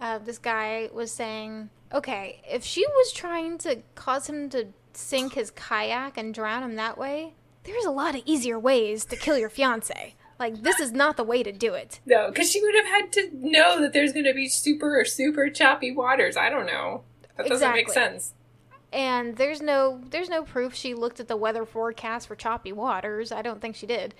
Uh, 0.00 0.18
this 0.18 0.38
guy 0.38 0.90
was 0.92 1.10
saying, 1.10 1.70
okay, 1.92 2.42
if 2.48 2.62
she 2.62 2.86
was 2.86 3.12
trying 3.12 3.58
to 3.58 3.78
cause 3.94 4.28
him 4.28 4.48
to 4.50 4.66
sink 4.92 5.34
his 5.34 5.50
kayak 5.50 6.16
and 6.18 6.34
drown 6.34 6.62
him 6.62 6.76
that 6.76 6.98
way, 6.98 7.34
there's 7.64 7.84
a 7.84 7.90
lot 7.90 8.14
of 8.14 8.22
easier 8.24 8.58
ways 8.58 9.04
to 9.06 9.16
kill 9.16 9.38
your 9.38 9.48
fiance. 9.48 10.14
Like, 10.38 10.62
this 10.62 10.78
is 10.78 10.92
not 10.92 11.16
the 11.16 11.24
way 11.24 11.42
to 11.42 11.50
do 11.50 11.74
it. 11.74 12.00
No, 12.06 12.28
because 12.28 12.50
she 12.50 12.62
would 12.62 12.74
have 12.76 12.86
had 12.86 13.12
to 13.12 13.30
know 13.32 13.80
that 13.80 13.92
there's 13.92 14.12
going 14.12 14.26
to 14.26 14.34
be 14.34 14.48
super, 14.48 15.04
super 15.04 15.50
choppy 15.50 15.90
waters. 15.90 16.36
I 16.36 16.48
don't 16.48 16.66
know. 16.66 17.02
That 17.36 17.48
doesn't 17.48 17.72
make 17.72 17.90
sense. 17.90 18.34
And 18.92 19.36
there's 19.36 19.60
no 19.60 20.00
there's 20.10 20.30
no 20.30 20.44
proof 20.44 20.74
she 20.74 20.94
looked 20.94 21.20
at 21.20 21.28
the 21.28 21.36
weather 21.36 21.66
forecast 21.66 22.26
for 22.26 22.34
choppy 22.34 22.72
waters. 22.72 23.30
I 23.30 23.42
don't 23.42 23.60
think 23.60 23.76
she 23.76 23.86
did. 23.86 24.14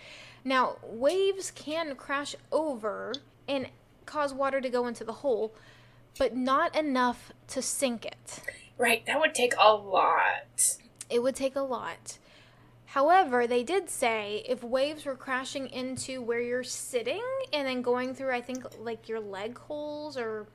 Now, 0.45 0.77
waves 0.83 1.51
can 1.51 1.95
crash 1.97 2.37
over 2.53 3.14
and 3.49 3.69
cause 4.07 4.35
water 4.35 4.61
to 4.61 4.69
go 4.69 4.87
into 4.87 5.05
the 5.05 5.14
hole, 5.14 5.55
but 6.19 6.37
not 6.37 6.77
enough 6.77 7.33
to 7.49 7.62
sink 7.62 8.05
it. 8.05 8.41
Right, 8.77 9.05
that 9.07 9.19
would 9.21 9.35
take 9.35 9.55
a 9.59 9.75
lot. 9.75 10.77
It 11.11 11.23
would 11.23 11.35
take 11.35 11.57
a 11.57 11.62
lot. 11.62 12.19
However, 12.93 13.47
they 13.47 13.62
did 13.62 13.91
say 13.91 14.43
if 14.49 14.62
waves 14.64 15.05
were 15.05 15.14
crashing 15.14 15.68
into 15.68 16.22
where 16.22 16.41
you're 16.41 16.64
sitting 16.64 17.22
and 17.53 17.68
then 17.68 17.82
going 17.82 18.14
through, 18.14 18.32
I 18.32 18.41
think, 18.41 18.64
like 18.80 19.09
your 19.09 19.20
leg 19.20 19.59
holes 19.59 20.16
or 20.16 20.47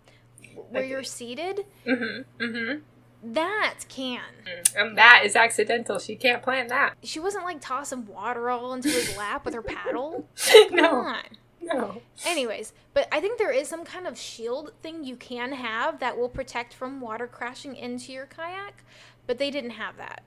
where 0.69 0.81
Like- 0.81 0.89
you're 0.89 1.03
seated, 1.03 1.65
Mm-hmm. 1.85 2.43
Mm-hmm. 2.43 3.33
that 3.33 3.79
can. 3.87 4.21
And 4.75 4.97
that 4.97 5.21
is 5.25 5.35
accidental. 5.35 5.99
She 5.99 6.15
can't 6.15 6.41
plan 6.41 6.67
that. 6.67 6.95
She 7.03 7.19
wasn't 7.19 7.45
like 7.45 7.61
tossing 7.61 8.07
water 8.07 8.49
all 8.49 8.73
into 8.73 8.89
his 8.89 9.15
lap 9.15 9.45
with 9.45 9.53
her 9.53 9.61
paddle. 9.61 10.27
Come 10.69 10.75
no. 10.75 10.91
on. 10.95 11.23
No. 11.61 12.01
Anyways, 12.25 12.73
but 12.95 13.07
I 13.11 13.21
think 13.21 13.37
there 13.37 13.51
is 13.53 13.67
some 13.69 13.85
kind 13.85 14.05
of 14.07 14.17
shield 14.17 14.73
thing 14.81 15.03
you 15.05 15.15
can 15.15 15.53
have 15.53 15.99
that 15.99 16.17
will 16.17 16.27
protect 16.29 16.73
from 16.73 16.99
water 16.99 17.25
crashing 17.27 17.75
into 17.75 18.11
your 18.11 18.25
kayak, 18.25 18.83
but 19.27 19.37
they 19.37 19.49
didn't 19.51 19.69
have 19.71 19.95
that. 19.97 20.23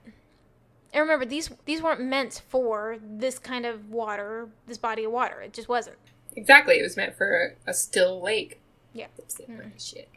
And 0.93 1.03
remember, 1.03 1.26
these 1.26 1.51
these 1.64 1.82
weren't 1.82 2.01
meant 2.01 2.43
for 2.49 2.97
this 3.03 3.39
kind 3.39 3.66
of 3.66 3.91
water, 3.91 4.49
this 4.66 4.78
body 4.78 5.05
of 5.05 5.12
water. 5.12 5.41
It 5.41 5.53
just 5.53 5.68
wasn't. 5.68 5.97
Exactly. 6.34 6.78
It 6.78 6.82
was 6.82 6.97
meant 6.97 7.16
for 7.16 7.57
a, 7.66 7.70
a 7.70 7.74
still 7.74 8.22
lake. 8.22 8.61
Yeah. 8.93 9.07
Zip, 9.16 9.30
zip, 9.30 9.49
mm. 9.49 9.84
Shit. 9.84 10.09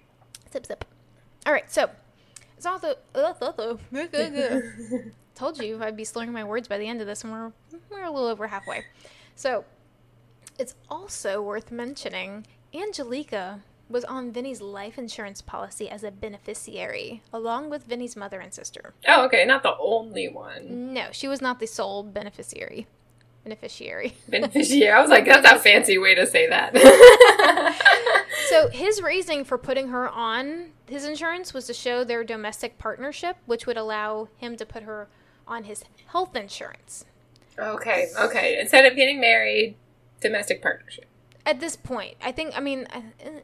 Zip 0.51 0.65
zip. 0.65 0.85
All 1.45 1.53
right, 1.53 1.71
so 1.71 1.89
it's 2.57 2.65
uh, 2.65 2.71
also 2.71 3.79
told 5.35 5.57
you 5.59 5.81
I'd 5.81 5.95
be 5.95 6.03
slurring 6.03 6.33
my 6.33 6.43
words 6.43 6.67
by 6.67 6.77
the 6.77 6.87
end 6.87 7.01
of 7.01 7.07
this, 7.07 7.23
and 7.23 7.31
we're 7.31 7.51
we're 7.89 8.03
a 8.03 8.11
little 8.11 8.27
over 8.27 8.47
halfway. 8.47 8.83
So 9.35 9.63
it's 10.57 10.75
also 10.89 11.41
worth 11.41 11.71
mentioning 11.71 12.45
Angelica 12.73 13.61
was 13.89 14.05
on 14.05 14.31
Vinny's 14.31 14.61
life 14.61 14.97
insurance 14.97 15.41
policy 15.41 15.89
as 15.89 16.03
a 16.03 16.11
beneficiary, 16.11 17.23
along 17.33 17.69
with 17.69 17.85
Vinny's 17.85 18.15
mother 18.15 18.39
and 18.39 18.53
sister. 18.53 18.93
Oh, 19.07 19.25
okay. 19.25 19.45
Not 19.45 19.63
the 19.63 19.75
only 19.79 20.27
one. 20.27 20.93
No, 20.93 21.07
she 21.11 21.27
was 21.27 21.41
not 21.41 21.59
the 21.59 21.67
sole 21.67 22.03
beneficiary. 22.03 22.87
Beneficiary. 23.43 24.15
Beneficiary. 24.27 24.91
I 24.91 25.01
was 25.01 25.09
like, 25.09 25.25
that's 25.25 25.49
a 25.49 25.57
fancy 25.57 25.97
way 25.97 26.13
to 26.13 26.27
say 26.27 26.47
that. 26.49 26.75
So 28.49 28.67
his 28.69 28.99
reasoning 29.01 29.43
for 29.43 29.59
putting 29.59 29.89
her 29.89 30.09
on 30.09 30.71
his 30.87 31.05
insurance 31.05 31.53
was 31.53 31.67
to 31.67 31.73
show 31.73 32.03
their 32.03 32.23
domestic 32.23 32.79
partnership, 32.79 33.37
which 33.45 33.67
would 33.67 33.77
allow 33.77 34.29
him 34.37 34.57
to 34.57 34.65
put 34.65 34.81
her 34.83 35.07
on 35.47 35.65
his 35.65 35.83
health 36.07 36.35
insurance. 36.35 37.05
okay. 37.59 38.07
Okay. 38.19 38.59
Instead 38.59 38.85
of 38.85 38.95
getting 38.95 39.21
married, 39.21 39.75
domestic 40.19 40.63
partnership. 40.63 41.05
At 41.49 41.59
this 41.59 41.75
point, 41.75 42.15
I 42.23 42.31
think, 42.31 42.55
I 42.55 42.59
mean, 42.59 42.85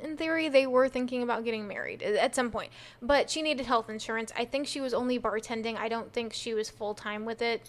in, 0.03 0.15
theory, 0.15 0.47
they 0.47 0.67
were 0.67 0.87
thinking 0.87 1.23
about 1.23 1.43
getting 1.43 1.67
married 1.67 2.03
at 2.03 2.35
some 2.35 2.51
point, 2.51 2.69
but 3.01 3.29
she 3.31 3.41
needed 3.41 3.65
health 3.65 3.89
insurance. 3.89 4.31
I 4.37 4.45
think 4.45 4.67
she 4.67 4.79
was 4.79 4.93
only 4.93 5.17
bartending. 5.19 5.75
I 5.75 5.87
don't 5.89 6.13
think 6.13 6.31
she 6.33 6.53
was 6.53 6.69
full 6.69 6.93
time 6.93 7.25
with 7.25 7.41
it. 7.41 7.67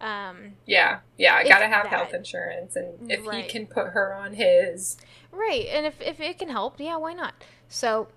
Um, 0.00 0.54
Yeah. 0.66 1.00
Yeah. 1.18 1.34
I 1.36 1.44
gotta 1.46 1.68
have 1.68 1.84
that. 1.84 1.92
health 1.92 2.14
insurance, 2.14 2.74
and 2.74 3.10
if 3.10 3.24
Right. 3.26 3.44
he 3.44 3.48
can 3.50 3.66
put 3.66 3.88
her 3.88 4.12
on 4.14 4.32
his, 4.34 4.96
Right, 5.30 5.66
and 5.66 5.86
if, 5.86 6.00
if 6.00 6.18
it 6.20 6.38
can 6.38 6.48
help, 6.48 6.80
yeah, 6.80 6.96
why 6.96 7.12
not? 7.12 7.34
So, 7.68 8.08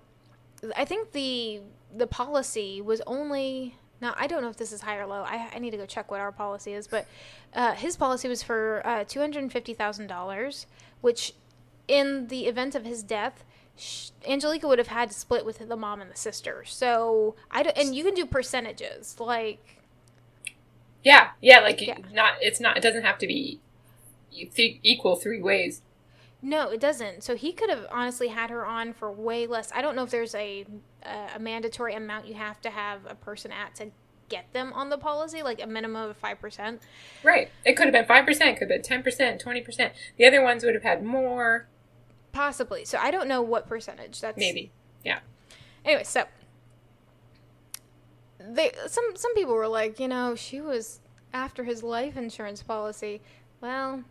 I 0.76 0.84
think 0.84 1.12
the 1.12 1.60
the 1.96 2.06
policy 2.08 2.80
was 2.80 3.00
only 3.06 3.76
now. 4.00 4.14
I 4.16 4.26
don't 4.26 4.42
know 4.42 4.48
if 4.48 4.56
this 4.56 4.72
is 4.72 4.80
high 4.80 4.96
or 4.96 5.06
low. 5.06 5.22
I, 5.22 5.50
I 5.54 5.58
need 5.60 5.70
to 5.70 5.76
go 5.76 5.86
check 5.86 6.10
what 6.10 6.18
our 6.20 6.32
policy 6.32 6.72
is, 6.72 6.88
but 6.88 7.06
uh, 7.54 7.74
his 7.74 7.96
policy 7.96 8.26
was 8.28 8.42
for 8.42 8.82
uh, 8.84 9.04
two 9.06 9.20
hundred 9.20 9.42
and 9.44 9.52
fifty 9.52 9.74
thousand 9.74 10.08
dollars, 10.08 10.66
which, 11.02 11.34
in 11.88 12.28
the 12.28 12.46
event 12.46 12.74
of 12.74 12.84
his 12.84 13.02
death. 13.02 13.44
Angelica 14.26 14.68
would 14.68 14.78
have 14.78 14.88
had 14.88 15.10
to 15.10 15.14
split 15.14 15.44
with 15.44 15.58
the 15.68 15.76
mom 15.76 16.00
and 16.00 16.10
the 16.10 16.16
sister. 16.16 16.64
So 16.64 17.34
I 17.50 17.62
don't, 17.64 17.76
and 17.76 17.94
you 17.94 18.04
can 18.04 18.14
do 18.14 18.24
percentages 18.24 19.18
like 19.18 19.80
yeah, 21.02 21.30
yeah, 21.40 21.60
like 21.60 21.80
Yeah. 21.80 21.98
not. 22.12 22.34
It's 22.40 22.60
not. 22.60 22.76
It 22.76 22.82
doesn't 22.82 23.02
have 23.02 23.18
to 23.18 23.26
be 23.26 23.60
equal 24.32 25.16
three 25.16 25.40
ways. 25.40 25.82
No, 26.40 26.70
it 26.70 26.80
doesn't. 26.80 27.22
So 27.22 27.36
he 27.36 27.52
could 27.52 27.70
have 27.70 27.86
honestly 27.90 28.28
had 28.28 28.50
her 28.50 28.66
on 28.66 28.92
for 28.92 29.10
way 29.12 29.46
less. 29.46 29.70
I 29.74 29.82
don't 29.82 29.96
know 29.96 30.02
if 30.04 30.10
there's 30.10 30.34
a 30.34 30.66
a 31.34 31.38
mandatory 31.38 31.94
amount 31.94 32.26
you 32.26 32.34
have 32.34 32.60
to 32.62 32.70
have 32.70 33.00
a 33.06 33.14
person 33.14 33.52
at 33.52 33.74
to 33.76 33.90
get 34.30 34.50
them 34.54 34.72
on 34.72 34.88
the 34.88 34.96
policy, 34.98 35.42
like 35.42 35.62
a 35.62 35.66
minimum 35.66 36.10
of 36.10 36.16
five 36.16 36.40
percent. 36.40 36.82
Right. 37.22 37.50
It 37.64 37.74
could 37.74 37.84
have 37.86 37.92
been 37.92 38.06
five 38.06 38.24
percent. 38.24 38.58
Could 38.58 38.70
have 38.70 38.76
been 38.78 38.82
ten 38.82 39.02
percent, 39.02 39.40
twenty 39.40 39.60
percent. 39.60 39.92
The 40.16 40.24
other 40.26 40.42
ones 40.42 40.64
would 40.64 40.74
have 40.74 40.82
had 40.84 41.04
more. 41.04 41.68
Possibly. 42.34 42.84
So 42.84 42.98
I 43.00 43.10
don't 43.10 43.28
know 43.28 43.40
what 43.40 43.66
percentage. 43.68 44.20
That's 44.20 44.36
Maybe. 44.36 44.72
Yeah. 45.04 45.20
Anyway, 45.84 46.04
so 46.04 46.24
they 48.40 48.72
some 48.86 49.04
some 49.16 49.34
people 49.34 49.54
were 49.54 49.68
like, 49.68 49.98
you 50.00 50.08
know, 50.08 50.34
she 50.34 50.60
was 50.60 51.00
after 51.32 51.64
his 51.64 51.82
life 51.82 52.16
insurance 52.16 52.62
policy. 52.62 53.20
Well, 53.60 54.02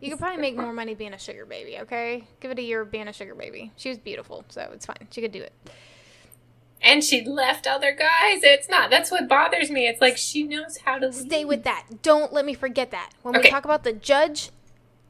you 0.00 0.10
could 0.10 0.18
probably 0.18 0.40
make 0.40 0.56
more 0.56 0.72
money 0.72 0.94
being 0.94 1.12
a 1.14 1.18
sugar 1.18 1.46
baby, 1.46 1.78
okay? 1.80 2.24
Give 2.40 2.50
it 2.50 2.58
a 2.58 2.62
year 2.62 2.80
of 2.80 2.90
being 2.90 3.06
a 3.08 3.12
sugar 3.12 3.34
baby. 3.34 3.72
She 3.76 3.88
was 3.88 3.98
beautiful, 3.98 4.44
so 4.48 4.68
it's 4.72 4.86
fine. 4.86 5.06
She 5.10 5.20
could 5.20 5.30
do 5.32 5.42
it. 5.42 5.52
and 6.82 7.04
she 7.04 7.24
left 7.24 7.66
other 7.66 7.92
guys. 7.92 8.40
It's 8.42 8.68
not. 8.68 8.90
That's 8.90 9.10
what 9.10 9.28
bothers 9.28 9.70
me. 9.70 9.86
It's 9.86 10.00
like 10.00 10.16
she 10.16 10.42
knows 10.42 10.78
how 10.84 10.98
to 10.98 11.12
Stay 11.12 11.38
lead. 11.40 11.44
with 11.46 11.64
that. 11.64 12.02
Don't 12.02 12.32
let 12.32 12.44
me 12.44 12.54
forget 12.54 12.90
that. 12.90 13.10
When 13.22 13.34
we 13.40 13.48
talk 13.48 13.64
about 13.64 13.84
the 13.84 13.92
judge, 13.92 14.50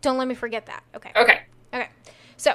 don't 0.05 0.19
let 0.19 0.29
me 0.29 0.35
forget 0.35 0.67
that. 0.67 0.85
Okay. 0.95 1.11
Okay. 1.17 1.41
Okay. 1.73 1.89
So, 2.37 2.55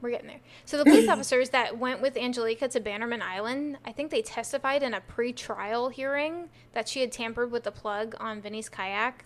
we're 0.00 0.10
getting 0.10 0.26
there. 0.26 0.40
So, 0.64 0.78
the 0.78 0.84
police 0.84 1.08
officers 1.08 1.50
that 1.50 1.78
went 1.78 2.00
with 2.00 2.16
Angelica 2.16 2.66
to 2.68 2.80
Bannerman 2.80 3.22
Island, 3.22 3.78
I 3.84 3.92
think 3.92 4.10
they 4.10 4.22
testified 4.22 4.82
in 4.82 4.94
a 4.94 5.00
pre 5.00 5.32
trial 5.32 5.90
hearing 5.90 6.48
that 6.72 6.88
she 6.88 7.00
had 7.00 7.12
tampered 7.12 7.52
with 7.52 7.62
the 7.62 7.70
plug 7.70 8.16
on 8.18 8.40
Vinny's 8.40 8.68
kayak 8.68 9.24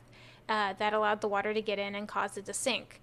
uh, 0.48 0.74
that 0.78 0.92
allowed 0.92 1.20
the 1.20 1.28
water 1.28 1.54
to 1.54 1.62
get 1.62 1.78
in 1.78 1.94
and 1.94 2.06
caused 2.06 2.36
it 2.36 2.44
to 2.46 2.52
sink. 2.52 3.00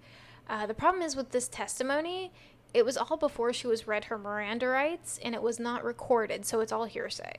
Uh, 0.48 0.66
the 0.66 0.74
problem 0.74 1.02
is 1.02 1.16
with 1.16 1.30
this 1.30 1.48
testimony, 1.48 2.30
it 2.74 2.84
was 2.84 2.96
all 2.96 3.16
before 3.16 3.52
she 3.52 3.66
was 3.66 3.86
read 3.86 4.04
her 4.04 4.18
Miranda 4.18 4.68
rights 4.68 5.18
and 5.24 5.34
it 5.34 5.42
was 5.42 5.58
not 5.58 5.82
recorded, 5.82 6.44
so 6.44 6.60
it's 6.60 6.72
all 6.72 6.84
hearsay. 6.84 7.36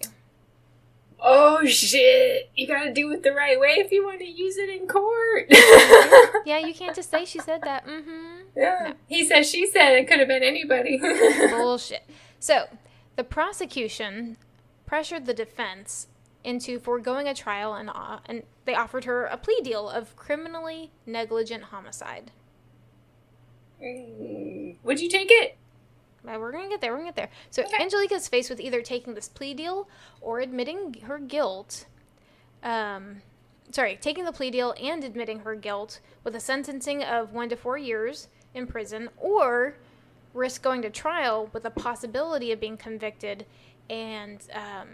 Oh 1.27 1.65
shit! 1.65 2.51
You 2.55 2.67
gotta 2.67 2.93
do 2.93 3.11
it 3.11 3.23
the 3.23 3.31
right 3.33 3.59
way 3.59 3.69
if 3.77 3.91
you 3.91 4.05
want 4.05 4.19
to 4.19 4.25
use 4.27 4.57
it 4.57 4.69
in 4.69 4.87
court. 4.87 5.47
Yeah, 6.45 6.59
you 6.59 6.75
can't 6.75 6.95
just 6.95 7.09
say 7.09 7.25
she 7.25 7.39
said 7.39 7.63
that. 7.63 7.87
Mm 7.87 8.03
hmm. 8.03 8.41
yeah. 8.55 8.93
He 9.07 9.25
said. 9.25 9.47
She 9.47 9.65
said. 9.65 9.93
It 9.93 10.07
could 10.07 10.19
have 10.19 10.27
been 10.27 10.43
anybody. 10.43 10.99
Bullshit. 11.49 12.03
So, 12.39 12.67
the 13.15 13.23
prosecution 13.23 14.37
pressured 14.85 15.25
the 15.25 15.33
defense 15.33 16.07
into 16.43 16.77
foregoing 16.77 17.27
a 17.27 17.33
trial 17.33 17.73
and, 17.73 17.89
uh, 17.89 18.19
and 18.27 18.43
they 18.65 18.75
offered 18.75 19.05
her 19.05 19.25
a 19.25 19.37
plea 19.37 19.59
deal 19.63 19.89
of 19.89 20.15
criminally 20.15 20.91
negligent 21.07 21.63
homicide. 21.63 22.29
Mm, 23.83 24.75
Would 24.83 25.01
you 25.01 25.09
take 25.09 25.31
it? 25.31 25.57
We're 26.25 26.51
going 26.51 26.65
to 26.65 26.69
get 26.69 26.81
there. 26.81 26.91
We're 26.91 26.97
going 26.99 27.11
to 27.11 27.13
get 27.13 27.29
there. 27.29 27.29
So, 27.51 27.63
Okay. 27.63 27.81
Angelica's 27.81 28.27
faced 28.27 28.49
with 28.49 28.59
either 28.59 28.81
taking 28.81 29.13
this 29.13 29.27
plea 29.29 29.53
deal 29.53 29.87
or 30.21 30.39
admitting 30.39 30.95
her 31.03 31.17
guilt. 31.19 31.85
Um, 32.63 33.21
sorry, 33.71 33.97
taking 34.01 34.25
the 34.25 34.31
plea 34.31 34.51
deal 34.51 34.73
and 34.81 35.03
admitting 35.03 35.39
her 35.39 35.55
guilt 35.55 35.99
with 36.23 36.35
a 36.35 36.39
sentencing 36.39 37.03
of 37.03 37.33
one 37.33 37.49
to 37.49 37.55
four 37.55 37.77
years 37.77 38.27
in 38.53 38.67
prison 38.67 39.09
or 39.17 39.75
risk 40.33 40.61
going 40.61 40.81
to 40.81 40.89
trial 40.89 41.49
with 41.53 41.63
the 41.63 41.69
possibility 41.69 42.51
of 42.51 42.59
being 42.59 42.77
convicted 42.77 43.45
and 43.89 44.41
um, 44.53 44.87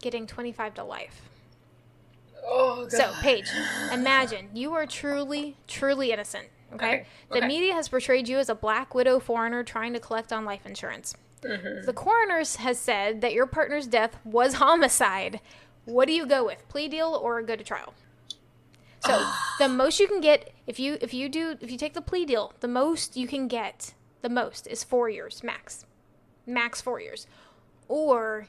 getting 0.00 0.26
25 0.26 0.74
to 0.74 0.84
life. 0.84 1.22
Oh, 2.44 2.82
God. 2.90 2.92
So, 2.92 3.12
Paige, 3.20 3.50
imagine 3.92 4.48
you 4.54 4.72
are 4.74 4.86
truly, 4.86 5.56
truly 5.68 6.10
innocent. 6.12 6.48
Okay? 6.74 6.86
Okay, 6.86 7.06
The 7.30 7.38
okay. 7.38 7.46
media 7.46 7.74
has 7.74 7.88
portrayed 7.88 8.28
you 8.28 8.38
as 8.38 8.48
a 8.48 8.54
black 8.54 8.94
widow 8.94 9.18
foreigner 9.18 9.62
trying 9.62 9.92
to 9.92 10.00
collect 10.00 10.32
on 10.32 10.44
life 10.44 10.64
insurance. 10.64 11.14
Mm-hmm. 11.42 11.86
The 11.86 11.92
coroner 11.92 12.42
has 12.58 12.78
said 12.78 13.20
that 13.20 13.32
your 13.32 13.46
partner's 13.46 13.86
death 13.86 14.16
was 14.24 14.54
homicide. 14.64 15.40
What 15.84 16.06
do 16.06 16.14
you 16.14 16.26
go 16.26 16.44
with? 16.44 16.68
Plea 16.68 16.88
deal 16.88 17.18
or 17.20 17.42
go 17.42 17.56
to 17.56 17.64
trial? 17.64 17.94
So 19.00 19.28
the 19.58 19.68
most 19.68 19.98
you 20.00 20.06
can 20.06 20.20
get 20.20 20.52
if 20.66 20.78
you 20.78 20.96
if 21.00 21.12
you 21.12 21.28
do 21.28 21.56
if 21.60 21.70
you 21.70 21.78
take 21.78 21.94
the 21.94 22.02
plea 22.02 22.24
deal, 22.24 22.52
the 22.60 22.68
most 22.68 23.16
you 23.16 23.26
can 23.26 23.48
get, 23.48 23.94
the 24.22 24.28
most 24.28 24.66
is 24.66 24.84
four 24.84 25.08
years 25.08 25.42
max, 25.42 25.84
max 26.46 26.80
four 26.80 27.00
years, 27.00 27.26
or 27.88 28.46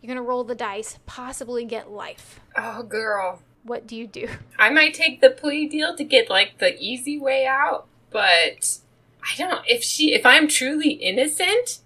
you're 0.00 0.08
gonna 0.12 0.26
roll 0.26 0.42
the 0.42 0.56
dice, 0.56 0.98
possibly 1.06 1.64
get 1.64 1.90
life. 1.90 2.40
Oh, 2.56 2.82
girl. 2.82 3.40
What 3.64 3.86
do 3.86 3.96
you 3.96 4.06
do? 4.06 4.28
I 4.58 4.70
might 4.70 4.94
take 4.94 5.20
the 5.20 5.30
plea 5.30 5.68
deal 5.68 5.96
to 5.96 6.04
get 6.04 6.30
like 6.30 6.58
the 6.58 6.76
easy 6.78 7.18
way 7.18 7.46
out, 7.46 7.86
but 8.10 8.78
I 9.22 9.36
don't. 9.36 9.64
If 9.66 9.82
she, 9.82 10.14
if 10.14 10.26
I'm 10.26 10.48
truly 10.48 10.90
innocent, 10.90 11.80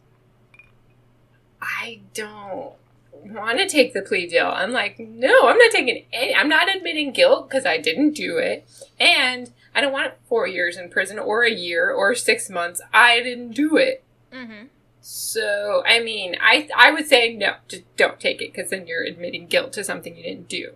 I 1.61 2.01
don't 2.15 2.73
want 3.13 3.59
to 3.59 3.69
take 3.69 3.93
the 3.93 4.03
plea 4.03 4.27
deal. 4.27 4.47
I'm 4.47 4.73
like, 4.73 4.99
no, 4.99 5.49
I'm 5.49 5.59
not 5.59 5.71
taking 5.71 6.05
any. 6.13 6.35
I'm 6.35 6.49
not 6.49 6.75
admitting 6.75 7.13
guilt 7.13 7.49
because 7.49 7.67
I 7.67 7.79
didn't 7.79 8.13
do 8.13 8.39
it, 8.39 8.67
and 8.99 9.53
I 9.75 9.81
don't 9.81 9.93
want 9.93 10.15
four 10.29 10.47
years 10.47 10.77
in 10.77 10.89
prison 10.89 11.19
or 11.19 11.43
a 11.43 11.53
year 11.53 11.91
or 11.91 12.15
six 12.15 12.49
months. 12.49 12.81
I 12.93 13.23
didn't 13.23 13.51
do 13.51 13.77
it. 13.77 14.03
Mm-hmm. 14.33 14.67
So, 15.01 15.83
I 15.87 16.01
mean, 16.01 16.37
I 16.41 16.69
I 16.75 16.91
would 16.91 17.07
say 17.07 17.35
no, 17.35 17.57
just 17.69 17.85
don't 17.97 18.19
take 18.19 18.41
it 18.41 18.53
because 18.53 18.71
then 18.71 18.87
you're 18.87 19.05
admitting 19.05 19.47
guilt 19.47 19.73
to 19.75 19.85
something 19.85 20.17
you 20.17 20.23
didn't 20.23 20.49
do. 20.49 20.73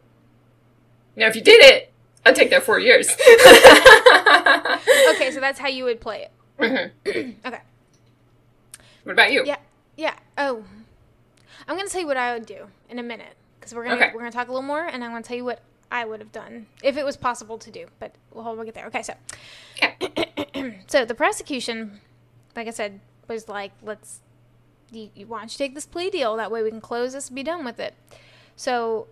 Now, 1.17 1.27
if 1.29 1.37
you 1.37 1.43
did 1.43 1.63
it, 1.63 1.93
I'd 2.25 2.35
take 2.37 2.51
that 2.51 2.63
four 2.63 2.79
years. 2.79 3.09
Okay, 5.15 5.31
so 5.33 5.41
that's 5.41 5.59
how 5.59 5.69
you 5.69 5.85
would 5.85 6.01
play 6.01 6.23
it. 6.23 6.31
Mhm. 6.59 7.35
Okay. 7.47 7.61
What 9.05 9.13
about 9.13 9.33
you? 9.33 9.43
Yeah. 9.45 9.57
Yeah. 9.97 10.15
Oh, 10.39 10.65
I'm 11.67 11.77
gonna 11.77 11.89
tell 11.89 12.01
you 12.01 12.07
what 12.07 12.17
I 12.17 12.35
would 12.35 12.47
do 12.47 12.67
in 12.89 12.99
a 12.99 13.03
minute 13.03 13.35
because 13.59 13.75
we're 13.75 13.85
gonna 13.85 13.97
Okay. 13.97 14.11
we're 14.15 14.21
gonna 14.21 14.31
talk 14.33 14.49
a 14.49 14.53
little 14.53 14.67
more, 14.67 14.85
and 14.85 15.03
I'm 15.05 15.11
gonna 15.11 15.23
tell 15.23 15.37
you 15.37 15.45
what 15.45 15.61
I 15.91 16.05
would 16.05 16.21
have 16.21 16.33
done 16.33 16.67
if 16.83 16.97
it 16.97 17.05
was 17.05 17.17
possible 17.17 17.59
to 17.59 17.71
do. 17.71 17.87
But 17.99 18.15
we'll 18.33 18.45
hold 18.45 18.57
we'll 18.57 18.65
get 18.67 18.75
there. 18.75 18.87
Okay, 18.87 19.03
so 19.03 19.15
Okay. 19.83 20.81
so 20.87 21.05
the 21.05 21.15
prosecution, 21.15 22.01
like 22.57 22.67
I 22.67 22.71
said, 22.71 23.01
was 23.29 23.49
like, 23.49 23.73
let's 23.83 24.21
you, 24.91 25.11
you 25.15 25.27
why 25.27 25.41
don't 25.41 25.53
you 25.53 25.59
take 25.59 25.75
this 25.75 25.87
plea 25.87 26.11
deal? 26.11 26.37
That 26.37 26.51
way 26.51 26.63
we 26.63 26.71
can 26.71 26.81
close 26.81 27.13
this 27.13 27.29
and 27.29 27.37
be 27.37 27.43
done 27.43 27.65
with 27.65 27.81
it. 27.81 27.95
So 28.57 29.07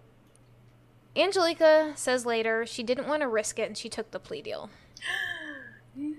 Angelica 1.18 1.92
says 1.96 2.24
later 2.24 2.64
she 2.64 2.82
didn't 2.82 3.08
want 3.08 3.22
to 3.22 3.28
risk 3.28 3.58
it 3.58 3.66
and 3.68 3.76
she 3.76 3.88
took 3.88 4.10
the 4.12 4.20
plea 4.20 4.42
deal. 4.42 4.70
No. 5.96 6.14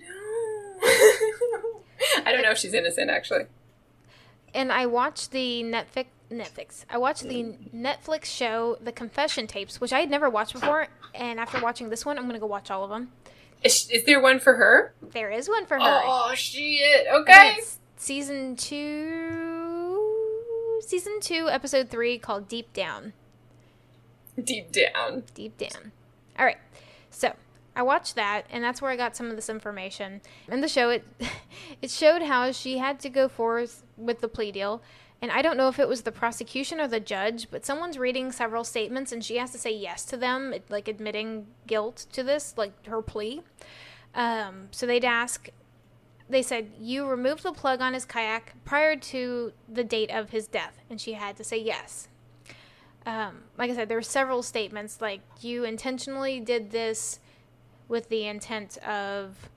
I 2.26 2.32
don't 2.32 2.42
know 2.42 2.52
if 2.52 2.58
she's 2.58 2.74
innocent, 2.74 3.10
actually. 3.10 3.46
and 4.54 4.72
I 4.74 4.86
watched 4.88 5.32
the 5.32 5.64
Netflix 5.64 6.06
Netflix. 6.32 6.86
I 6.90 6.98
watched 6.98 7.24
the 7.24 7.56
Netflix 7.76 8.26
show 8.26 8.78
The 8.82 8.92
Confession 8.92 9.48
Tapes, 9.48 9.80
which 9.82 9.94
I 9.94 10.02
had 10.02 10.10
never 10.10 10.30
watched 10.30 10.54
before. 10.54 10.88
And 11.16 11.40
after 11.40 11.60
watching 11.62 11.90
this 11.90 12.06
one, 12.06 12.18
I'm 12.18 12.28
gonna 12.28 12.40
go 12.40 12.46
watch 12.46 12.70
all 12.70 12.84
of 12.84 12.90
them. 12.90 13.12
Is, 13.64 13.90
is 13.90 14.06
there 14.06 14.22
one 14.22 14.40
for 14.40 14.56
her? 14.56 14.94
There 15.02 15.32
is 15.32 15.50
one 15.50 15.66
for 15.66 15.76
her. 15.76 15.80
Oh, 15.82 16.32
shit. 16.36 17.08
Okay. 17.12 17.58
season 17.98 18.56
two, 18.56 20.80
season 20.86 21.20
two, 21.20 21.50
episode 21.50 21.90
three, 21.90 22.18
called 22.18 22.48
Deep 22.48 22.72
Down. 22.74 23.14
Deep 24.44 24.72
down. 24.72 25.24
Deep 25.34 25.58
Down. 25.58 25.92
All 26.38 26.46
right, 26.46 26.58
so 27.10 27.34
I 27.76 27.82
watched 27.82 28.16
that, 28.16 28.46
and 28.50 28.64
that's 28.64 28.82
where 28.82 28.92
I 28.92 28.96
got 28.96 29.16
some 29.16 29.30
of 29.30 29.36
this 29.36 29.50
information. 29.50 30.22
In 30.48 30.62
the 30.62 30.68
show, 30.68 30.90
it 30.90 31.04
it 31.82 31.92
showed 31.92 32.24
how 32.24 32.52
she 32.52 32.78
had 32.78 33.00
to 33.02 33.10
go 33.10 33.28
forth 33.28 33.84
with 33.98 34.22
the 34.22 34.28
plea 34.28 34.52
deal, 34.52 34.82
and 35.22 35.32
I 35.32 35.42
don't 35.42 35.58
know 35.58 35.68
if 35.68 35.80
it 35.80 35.88
was 35.88 36.04
the 36.04 36.12
prosecution 36.12 36.80
or 36.80 36.88
the 36.88 37.00
judge, 37.00 37.50
but 37.52 37.66
someone's 37.66 37.98
reading 37.98 38.32
several 38.32 38.64
statements, 38.64 39.12
and 39.12 39.24
she 39.24 39.38
has 39.38 39.52
to 39.52 39.58
say 39.58 39.74
yes 39.74 40.06
to 40.06 40.18
them, 40.18 40.54
like 40.70 40.88
admitting 40.88 41.48
guilt 41.68 42.06
to 42.14 42.24
this, 42.24 42.54
like 42.58 42.86
her 42.86 43.02
plea. 43.02 43.42
Um, 44.16 44.70
so 44.72 44.86
they'd 44.86 45.06
ask. 45.06 45.50
They 46.30 46.44
said, 46.44 46.70
You 46.80 47.08
removed 47.08 47.42
the 47.42 47.52
plug 47.52 47.82
on 47.82 47.96
his 47.96 48.06
kayak 48.06 48.54
prior 48.64 48.96
to 48.96 49.52
the 49.68 49.84
date 49.84 50.12
of 50.12 50.30
his 50.30 50.48
death. 50.48 50.78
And 50.88 51.02
she 51.02 51.14
had 51.14 51.36
to 51.38 51.44
say 51.44 51.58
yes 51.58 52.08
um, 53.06 53.44
like 53.58 53.72
I 53.72 53.76
said, 53.76 53.90
there 53.90 53.98
were 53.98 54.02
several 54.02 54.44
statements 54.44 55.02
like 55.02 55.22
you 55.42 55.64
intentionally 55.64 56.40
did 56.40 56.72
this 56.72 57.20
with 57.88 58.10
the 58.10 58.26
intent 58.28 58.78
of 58.80 59.50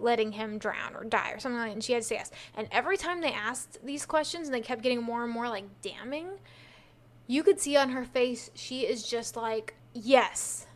letting 0.00 0.32
him 0.32 0.58
drown 0.58 0.96
or 0.96 1.04
die 1.04 1.30
or 1.32 1.38
something 1.38 1.58
like 1.58 1.68
that. 1.70 1.74
And 1.74 1.84
she 1.84 1.92
had 1.92 2.02
to 2.02 2.08
say 2.08 2.14
yes. 2.16 2.30
And 2.56 2.66
every 2.72 2.96
time 2.96 3.20
they 3.20 3.32
asked 3.32 3.78
these 3.84 4.04
questions 4.06 4.48
and 4.48 4.54
they 4.54 4.60
kept 4.60 4.82
getting 4.82 5.02
more 5.02 5.22
and 5.22 5.32
more 5.32 5.48
like 5.48 5.64
damning, 5.82 6.28
you 7.26 7.42
could 7.42 7.60
see 7.60 7.76
on 7.76 7.90
her 7.90 8.04
face 8.04 8.50
she 8.54 8.80
is 8.80 9.02
just 9.08 9.36
like, 9.36 9.74
yes. 9.92 10.66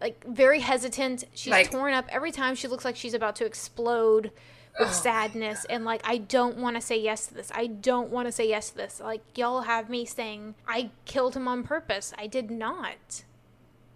Like 0.00 0.24
very 0.26 0.60
hesitant. 0.60 1.24
She's 1.34 1.52
Like- 1.52 1.70
torn 1.70 1.94
up. 1.94 2.06
Every 2.08 2.32
time 2.32 2.54
she 2.56 2.66
looks 2.68 2.84
like 2.84 2.96
she's 2.96 3.14
about 3.14 3.36
to 3.36 3.44
explode 3.44 4.32
with 4.78 4.88
Oh. 4.88 4.92
sadness 4.92 5.64
and 5.66 5.84
like 5.84 6.00
I 6.04 6.16
don't 6.18 6.56
want 6.56 6.76
to 6.76 6.80
say 6.82 6.98
yes 6.98 7.26
to 7.26 7.34
this. 7.34 7.50
I 7.54 7.66
don't 7.66 8.10
want 8.10 8.26
to 8.28 8.32
say 8.32 8.48
yes 8.48 8.70
to 8.70 8.76
this. 8.76 9.00
Like 9.00 9.22
y'all 9.36 9.62
have 9.62 9.90
me 9.90 10.04
saying 10.06 10.54
I 10.66 10.90
killed 11.04 11.36
him 11.36 11.46
on 11.46 11.62
purpose. 11.62 12.12
I 12.18 12.26
did 12.26 12.50
not. 12.50 13.24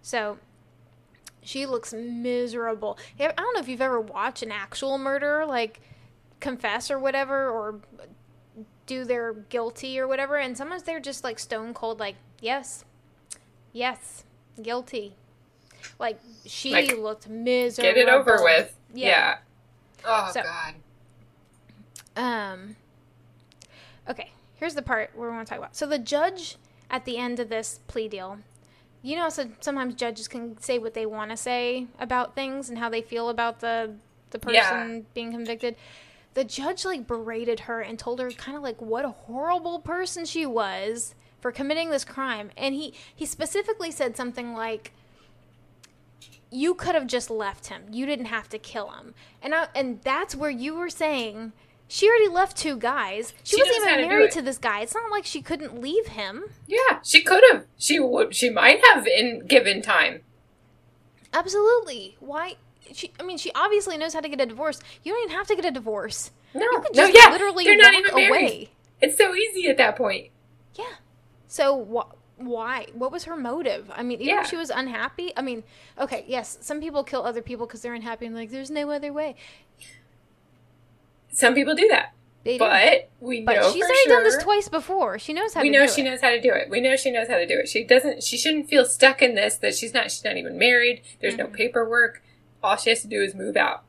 So 0.03 0.39
she 1.43 1.65
looks 1.65 1.93
miserable. 1.95 2.99
I 3.19 3.29
don't 3.29 3.55
know 3.55 3.61
if 3.61 3.69
you've 3.69 3.81
ever 3.81 4.01
watched 4.01 4.43
an 4.43 4.53
actual 4.53 4.99
murderer 4.99 5.47
like 5.47 5.81
confess 6.41 6.91
or 6.91 6.99
whatever 6.99 7.49
or 7.49 7.81
do 8.87 9.05
their 9.05 9.33
guilty 9.33 9.99
or 9.99 10.07
whatever 10.07 10.37
and 10.37 10.57
sometimes 10.57 10.83
they're 10.85 11.01
just 11.01 11.25
like 11.25 11.39
stone 11.39 11.73
cold 11.75 11.99
like 11.99 12.17
yes. 12.41 12.85
Yes. 13.73 14.25
Guilty. 14.61 15.15
Like 15.99 16.21
she 16.45 16.73
Like, 16.73 16.97
looked 16.99 17.29
miserable. 17.29 17.95
Get 17.95 17.99
it 17.99 18.09
over 18.09 18.43
with. 18.43 18.75
Yeah. 18.95 19.09
Yeah. 19.09 19.37
Oh, 20.05 20.31
So- 20.33 20.43
God. 20.43 20.75
Um. 22.17 22.77
Okay, 24.09 24.31
here's 24.55 24.75
the 24.75 24.83
part 24.83 25.11
where 25.15 25.29
we 25.31 25.35
want 25.37 25.47
to 25.47 25.51
talk 25.51 25.59
about. 25.59 25.77
So 25.77 25.87
the 25.87 25.99
judge 25.99 26.57
at 26.91 27.05
the 27.05 27.17
end 27.19 27.41
of 27.41 27.49
this 27.49 27.81
plea 27.89 28.09
deal, 28.09 28.39
you 29.03 29.17
know, 29.17 29.29
so 29.29 29.49
sometimes 29.61 29.95
judges 29.97 30.29
can 30.29 30.59
say 30.61 30.79
what 30.79 30.95
they 30.95 31.07
want 31.07 31.31
to 31.33 31.37
say 31.37 31.87
about 31.99 32.35
things 32.35 32.69
and 32.69 32.79
how 32.79 32.89
they 32.89 33.03
feel 33.03 33.29
about 33.29 33.61
the 33.61 33.95
the 34.31 34.39
person 34.39 34.55
Yeah. 34.97 35.01
being 35.15 35.31
convicted. 35.33 35.77
The 36.35 36.45
judge 36.45 36.85
like 36.85 37.07
berated 37.07 37.61
her 37.61 37.81
and 37.81 37.99
told 37.99 38.21
her 38.21 38.31
kind 38.31 38.57
of 38.57 38.63
like 38.63 38.81
what 38.81 39.05
a 39.05 39.11
horrible 39.11 39.79
person 39.81 40.25
she 40.25 40.45
was 40.47 41.15
for 41.41 41.51
committing 41.53 41.91
this 41.91 42.05
crime. 42.05 42.51
And 42.57 42.75
he 42.75 42.95
he 43.15 43.27
specifically 43.27 43.91
said 43.91 44.17
something 44.17 44.55
like 44.55 44.93
you 46.51 46.75
could 46.75 46.95
have 46.95 47.07
just 47.07 47.31
left 47.31 47.67
him. 47.67 47.83
You 47.91 48.07
didn't 48.07 48.27
have 48.27 48.49
to 48.51 48.59
kill 48.59 48.91
him. 48.91 49.15
And 49.43 49.55
I, 49.55 49.69
and 49.75 50.01
that's 50.03 50.35
where 50.37 50.51
you 50.51 50.75
were 50.77 50.91
saying 50.91 51.53
she 51.89 52.09
already 52.09 52.29
left 52.29 52.57
two 52.57 52.77
guys. 52.77 53.33
She, 53.45 53.57
She 53.57 53.63
wasn't 53.63 53.77
even 53.91 54.01
to 54.03 54.07
married 54.09 54.31
to 54.33 54.43
this 54.43 54.59
guy. 54.59 54.81
It's 54.81 54.95
not 54.95 55.11
like 55.11 55.25
she 55.25 55.43
couldn't 55.43 55.81
leave 55.81 56.07
him. 56.09 56.45
Yeah, 56.67 57.01
she 57.05 57.23
could 57.23 57.43
have. 57.53 57.65
She 57.79 57.99
would. 58.01 58.35
She 58.35 58.51
might 58.51 58.81
have 58.93 59.07
in 59.07 59.47
given 59.47 59.83
time. 59.83 60.23
Absolutely. 61.33 62.17
Why? 62.21 62.55
She. 62.93 63.13
I 63.21 63.23
mean, 63.23 63.39
she 63.39 63.53
obviously 63.55 63.97
knows 63.99 64.15
how 64.15 64.21
to 64.21 64.29
get 64.29 64.41
a 64.41 64.47
divorce. 64.47 64.81
You 65.03 65.13
don't 65.13 65.25
even 65.25 65.37
have 65.37 65.47
to 65.49 65.57
get 65.57 65.65
a 65.65 65.71
divorce. 65.71 66.31
No, 66.55 66.63
You 66.63 66.81
could 66.81 66.97
no, 66.97 67.03
just 67.07 67.15
yeah, 67.17 67.31
literally 67.31 67.65
they're 67.65 67.77
not 67.77 67.95
even 67.95 68.15
married. 68.15 68.31
away. 68.31 68.71
It's 69.01 69.19
so 69.19 69.35
easy 69.35 69.69
at 69.69 69.77
that 69.77 69.97
point. 69.97 70.31
Yeah. 70.75 70.85
So 71.49 71.85
wh- 71.85 72.15
why? 72.39 72.87
What 72.93 73.11
was 73.13 73.25
her 73.25 73.37
motive? 73.37 73.91
I 73.95 74.03
mean, 74.03 74.21
even 74.21 74.35
Yeah. 74.35 74.41
if 74.43 74.49
she 74.49 74.57
was 74.57 74.71
unhappy. 74.71 75.33
I 75.37 75.43
mean, 75.43 75.63
okay, 75.99 76.25
yes, 76.29 76.59
some 76.61 76.81
people 76.81 77.03
kill 77.05 77.23
other 77.25 77.41
people 77.43 77.67
because 77.67 77.83
they're 77.83 77.95
unhappy 77.95 78.27
and 78.27 78.35
like, 78.35 78.51
there's 78.51 78.71
no 78.71 78.91
other 78.91 79.13
way. 79.13 79.37
Some 81.33 81.55
people 81.55 81.75
do 81.75 81.87
that, 81.89 82.13
They 82.45 82.55
do. 82.55 82.59
but 82.61 83.11
we 83.21 83.43
But 83.43 83.57
know 83.57 83.73
she's 83.73 83.83
for 83.83 83.85
already 83.87 83.99
sure. 84.05 84.15
done 84.17 84.25
this 84.25 84.43
twice 84.43 84.69
before. 84.69 85.19
She 85.19 85.33
knows 85.33 85.53
how 85.55 85.63
we 85.63 85.71
to 85.71 85.79
know 85.79 85.87
do 85.87 85.93
she 85.93 86.01
it. 86.01 86.05
knows 86.05 86.21
how 86.21 86.31
to 86.31 86.41
do 86.41 86.53
it. 86.53 86.71
We 86.71 86.81
know 86.81 86.97
she 86.97 87.11
knows 87.11 87.29
how 87.29 87.37
to 87.37 87.47
do 87.47 87.59
it. 87.59 87.69
She 87.69 87.85
doesn't. 87.85 88.23
She 88.23 88.37
shouldn't 88.39 88.69
feel 88.69 88.85
stuck 88.87 89.21
in 89.23 89.35
this. 89.35 89.57
That 89.57 89.75
she's 89.75 89.93
not. 89.93 90.11
She's 90.11 90.25
not 90.25 90.37
even 90.37 90.57
married. 90.59 91.03
There's 91.21 91.37
no 91.37 91.47
Mhm. 91.47 91.53
paperwork. 91.55 92.23
All 92.63 92.77
she 92.77 92.91
has 92.91 93.03
to 93.03 93.09
do 93.09 93.21
is 93.23 93.35
move 93.35 93.57
out. 93.57 93.83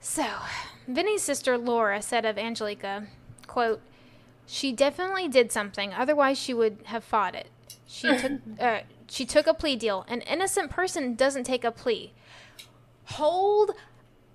So, 0.00 0.26
Vinny's 0.88 1.22
sister 1.22 1.56
Laura 1.56 2.02
said 2.02 2.24
of 2.24 2.36
Angelica, 2.36 3.06
quote, 3.46 3.80
"She 4.46 4.72
definitely 4.72 5.28
did 5.28 5.50
something. 5.52 5.92
Otherwise, 5.94 6.38
she 6.38 6.52
would 6.54 6.78
have 6.84 7.04
fought 7.04 7.34
it. 7.34 7.48
She 7.86 8.08
took 8.18 8.32
uh, 8.60 8.80
she 9.08 9.24
took 9.24 9.46
a 9.46 9.54
plea 9.54 9.76
deal. 9.76 10.04
An 10.08 10.20
innocent 10.22 10.70
person 10.70 11.14
doesn't 11.14 11.44
take 11.44 11.64
a 11.64 11.70
plea. 11.70 12.12
Hold 13.04 13.72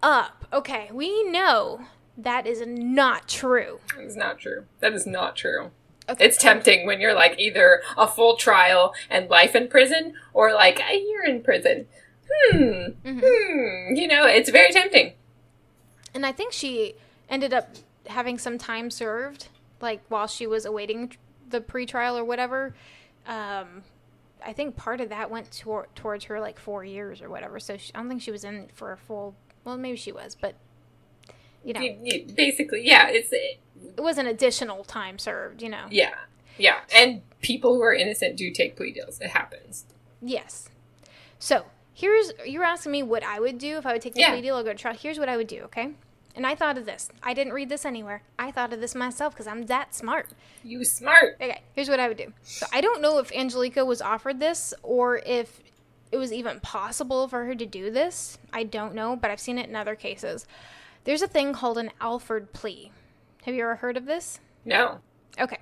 up. 0.03 0.45
Okay, 0.53 0.89
we 0.93 1.23
know 1.29 1.81
That 2.17 2.47
is 2.47 2.63
not 2.65 3.27
true. 3.27 3.79
It's 3.99 4.15
not 4.15 4.39
true. 4.39 4.65
That 4.79 4.93
is 4.93 5.05
not 5.05 5.35
true. 5.35 5.71
Okay. 6.09 6.25
It's 6.25 6.37
tempting 6.37 6.87
when 6.87 6.99
you're 7.01 7.13
like 7.13 7.35
either 7.37 7.81
a 7.97 8.07
full 8.07 8.37
trial 8.37 8.93
and 9.09 9.29
life 9.29 9.55
in 9.55 9.67
prison 9.67 10.13
or 10.33 10.53
like 10.53 10.79
a 10.79 10.95
year 10.97 11.23
in 11.25 11.43
prison. 11.43 11.85
Hmm. 12.29 12.57
Mhm. 13.05 13.21
Hmm. 13.23 13.95
You 13.95 14.07
know, 14.07 14.25
it's 14.25 14.49
very 14.49 14.71
tempting. 14.71 15.13
And 16.13 16.25
I 16.25 16.31
think 16.31 16.53
she 16.53 16.95
ended 17.29 17.53
up 17.53 17.69
having 18.07 18.37
some 18.39 18.57
time 18.57 18.89
served, 18.89 19.47
like 19.81 20.01
while 20.09 20.27
she 20.27 20.47
was 20.47 20.65
awaiting 20.65 21.13
the 21.49 21.61
pretrial 21.61 22.17
or 22.17 22.23
whatever. 22.25 22.75
Um, 23.27 23.83
I 24.45 24.53
think 24.53 24.75
part 24.75 25.01
of 25.01 25.09
that 25.09 25.29
went 25.31 25.51
tor- 25.51 25.87
towards 25.95 26.25
her 26.25 26.39
like 26.39 26.59
four 26.59 26.83
years 26.85 27.21
or 27.21 27.29
whatever. 27.29 27.59
So 27.59 27.77
she, 27.77 27.91
I 27.93 27.99
don't 27.99 28.07
think 28.09 28.21
she 28.21 28.31
was 28.31 28.43
in 28.43 28.67
for 28.73 28.91
a 28.91 28.97
full. 28.97 29.35
Well, 29.63 29.77
maybe 29.77 29.97
she 29.97 30.11
was, 30.11 30.35
but 30.39 30.55
you 31.63 31.73
know, 31.73 31.81
You- 31.81 31.97
you- 32.01 32.25
basically, 32.35 32.85
yeah. 32.87 33.07
It's 33.09 33.31
it 33.33 33.59
was 34.01 34.17
an 34.17 34.27
additional 34.27 34.83
time 34.83 35.17
served. 35.19 35.61
You 35.61 35.69
know. 35.69 35.85
yeah, 35.89 36.13
yeah. 36.57 36.77
And 36.95 37.21
people 37.41 37.75
who 37.75 37.81
are 37.81 37.93
innocent 37.93 38.37
do 38.37 38.51
take 38.51 38.75
plea 38.75 38.91
deals. 38.91 39.19
It 39.19 39.29
happens. 39.31 39.85
Yes. 40.21 40.69
So 41.39 41.65
here's 41.93 42.31
you're 42.45 42.63
asking 42.63 42.91
me 42.93 43.03
what 43.03 43.23
I 43.23 43.39
would 43.39 43.57
do 43.57 43.77
if 43.77 43.85
I 43.85 43.93
would 43.93 44.01
take 44.01 44.13
the 44.13 44.21
Yeah. 44.21 44.31
plea 44.31 44.41
deal 44.41 44.57
or 44.57 44.63
go 44.63 44.71
to 44.71 44.77
trial. 44.77 44.95
Here's 44.95 45.19
what 45.19 45.29
I 45.29 45.35
would 45.37 45.47
do, 45.47 45.61
okay? 45.63 45.91
And 46.37 46.45
I 46.45 46.53
thought 46.53 46.77
of 46.77 46.85
this. 46.85 47.09
I 47.23 47.33
didn't 47.33 47.53
read 47.53 47.67
this 47.67 47.83
anywhere. 47.83 48.21
I 48.37 48.51
thought 48.51 48.71
of 48.71 48.79
this 48.79 48.93
myself 48.93 49.33
because 49.33 49.47
I'm 49.47 49.65
that 49.65 49.95
smart. 49.95 50.29
You 50.63 50.85
smart. 50.85 51.35
Okay, 51.41 51.61
here's 51.73 51.89
what 51.89 51.99
I 51.99 52.07
would 52.07 52.17
do. 52.17 52.31
So 52.43 52.67
I 52.71 52.79
don't 52.79 53.01
know 53.01 53.17
if 53.17 53.31
Angelica 53.31 53.83
was 53.83 54.03
offered 54.03 54.39
this 54.39 54.71
or 54.83 55.17
if 55.25 55.61
it 56.11 56.17
was 56.17 56.31
even 56.31 56.59
possible 56.59 57.27
for 57.27 57.45
her 57.45 57.55
to 57.55 57.65
do 57.65 57.89
this. 57.89 58.37
I 58.53 58.63
don't 58.63 58.93
know, 58.93 59.15
but 59.15 59.31
I've 59.31 59.39
seen 59.39 59.57
it 59.57 59.67
in 59.67 59.75
other 59.75 59.95
cases. 59.95 60.45
There's 61.05 61.23
a 61.23 61.27
thing 61.27 61.53
called 61.53 61.79
an 61.79 61.89
Alford 61.99 62.53
plea. 62.53 62.91
Have 63.45 63.55
you 63.55 63.63
ever 63.63 63.77
heard 63.77 63.97
of 63.97 64.05
this? 64.05 64.39
No. 64.63 64.99
Okay. 65.39 65.57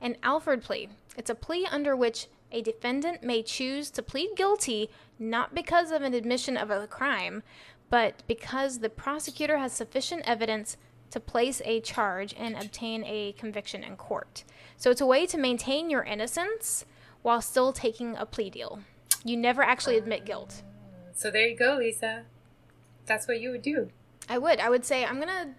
An 0.00 0.16
Alford 0.22 0.62
plea. 0.62 0.88
It's 1.18 1.28
a 1.28 1.34
plea 1.34 1.68
under 1.70 1.94
which 1.94 2.28
a 2.50 2.62
defendant 2.62 3.22
may 3.22 3.42
choose 3.42 3.90
to 3.90 4.02
plead 4.02 4.30
guilty 4.34 4.88
not 5.18 5.54
because 5.54 5.90
of 5.90 6.02
an 6.02 6.14
admission 6.14 6.56
of 6.56 6.70
a 6.70 6.86
crime, 6.86 7.42
but 7.90 8.22
because 8.26 8.78
the 8.78 8.88
prosecutor 8.88 9.58
has 9.58 9.72
sufficient 9.72 10.22
evidence 10.26 10.76
to 11.10 11.20
place 11.20 11.62
a 11.64 11.80
charge 11.80 12.34
and 12.38 12.56
obtain 12.56 13.04
a 13.04 13.32
conviction 13.38 13.84
in 13.84 13.96
court. 13.96 14.44
So 14.76 14.90
it's 14.90 15.00
a 15.00 15.06
way 15.06 15.26
to 15.26 15.38
maintain 15.38 15.88
your 15.88 16.02
innocence 16.02 16.84
while 17.22 17.40
still 17.40 17.72
taking 17.72 18.16
a 18.16 18.26
plea 18.26 18.50
deal. 18.50 18.80
You 19.24 19.36
never 19.36 19.62
actually 19.62 19.96
admit 19.96 20.24
guilt. 20.24 20.62
So 21.14 21.30
there 21.30 21.48
you 21.48 21.56
go, 21.56 21.76
Lisa. 21.78 22.24
That's 23.06 23.26
what 23.26 23.40
you 23.40 23.50
would 23.50 23.62
do. 23.62 23.90
I 24.28 24.38
would. 24.38 24.60
I 24.60 24.68
would 24.68 24.84
say 24.84 25.04
I'm 25.04 25.18
gonna 25.18 25.54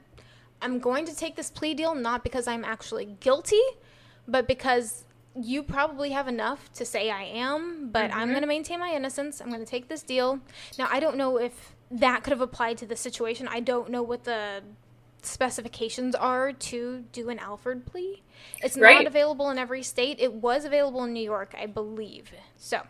I'm 0.61 0.80
going 0.80 1.05
to 1.05 1.15
take 1.15 1.36
this 1.36 1.49
plea 1.49 1.73
deal 1.73 1.95
not 1.95 2.23
because 2.23 2.47
I'm 2.47 2.65
actually 2.65 3.17
guilty, 3.19 3.61
but 4.28 4.47
because 4.47 5.05
you 5.36 5.61
probably 5.63 6.11
have 6.11 6.28
enough 6.28 6.71
to 6.73 6.86
say 6.86 7.09
I 7.09 7.23
am, 7.23 7.89
but 7.91 8.11
I'm 8.11 8.25
mm-hmm. 8.25 8.34
gonna 8.34 8.47
maintain 8.47 8.80
my 8.80 8.93
innocence. 8.93 9.41
I'm 9.41 9.49
gonna 9.49 9.65
take 9.65 9.88
this 9.88 10.03
deal. 10.03 10.39
Now 10.78 10.88
I 10.91 10.99
don't 10.99 11.17
know 11.17 11.38
if 11.38 11.75
that 11.91 12.23
could 12.23 12.31
have 12.31 12.41
applied 12.41 12.77
to 12.79 12.85
the 12.85 12.95
situation. 12.95 13.47
I 13.49 13.59
don't 13.59 13.89
know 13.89 14.03
what 14.03 14.23
the 14.25 14.61
specifications 15.21 16.15
are 16.15 16.53
to 16.53 17.03
do 17.11 17.29
an 17.29 17.39
Alford 17.39 17.85
plea. 17.85 18.21
It's 18.61 18.77
Right. 18.77 18.95
not 18.95 19.07
available 19.07 19.49
in 19.49 19.57
every 19.57 19.83
state. 19.83 20.19
It 20.19 20.33
was 20.33 20.63
available 20.65 21.03
in 21.03 21.13
New 21.13 21.23
York, 21.23 21.55
I 21.57 21.65
believe. 21.65 22.31
So 22.55 22.81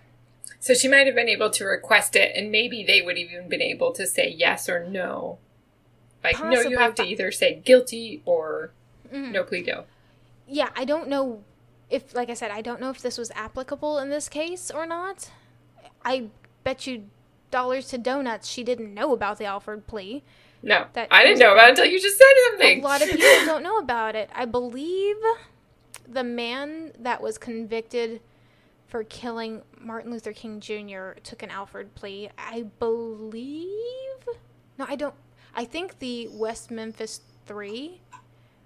So 0.59 0.73
she 0.73 0.87
might 0.87 1.05
have 1.05 1.15
been 1.15 1.29
able 1.29 1.51
to 1.51 1.65
request 1.65 2.15
it, 2.15 2.35
and 2.35 2.51
maybe 2.51 2.83
they 2.83 3.01
would 3.01 3.15
have 3.17 3.29
even 3.29 3.47
been 3.47 3.61
able 3.61 3.91
to 3.93 4.07
say 4.07 4.27
yes 4.29 4.67
or 4.67 4.83
no. 4.87 5.37
Like, 6.23 6.43
no, 6.43 6.61
you 6.61 6.77
have 6.79 6.95
to 6.95 7.03
either 7.03 7.31
say 7.31 7.61
guilty 7.63 8.21
or 8.25 8.71
Mhm. 9.13 9.31
no 9.31 9.43
plea 9.43 9.61
deal. 9.61 9.85
yeah, 10.47 10.69
I 10.75 10.83
don't 10.85 11.07
know 11.09 11.43
if, 11.89 12.13
like 12.15 12.29
I 12.29 12.33
said, 12.33 12.49
I 12.51 12.61
don't 12.61 12.81
know 12.81 12.89
if 12.89 13.01
this 13.01 13.17
was 13.17 13.29
applicable 13.31 13.97
in 13.99 14.09
this 14.09 14.27
case 14.29 14.71
or 14.71 14.85
not. 14.85 15.29
I 16.03 16.29
bet 16.63 16.87
you 16.87 17.03
dollars 17.51 17.87
to 17.87 17.97
donuts 17.97 18.47
she 18.47 18.63
didn't 18.63 18.93
know 18.93 19.13
about 19.13 19.37
the 19.37 19.45
Alford 19.45 19.87
plea. 19.87 20.23
No, 20.63 20.85
That 20.93 21.07
I 21.11 21.23
didn't 21.23 21.39
know 21.39 21.53
about 21.53 21.67
it 21.67 21.69
until 21.71 21.85
you 21.85 21.99
just 21.99 22.17
said 22.17 22.25
something. 22.49 22.79
A 22.81 22.83
lot 22.83 23.01
of 23.01 23.09
people 23.09 23.27
don't 23.45 23.63
know 23.63 23.77
about 23.77 24.15
it. 24.15 24.29
I 24.33 24.45
believe 24.45 25.15
the 26.07 26.23
man 26.23 26.93
that 26.99 27.21
was 27.21 27.37
convicted 27.37 28.21
for 28.87 29.03
killing 29.03 29.61
Martin 29.79 30.11
Luther 30.11 30.33
King 30.33 30.59
Jr. 30.59 31.11
took 31.23 31.43
an 31.43 31.49
Alford 31.51 31.93
plea. 31.95 32.29
I 32.37 32.63
believe. 32.79 33.67
No, 34.77 34.85
I 34.87 34.95
don't. 34.95 35.13
I 35.55 35.65
think 35.65 35.99
the 35.99 36.27
West 36.29 36.71
Memphis 36.71 37.21
Three 37.45 38.01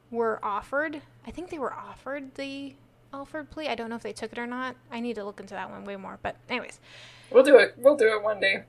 were 0.10 0.40
offered. 0.44 1.02
I 1.26 1.32
think 1.32 1.50
they 1.50 1.60
were 1.60 1.74
offered 1.74 2.36
the 2.36 2.74
Alford 3.14 3.50
plea. 3.50 3.68
I 3.68 3.76
don't 3.76 3.90
know 3.90 3.96
if 3.96 4.04
they 4.04 4.14
took 4.14 4.32
it 4.32 4.40
or 4.40 4.48
not. 4.48 4.76
I 4.92 5.00
need 5.00 5.16
to 5.16 5.24
look 5.24 5.40
into 5.40 5.54
that 5.54 5.70
one 5.70 5.86
way 5.86 5.96
more. 5.96 6.20
But, 6.22 6.36
anyways, 6.50 6.80
We'll 7.32 7.44
do 7.44 7.58
it. 7.58 7.76
We'll 7.78 7.96
do 7.98 8.08
it 8.08 8.24
one 8.24 8.40
day. 8.40 8.64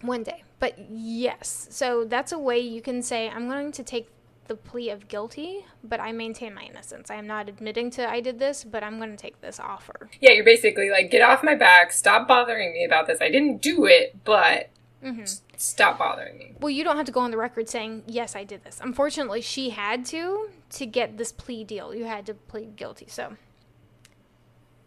one 0.00 0.22
day. 0.22 0.42
But 0.58 0.78
yes, 0.90 1.68
so 1.70 2.04
that's 2.04 2.32
a 2.32 2.38
way 2.38 2.58
you 2.58 2.80
can 2.80 3.02
say, 3.02 3.28
I'm 3.28 3.48
going 3.48 3.72
to 3.72 3.82
take 3.82 4.08
the 4.46 4.54
plea 4.56 4.90
of 4.90 5.08
guilty, 5.08 5.66
but 5.82 6.00
I 6.00 6.12
maintain 6.12 6.54
my 6.54 6.62
innocence. 6.62 7.10
I 7.10 7.16
am 7.16 7.26
not 7.26 7.48
admitting 7.48 7.90
to 7.92 8.08
I 8.08 8.20
did 8.20 8.38
this, 8.38 8.64
but 8.64 8.82
I'm 8.84 8.98
going 8.98 9.10
to 9.10 9.16
take 9.16 9.40
this 9.40 9.58
offer. 9.58 10.08
Yeah, 10.20 10.30
you're 10.32 10.44
basically 10.44 10.88
like, 10.88 11.10
get 11.10 11.20
off 11.20 11.42
my 11.42 11.54
back. 11.56 11.92
Stop 11.92 12.28
bothering 12.28 12.72
me 12.72 12.84
about 12.84 13.06
this. 13.06 13.20
I 13.20 13.28
didn't 13.28 13.60
do 13.60 13.86
it, 13.86 14.16
but 14.24 14.70
hmm 15.02 15.24
stop 15.58 15.98
bothering 15.98 16.38
me. 16.38 16.54
Well, 16.60 16.70
you 16.70 16.84
don't 16.84 16.96
have 16.96 17.06
to 17.06 17.12
go 17.12 17.20
on 17.20 17.30
the 17.30 17.36
record 17.36 17.68
saying, 17.68 18.04
yes, 18.06 18.36
I 18.36 18.44
did 18.44 18.62
this. 18.62 18.78
Unfortunately, 18.82 19.40
she 19.40 19.70
had 19.70 20.04
to 20.06 20.50
to 20.70 20.86
get 20.86 21.16
this 21.18 21.32
plea 21.32 21.64
deal. 21.64 21.94
You 21.94 22.04
had 22.04 22.24
to 22.26 22.34
plead 22.34 22.76
guilty. 22.76 23.06
So 23.08 23.36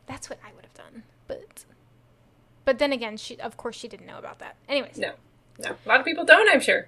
that's 0.06 0.30
what 0.30 0.40
I 0.46 0.54
would 0.56 0.66
have 0.66 0.74
done. 0.74 1.04
But 1.28 1.66
but 2.70 2.78
then 2.78 2.94
again, 2.94 3.18
she 3.18 3.36
of 3.40 3.58
course 3.58 3.76
she 3.76 3.88
didn't 3.88 4.06
know 4.06 4.20
about 4.20 4.38
that. 4.38 4.56
Anyways. 4.68 5.00
No, 5.00 5.14
no. 5.58 5.76
A 5.84 5.90
lot 5.90 6.00
of 6.00 6.06
people 6.06 6.24
don't, 6.24 6.48
I'm 6.48 6.60
sure. 6.62 6.88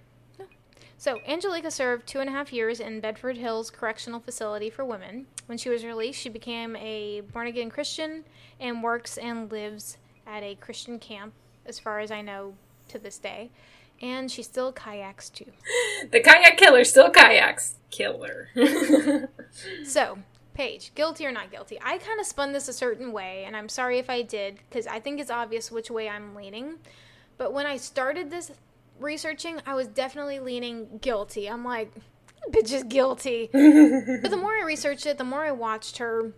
So, 0.95 1.19
Angelica 1.27 1.71
served 1.71 2.05
two 2.05 2.19
and 2.19 2.29
a 2.29 2.31
half 2.31 2.53
years 2.53 2.79
in 2.79 2.99
Bedford 2.99 3.35
Hills 3.37 3.71
Correctional 3.71 4.19
Facility 4.19 4.69
for 4.69 4.85
Women. 4.85 5.25
When 5.47 5.57
she 5.57 5.69
was 5.69 5.83
released, 5.83 6.19
she 6.21 6.29
became 6.29 6.75
a 6.75 7.21
born 7.33 7.47
again 7.47 7.71
Christian 7.71 8.25
and 8.59 8.83
works 8.83 9.17
and 9.17 9.51
lives 9.51 9.97
at 10.27 10.43
a 10.43 10.53
Christian 10.53 10.99
camp, 10.99 11.33
as 11.65 11.79
far 11.79 11.99
as 11.99 12.11
I 12.11 12.21
know, 12.21 12.53
to 12.89 12.99
this 12.99 13.17
day. 13.17 13.49
And 13.99 14.29
she 14.29 14.43
still 14.43 14.71
kayaks 14.71 15.31
too. 15.31 15.51
The 16.11 16.19
kayak 16.19 16.57
killer 16.57 16.83
still 16.83 17.09
kayaks. 17.09 17.77
Killer. 17.89 18.49
So, 19.83 20.19
Paige, 20.53 20.93
guilty 20.95 21.25
or 21.25 21.31
not 21.31 21.51
guilty? 21.51 21.77
I 21.81 21.97
kind 21.97 22.19
of 22.19 22.25
spun 22.25 22.51
this 22.51 22.67
a 22.67 22.73
certain 22.73 23.11
way, 23.11 23.45
and 23.45 23.55
I'm 23.55 23.69
sorry 23.69 23.99
if 23.99 24.09
I 24.09 24.21
did, 24.21 24.59
because 24.69 24.87
I 24.87 24.99
think 24.99 25.19
it's 25.19 25.31
obvious 25.31 25.71
which 25.71 25.89
way 25.89 26.09
I'm 26.09 26.35
leaning. 26.35 26.75
But 27.37 27.53
when 27.53 27.65
I 27.65 27.77
started 27.77 28.29
this 28.29 28.51
researching, 28.99 29.61
I 29.65 29.73
was 29.73 29.87
definitely 29.87 30.39
leaning 30.39 30.99
guilty. 31.01 31.49
I'm 31.49 31.63
like, 31.63 31.91
bitch 32.49 32.71
is 32.71 32.83
guilty. 32.83 33.49
but 33.53 34.29
the 34.29 34.37
more 34.37 34.53
I 34.53 34.63
researched 34.65 35.05
it, 35.05 35.17
the 35.17 35.23
more 35.23 35.43
I 35.43 35.51
watched 35.51 35.97
her, 35.97 36.33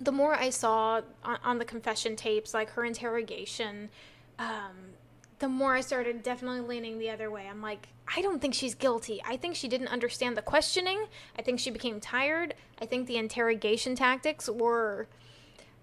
the 0.00 0.12
more 0.12 0.34
I 0.34 0.50
saw 0.50 1.02
on, 1.22 1.38
on 1.44 1.58
the 1.58 1.64
confession 1.64 2.16
tapes, 2.16 2.54
like 2.54 2.70
her 2.70 2.84
interrogation, 2.84 3.90
um, 4.38 4.94
the 5.40 5.48
more 5.48 5.74
I 5.74 5.80
started 5.80 6.22
definitely 6.22 6.60
leaning 6.60 6.98
the 6.98 7.10
other 7.10 7.30
way. 7.30 7.48
I'm 7.48 7.62
like, 7.62 7.88
I 8.14 8.20
don't 8.20 8.40
think 8.40 8.54
she's 8.54 8.74
guilty. 8.74 9.20
I 9.26 9.36
think 9.36 9.56
she 9.56 9.68
didn't 9.68 9.88
understand 9.88 10.36
the 10.36 10.42
questioning. 10.42 11.06
I 11.38 11.42
think 11.42 11.58
she 11.58 11.70
became 11.70 11.98
tired. 11.98 12.54
I 12.80 12.86
think 12.86 13.06
the 13.06 13.16
interrogation 13.16 13.94
tactics 13.94 14.48
were, 14.48 15.08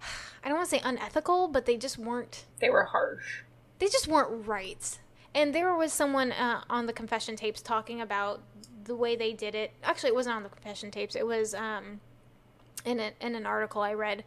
I 0.44 0.48
don't 0.48 0.56
want 0.58 0.70
to 0.70 0.76
say 0.76 0.82
unethical, 0.82 1.48
but 1.48 1.66
they 1.66 1.76
just 1.76 1.98
weren't 1.98 2.44
they 2.60 2.70
were 2.70 2.84
harsh. 2.84 3.42
they 3.80 3.86
just 3.86 4.06
weren't 4.06 4.46
right. 4.46 4.98
And 5.34 5.54
there 5.54 5.74
was 5.74 5.92
someone 5.92 6.32
uh, 6.32 6.62
on 6.70 6.86
the 6.86 6.92
confession 6.92 7.36
tapes 7.36 7.60
talking 7.60 8.00
about 8.00 8.40
the 8.84 8.94
way 8.94 9.16
they 9.16 9.32
did 9.32 9.54
it. 9.54 9.72
Actually, 9.82 10.10
it 10.10 10.14
wasn't 10.14 10.36
on 10.36 10.42
the 10.44 10.48
confession 10.48 10.90
tapes. 10.90 11.16
It 11.16 11.26
was 11.26 11.52
um, 11.54 12.00
in 12.84 13.00
a, 13.00 13.12
in 13.20 13.34
an 13.34 13.44
article 13.44 13.82
I 13.82 13.92
read 13.92 14.24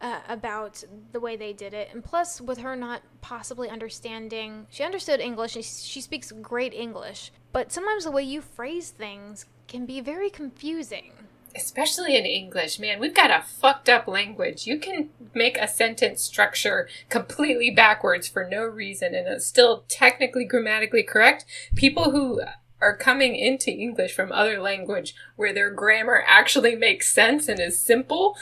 uh, 0.00 0.20
about 0.28 0.84
the 1.12 1.20
way 1.20 1.36
they 1.36 1.52
did 1.52 1.74
it. 1.74 1.88
And 1.92 2.04
plus, 2.04 2.40
with 2.40 2.58
her 2.58 2.76
not 2.76 3.02
possibly 3.20 3.68
understanding, 3.68 4.66
she 4.70 4.84
understood 4.84 5.20
English 5.20 5.52
she 5.52 6.00
speaks 6.00 6.32
great 6.32 6.74
English. 6.74 7.32
But 7.52 7.72
sometimes 7.72 8.04
the 8.04 8.10
way 8.10 8.22
you 8.22 8.40
phrase 8.40 8.90
things 8.90 9.46
can 9.66 9.86
be 9.86 10.00
very 10.00 10.30
confusing. 10.30 11.12
Especially 11.56 12.16
in 12.16 12.24
English, 12.24 12.78
man, 12.78 13.00
we've 13.00 13.14
got 13.14 13.30
a 13.30 13.42
fucked 13.42 13.88
up 13.88 14.06
language. 14.06 14.66
You 14.66 14.78
can 14.78 15.10
make 15.34 15.58
a 15.58 15.66
sentence 15.66 16.22
structure 16.22 16.88
completely 17.08 17.70
backwards 17.70 18.28
for 18.28 18.46
no 18.48 18.64
reason 18.64 19.14
and 19.14 19.26
it's 19.26 19.46
still 19.46 19.84
technically 19.88 20.44
grammatically 20.44 21.02
correct. 21.02 21.44
People 21.74 22.10
who 22.10 22.42
are 22.80 22.96
coming 22.96 23.34
into 23.34 23.70
English 23.70 24.14
from 24.14 24.30
other 24.30 24.60
language 24.60 25.14
where 25.36 25.52
their 25.52 25.70
grammar 25.70 26.22
actually 26.26 26.76
makes 26.76 27.12
sense 27.12 27.48
and 27.48 27.58
is 27.58 27.78
simple, 27.78 28.36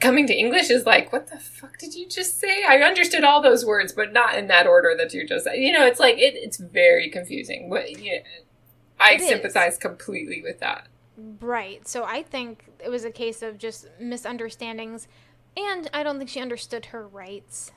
coming 0.00 0.26
to 0.26 0.34
English 0.34 0.70
is 0.70 0.86
like, 0.86 1.12
what 1.12 1.28
the 1.28 1.38
fuck 1.38 1.78
did 1.78 1.94
you 1.94 2.06
just 2.06 2.38
say? 2.38 2.64
I 2.68 2.78
understood 2.78 3.24
all 3.24 3.42
those 3.42 3.64
words, 3.64 3.92
but 3.92 4.12
not 4.12 4.34
in 4.36 4.46
that 4.48 4.66
order 4.66 4.94
that 4.96 5.12
you 5.12 5.26
just 5.26 5.44
said. 5.44 5.54
You 5.56 5.72
know, 5.72 5.86
it's 5.86 6.00
like, 6.00 6.16
it, 6.18 6.34
it's 6.34 6.58
very 6.58 7.08
confusing. 7.08 7.68
What, 7.68 7.98
you 8.00 8.20
I 8.98 9.14
It 9.14 9.20
is. 9.22 9.28
sympathize 9.28 9.78
completely 9.78 10.42
with 10.42 10.60
that. 10.60 10.86
Right. 11.40 11.86
So 11.88 12.04
I 12.04 12.22
think 12.22 12.64
it 12.82 12.88
was 12.88 13.04
a 13.04 13.10
case 13.10 13.42
of 13.42 13.58
just 13.58 13.88
misunderstandings, 13.98 15.08
and 15.56 15.90
I 15.92 16.02
don't 16.02 16.18
think 16.18 16.30
she 16.30 16.40
understood 16.40 16.86
her 16.86 17.06
rights. 17.06 17.72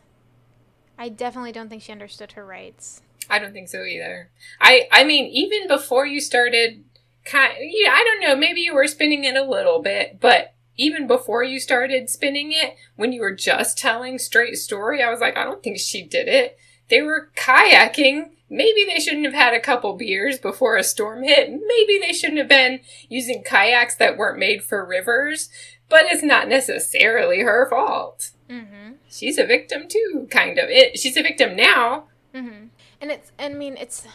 I 0.98 1.10
definitely 1.10 1.52
don't 1.52 1.70
think 1.70 1.82
she 1.82 1.92
understood 1.92 2.34
her 2.34 2.46
rights. 2.46 3.02
I 3.30 3.40
don't 3.40 3.54
think 3.54 3.70
so 3.70 3.84
either. 3.84 4.30
I 4.62 4.88
I 4.92 5.04
mean, 5.04 5.26
even 5.28 5.68
before 5.68 6.06
you 6.06 6.22
started, 6.22 6.84
kind 7.26 7.54
yeah, 7.60 7.92
I 7.92 8.04
don't 8.04 8.22
know. 8.22 8.36
Maybe 8.36 8.62
you 8.62 8.76
were 8.76 8.88
spinning 8.88 9.24
it 9.24 9.36
a 9.36 9.44
little 9.44 9.82
bit, 9.82 10.20
but 10.20 10.54
even 10.78 11.08
before 11.08 11.44
you 11.44 11.60
started 11.60 12.10
spinning 12.10 12.52
it, 12.52 12.76
when 12.96 13.12
you 13.12 13.22
were 13.22 13.36
just 13.36 13.78
telling 13.78 14.18
straight 14.18 14.58
story, 14.58 15.04
I 15.04 15.10
was 15.10 15.20
like, 15.20 15.38
I 15.38 15.44
don't 15.44 15.62
think 15.62 15.80
she 15.80 16.04
did 16.04 16.28
it. 16.28 16.58
They 16.90 17.02
were 17.02 17.30
kayaking. 17.36 18.32
Maybe 18.50 18.86
they 18.86 19.00
shouldn't 19.00 19.26
have 19.26 19.34
had 19.34 19.54
a 19.54 19.60
couple 19.60 19.94
beers 19.94 20.38
before 20.38 20.78
a 20.78 20.84
storm 20.84 21.24
hit. 21.24 21.50
Maybe 21.50 22.00
they 22.00 22.14
shouldn't 22.14 22.40
have 22.40 22.50
been 22.50 22.82
using 23.10 23.44
kayaks 23.44 23.96
that 23.96 24.18
weren't 24.18 24.40
made 24.40 24.64
for 24.64 24.86
rivers. 24.86 25.50
But 25.90 26.06
it's 26.06 26.24
not 26.24 26.48
necessarily 26.48 27.42
her 27.42 27.70
fault. 27.70 28.32
Mm-hmm. 28.50 28.94
She's 29.10 29.38
a 29.38 29.46
victim 29.46 29.88
too, 29.88 30.28
kind 30.32 30.58
of. 30.58 30.70
It, 30.70 30.98
she's 30.98 31.18
a 31.18 31.24
victim 31.24 31.56
now. 31.56 32.06
Mm-hmm. 32.34 32.68
And 33.02 33.12
it's, 33.12 33.32
I 33.38 33.50
mean, 33.50 33.78
it's 33.78 34.08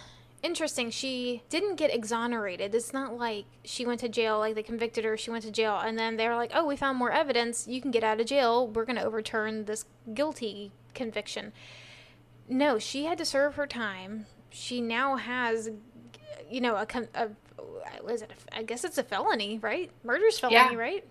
interesting. 0.42 0.90
She 0.90 1.42
didn't 1.48 1.76
get 1.76 1.92
exonerated. 1.94 2.74
It's 2.74 2.92
not 2.92 3.16
like 3.16 3.46
she 3.64 3.86
went 3.86 4.00
to 4.00 4.08
jail, 4.08 4.38
like 4.38 4.54
they 4.54 4.62
convicted 4.62 5.04
her, 5.04 5.16
she 5.16 5.30
went 5.30 5.44
to 5.44 5.50
jail, 5.50 5.78
and 5.78 5.98
then 5.98 6.16
they 6.16 6.28
were 6.28 6.34
like, 6.36 6.52
oh, 6.54 6.66
we 6.66 6.76
found 6.76 6.98
more 6.98 7.10
evidence. 7.10 7.66
You 7.68 7.80
can 7.80 7.90
get 7.90 8.04
out 8.04 8.20
of 8.20 8.26
jail. 8.26 8.66
We're 8.66 8.84
going 8.84 8.96
to 8.96 9.04
overturn 9.04 9.64
this 9.64 9.84
guilty 10.14 10.72
conviction. 10.94 11.52
No, 12.48 12.78
she 12.78 13.04
had 13.04 13.18
to 13.18 13.24
serve 13.24 13.54
her 13.56 13.66
time. 13.66 14.26
She 14.50 14.80
now 14.80 15.16
has, 15.16 15.70
you 16.50 16.60
know, 16.60 16.76
a, 16.76 16.86
a 17.14 17.28
what 18.00 18.14
is 18.14 18.22
it? 18.22 18.30
I 18.52 18.62
guess 18.62 18.84
it's 18.84 18.98
a 18.98 19.02
felony, 19.02 19.58
right? 19.58 19.90
Murder's 20.04 20.38
felony, 20.38 20.56
Yeah. 20.56 20.74
right? 20.74 21.04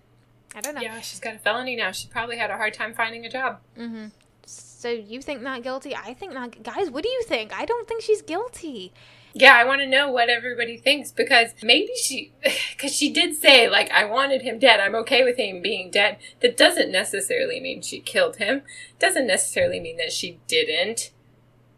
I 0.56 0.60
don't 0.60 0.74
know. 0.74 0.80
Yeah, 0.80 1.00
she's 1.00 1.20
got 1.20 1.34
a 1.34 1.38
felony 1.38 1.76
now. 1.76 1.92
She 1.92 2.08
probably 2.08 2.38
had 2.38 2.50
a 2.50 2.56
hard 2.56 2.74
time 2.74 2.94
finding 2.94 3.24
a 3.26 3.30
job. 3.30 3.60
Mm-hmm. 3.78 4.06
So 4.46 4.88
you 4.88 5.20
think 5.20 5.42
not 5.42 5.62
guilty? 5.62 5.94
I 5.94 6.14
think 6.14 6.32
not. 6.32 6.62
Guys, 6.62 6.90
what 6.90 7.02
do 7.02 7.08
you 7.10 7.22
think? 7.24 7.52
I 7.58 7.64
don't 7.64 7.86
think 7.86 8.02
she's 8.02 8.22
guilty. 8.22 8.92
Yeah, 9.34 9.54
I 9.54 9.64
want 9.64 9.80
to 9.80 9.86
know 9.86 10.10
what 10.10 10.28
everybody 10.28 10.76
thinks 10.76 11.12
because 11.12 11.50
maybe 11.62 11.92
she, 11.94 12.32
because 12.72 12.94
she 12.94 13.12
did 13.12 13.36
say, 13.36 13.68
like, 13.68 13.90
I 13.90 14.04
wanted 14.04 14.42
him 14.42 14.58
dead. 14.58 14.80
I'm 14.80 14.94
okay 14.96 15.24
with 15.24 15.36
him 15.36 15.62
being 15.62 15.90
dead. 15.90 16.18
That 16.40 16.56
doesn't 16.56 16.90
necessarily 16.90 17.60
mean 17.60 17.82
she 17.82 18.00
killed 18.00 18.36
him. 18.36 18.62
Doesn't 18.98 19.26
necessarily 19.26 19.80
mean 19.80 19.96
that 19.98 20.12
she 20.12 20.40
didn't. 20.46 21.12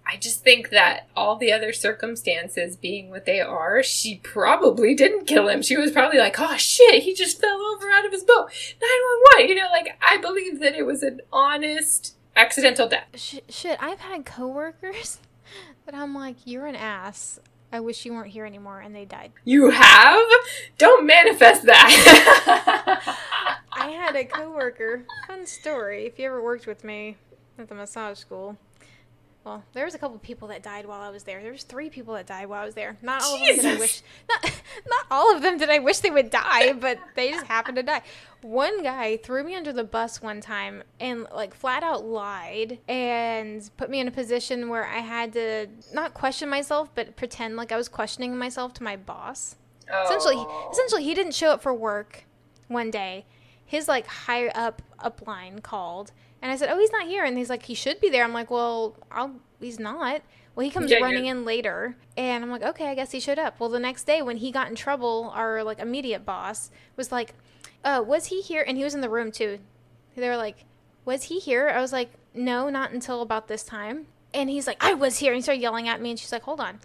I 0.06 0.16
just 0.16 0.42
think 0.42 0.70
that 0.70 1.08
all 1.14 1.36
the 1.36 1.52
other 1.52 1.72
circumstances 1.72 2.76
being 2.76 3.10
what 3.10 3.26
they 3.26 3.40
are, 3.40 3.80
she 3.82 4.16
probably 4.16 4.94
didn't 4.94 5.26
kill 5.26 5.48
him. 5.48 5.62
She 5.62 5.76
was 5.76 5.92
probably 5.92 6.18
like, 6.18 6.40
oh 6.40 6.56
shit, 6.56 7.04
he 7.04 7.14
just 7.14 7.40
fell 7.40 7.60
over 7.60 7.88
out 7.90 8.04
of 8.04 8.10
his 8.10 8.24
boat. 8.24 8.50
911. 9.36 9.48
You 9.48 9.54
know, 9.54 9.68
like, 9.70 9.96
I 10.02 10.16
believe 10.16 10.58
that 10.60 10.74
it 10.74 10.84
was 10.84 11.04
an 11.04 11.20
honest, 11.32 12.16
accidental 12.34 12.88
death. 12.88 13.06
Sh- 13.14 13.38
shit, 13.48 13.78
I've 13.80 14.00
had 14.00 14.24
coworkers 14.24 15.18
that 15.90 16.00
I'm 16.00 16.14
like, 16.14 16.36
you're 16.44 16.66
an 16.66 16.76
ass. 16.76 17.40
I 17.72 17.80
wish 17.80 18.04
you 18.04 18.12
weren't 18.12 18.30
here 18.30 18.46
anymore, 18.46 18.80
and 18.80 18.94
they 18.94 19.04
died. 19.04 19.32
You 19.44 19.70
have? 19.70 20.20
Don't 20.78 21.06
manifest 21.06 21.64
that. 21.66 23.16
I 23.72 23.90
had 23.90 24.14
a 24.14 24.24
coworker. 24.24 25.04
Fun 25.26 25.46
story. 25.46 26.06
If 26.06 26.18
you 26.18 26.26
ever 26.26 26.42
worked 26.42 26.66
with 26.66 26.84
me 26.84 27.16
at 27.58 27.68
the 27.68 27.74
massage 27.74 28.18
school, 28.18 28.56
well, 29.44 29.64
there 29.72 29.84
was 29.84 29.94
a 29.94 29.98
couple 29.98 30.18
people 30.18 30.48
that 30.48 30.62
died 30.62 30.86
while 30.86 31.00
I 31.00 31.10
was 31.10 31.22
there. 31.22 31.42
There 31.42 31.52
was 31.52 31.62
three 31.62 31.88
people 31.88 32.14
that 32.14 32.26
died 32.26 32.46
while 32.48 32.62
I 32.62 32.64
was 32.66 32.74
there. 32.74 32.96
Not 33.00 33.22
all 33.22 33.34
of 33.34 33.40
them 33.40 33.56
did 33.56 33.64
I 33.66 33.78
wish. 33.78 34.02
Not, 34.28 34.44
not 34.88 35.06
all 35.10 35.34
of 35.34 35.42
them 35.42 35.56
did 35.56 35.70
I 35.70 35.78
wish 35.78 35.98
they 35.98 36.10
would 36.10 36.30
die, 36.30 36.72
but 36.74 36.98
they 37.16 37.30
just 37.30 37.46
happened 37.46 37.76
to 37.76 37.82
die. 37.82 38.02
One 38.42 38.82
guy 38.82 39.16
threw 39.16 39.42
me 39.42 39.54
under 39.54 39.72
the 39.72 39.84
bus 39.84 40.20
one 40.20 40.40
time 40.40 40.82
and 41.00 41.26
like 41.34 41.54
flat 41.54 41.82
out 41.82 42.04
lied 42.04 42.78
and 42.88 43.68
put 43.76 43.88
me 43.90 44.00
in 44.00 44.08
a 44.08 44.12
position 44.12 44.68
where 44.68 44.86
I 44.86 44.98
had 44.98 45.32
to 45.34 45.68
not 45.94 46.12
question 46.14 46.48
myself, 46.48 46.94
but 46.94 47.16
pretend 47.16 47.56
like 47.56 47.72
I 47.72 47.76
was 47.76 47.88
questioning 47.88 48.36
myself 48.36 48.74
to 48.74 48.82
my 48.82 48.96
boss 48.96 49.56
essentially 50.04 50.36
Oh. 50.38 50.68
essentially 50.72 51.02
he 51.02 51.14
didn't 51.14 51.34
show 51.34 51.50
up 51.50 51.62
for 51.62 51.74
work 51.74 52.24
one 52.68 52.92
day 52.92 53.24
his 53.64 53.88
like 53.88 54.06
higher 54.06 54.52
up 54.54 54.82
upline 55.00 55.60
called 55.62 56.12
and 56.42 56.50
i 56.52 56.56
said 56.56 56.68
oh 56.70 56.78
he's 56.78 56.92
not 56.92 57.06
here. 57.06 57.24
And 57.24 57.36
he's 57.38 57.50
like 57.50 57.64
he 57.64 57.74
should 57.74 58.00
be 58.00 58.08
there. 58.10 58.24
I'm 58.24 58.32
like 58.32 58.50
well 58.50 58.96
I'll, 59.10 59.32
he's 59.60 59.78
not. 59.78 60.22
Well 60.54 60.64
he 60.64 60.70
comes 60.70 60.90
Yeah, 60.90 60.98
running 60.98 61.26
you're- 61.26 61.38
in 61.38 61.44
later. 61.44 61.96
And 62.16 62.42
i'm 62.44 62.50
like 62.50 62.62
okay 62.62 62.88
i 62.88 62.94
guess 62.94 63.10
he 63.12 63.20
showed 63.20 63.38
up. 63.38 63.60
Well 63.60 63.68
the 63.70 63.78
next 63.80 64.04
day 64.04 64.22
when 64.22 64.36
he 64.38 64.50
got 64.50 64.68
in 64.68 64.74
trouble 64.74 65.32
our 65.34 65.62
like 65.64 65.78
immediate 65.78 66.24
boss 66.24 66.70
was 66.96 67.10
like 67.12 67.34
uh 67.84 68.02
was 68.06 68.26
he 68.26 68.40
here? 68.42 68.64
And 68.66 68.76
he 68.76 68.84
was 68.84 68.94
in 68.94 69.00
the 69.00 69.08
room 69.10 69.30
too. 69.32 69.58
They 70.16 70.28
were 70.28 70.36
like 70.36 70.64
was 71.04 71.24
he 71.24 71.38
here? 71.38 71.68
I 71.68 71.80
was 71.80 71.92
like 71.92 72.10
no 72.34 72.68
not 72.68 72.92
until 72.92 73.22
about 73.22 73.48
this 73.48 73.62
time. 73.62 74.06
And 74.34 74.48
he's 74.50 74.66
like 74.66 74.76
i 74.84 74.94
was 74.94 75.18
here. 75.18 75.32
And 75.32 75.36
he 75.38 75.42
started 75.42 75.60
yelling 75.62 75.88
at 75.88 76.00
me. 76.00 76.10
And 76.10 76.18
she's 76.18 76.32
like 76.32 76.42
hold 76.42 76.60
on. 76.60 76.78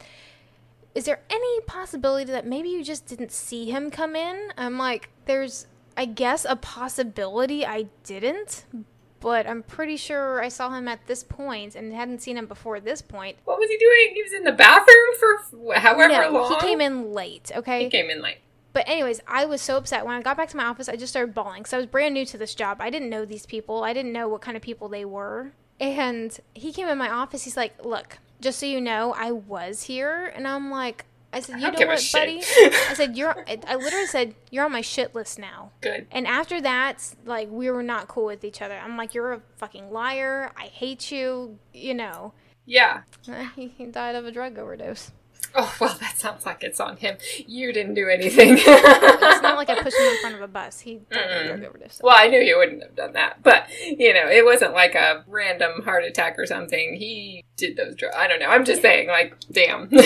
Is 0.93 1.03
there 1.03 1.20
any 1.30 1.60
possibility 1.68 2.32
that 2.32 2.45
maybe 2.47 2.70
you 2.70 2.82
just 2.82 3.06
didn't 3.06 3.34
see 3.34 3.70
him 3.70 3.91
come 3.91 4.16
in? 4.16 4.53
I'm 4.58 4.78
like, 4.78 5.10
there's, 5.26 5.68
I 5.97 6.06
guess, 6.06 6.45
a 6.47 6.56
possibility 6.56 7.66
I 7.66 7.88
didn't, 8.06 8.64
but 9.26 9.47
I'm 9.47 9.63
pretty 9.63 9.97
sure 9.97 10.39
I 10.43 10.49
saw 10.49 10.69
him 10.69 10.88
at 10.88 11.07
this 11.07 11.23
point 11.23 11.73
and 11.73 11.91
hadn't 11.91 12.21
seen 12.21 12.38
him 12.38 12.45
before 12.45 12.80
this 12.80 13.01
point. 13.01 13.38
What 13.45 13.57
was 13.57 13.67
he 13.71 13.78
doing? 13.80 14.11
He 14.13 14.21
was 14.21 14.34
in 14.34 14.43
the 14.43 14.51
bathroom 14.51 15.15
for 15.17 15.73
however 15.80 16.13
no, 16.13 16.41
long. 16.41 16.51
he 16.51 16.59
came 16.59 16.80
in 16.80 17.11
late, 17.11 17.51
okay? 17.55 17.86
He 17.86 17.89
came 17.89 18.11
in 18.11 18.21
late. 18.21 18.38
But 18.71 18.88
anyways, 18.88 19.21
I 19.28 19.45
was 19.45 19.63
so 19.63 19.78
upset 19.78 20.05
when 20.05 20.13
I 20.13 20.21
got 20.21 20.38
back 20.38 20.49
to 20.49 20.57
my 20.57 20.65
office. 20.65 20.88
I 20.88 20.95
just 20.95 21.11
started 21.11 21.34
bawling 21.34 21.63
because 21.63 21.73
I 21.73 21.78
was 21.78 21.88
brand 21.88 22.13
new 22.13 22.23
to 22.23 22.38
this 22.38 22.53
job. 22.53 22.78
I 22.80 22.91
didn't 22.91 23.09
know 23.09 23.26
these 23.26 23.47
people. 23.47 23.84
I 23.84 23.93
didn't 23.93 24.13
know 24.13 24.28
what 24.28 24.41
kind 24.41 24.55
of 24.55 24.61
people 24.61 24.89
they 24.89 25.05
were. 25.05 25.53
And 25.80 26.39
he 26.53 26.71
came 26.71 26.88
in 26.88 26.99
my 26.99 27.09
office. 27.09 27.45
He's 27.45 27.57
like, 27.57 27.84
"Look, 27.84 28.19
just 28.41 28.59
so 28.59 28.67
you 28.67 28.80
know, 28.80 29.15
I 29.17 29.32
was 29.32 29.82
here." 29.82 30.32
And 30.36 30.47
I'm 30.47 30.69
like, 30.69 31.05
"I 31.36 31.42
said, 31.42 31.56
I 31.56 31.60
you 31.60 31.72
don't 31.72 31.80
know 31.82 31.88
what, 31.88 32.00
shit." 32.00 32.22
buddy?" 32.22 32.40
I 32.40 32.94
said, 32.96 33.18
"You're." 33.18 33.38
I 33.48 33.60
I 33.68 33.76
literally 33.76 34.08
said, 34.08 34.36
"You're 34.52 34.66
on 34.66 34.72
my 34.72 34.82
shit 34.82 35.14
list 35.14 35.38
now." 35.38 35.72
Good. 35.82 36.08
And 36.12 36.26
after 36.26 36.62
that, 36.62 37.16
like 37.26 37.50
we 37.52 37.70
were 37.70 37.84
not 37.84 38.08
cool 38.08 38.26
with 38.26 38.44
each 38.44 38.62
other. 38.62 38.78
I'm 38.78 38.98
like, 38.98 39.14
"You're 39.14 39.34
a 39.34 39.42
fucking 39.58 39.92
liar. 39.92 40.52
I 40.58 40.68
hate 40.68 41.12
you." 41.12 41.60
You 41.74 41.94
know. 41.94 42.34
Yeah. 42.66 43.02
He 43.56 43.86
died 43.92 44.16
of 44.16 44.26
a 44.26 44.32
drug 44.32 44.58
overdose. 44.58 45.12
Oh 45.56 45.76
well, 45.82 45.95
that 46.01 46.18
sounds 46.18 46.45
like 46.45 46.64
it's 46.64 46.80
on 46.80 46.97
him. 46.97 47.18
You 47.47 47.72
didn't 47.72 47.93
do 47.93 48.10
anything. 48.10 48.58
It's 48.58 49.41
not 49.41 49.56
like 49.58 49.70
I 49.70 49.76
pushed 49.82 49.97
him 49.97 50.06
in 50.06 50.20
front 50.20 50.36
of 50.36 50.41
a 50.41 50.47
bus. 50.47 50.80
He 50.82 50.99
died 51.10 51.32
of 51.32 51.47
drug 51.47 51.64
overdose. 51.64 52.01
well, 52.03 52.16
I 52.18 52.28
knew 52.28 52.39
you 52.39 52.58
wouldn't 52.58 52.84
have 52.84 52.95
done 52.95 53.14
that, 53.14 53.41
but 53.41 53.68
you 53.82 54.14
know, 54.14 54.28
it 54.28 54.43
wasn't 54.43 54.74
like 54.74 54.95
a 54.95 55.24
random 55.28 55.84
heart 55.84 56.03
attack 56.03 56.38
or 56.38 56.45
something. 56.45 56.95
He 56.95 57.43
did 57.56 57.78
those 57.78 57.95
drugs. 57.95 58.16
I 58.18 58.28
don't 58.28 58.39
know. 58.39 58.49
I'm 58.49 58.66
just 58.66 58.82
saying, 58.82 59.08
like, 59.08 59.36
damn. 59.51 59.89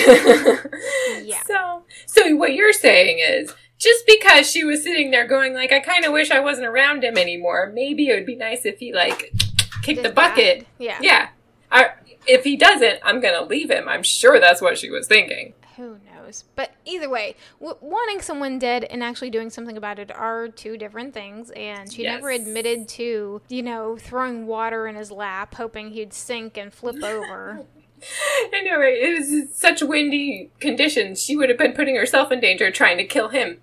Yeah. 1.22 1.42
So, 1.46 1.84
so 2.06 2.36
what 2.36 2.54
you're 2.54 2.72
saying 2.72 3.18
is. 3.20 3.54
Just 3.78 4.04
because 4.06 4.50
she 4.50 4.62
was 4.62 4.82
sitting 4.82 5.10
there 5.10 5.26
going 5.26 5.54
like, 5.54 5.72
I 5.72 5.80
kind 5.80 6.04
of 6.04 6.12
wish 6.12 6.30
I 6.30 6.40
wasn't 6.40 6.66
around 6.66 7.02
him 7.02 7.16
anymore. 7.16 7.72
Maybe 7.74 8.08
it 8.08 8.14
would 8.14 8.26
be 8.26 8.36
nice 8.36 8.66
if 8.66 8.78
he 8.78 8.92
like 8.92 9.32
kicked 9.82 10.02
the 10.02 10.10
bucket 10.10 10.58
died. 10.58 10.66
Yeah. 10.78 10.98
Yeah. 11.00 11.28
I, 11.72 11.90
if 12.26 12.44
he 12.44 12.56
doesn't, 12.56 13.00
I'm 13.02 13.20
going 13.20 13.34
to 13.34 13.44
leave 13.44 13.70
him. 13.70 13.88
I'm 13.88 14.02
sure 14.02 14.38
that's 14.40 14.60
what 14.60 14.78
she 14.78 14.90
was 14.90 15.06
thinking. 15.06 15.54
Who 15.76 15.98
knows? 16.14 16.44
But 16.56 16.72
either 16.84 17.08
way, 17.08 17.36
w- 17.58 17.78
wanting 17.80 18.20
someone 18.20 18.58
dead 18.58 18.84
and 18.84 19.02
actually 19.02 19.30
doing 19.30 19.50
something 19.50 19.76
about 19.76 19.98
it 19.98 20.10
are 20.14 20.48
two 20.48 20.76
different 20.76 21.14
things. 21.14 21.50
And 21.50 21.90
she 21.90 22.02
never 22.02 22.30
admitted 22.30 22.88
to, 22.90 23.40
you 23.48 23.62
know, 23.62 23.96
throwing 23.96 24.46
water 24.46 24.86
in 24.86 24.96
his 24.96 25.10
lap, 25.10 25.54
hoping 25.54 25.90
he'd 25.90 26.12
sink 26.12 26.56
and 26.58 26.72
flip 26.72 26.96
over. 27.02 27.64
I 28.52 28.62
know, 28.62 28.78
right? 28.78 28.94
It 28.94 29.18
was 29.18 29.54
such 29.54 29.82
windy 29.82 30.50
conditions. 30.60 31.22
She 31.22 31.36
would 31.36 31.48
have 31.48 31.58
been 31.58 31.72
putting 31.72 31.96
herself 31.96 32.32
in 32.32 32.40
danger 32.40 32.70
trying 32.70 32.96
to 32.98 33.04
kill 33.04 33.28
him. 33.28 33.58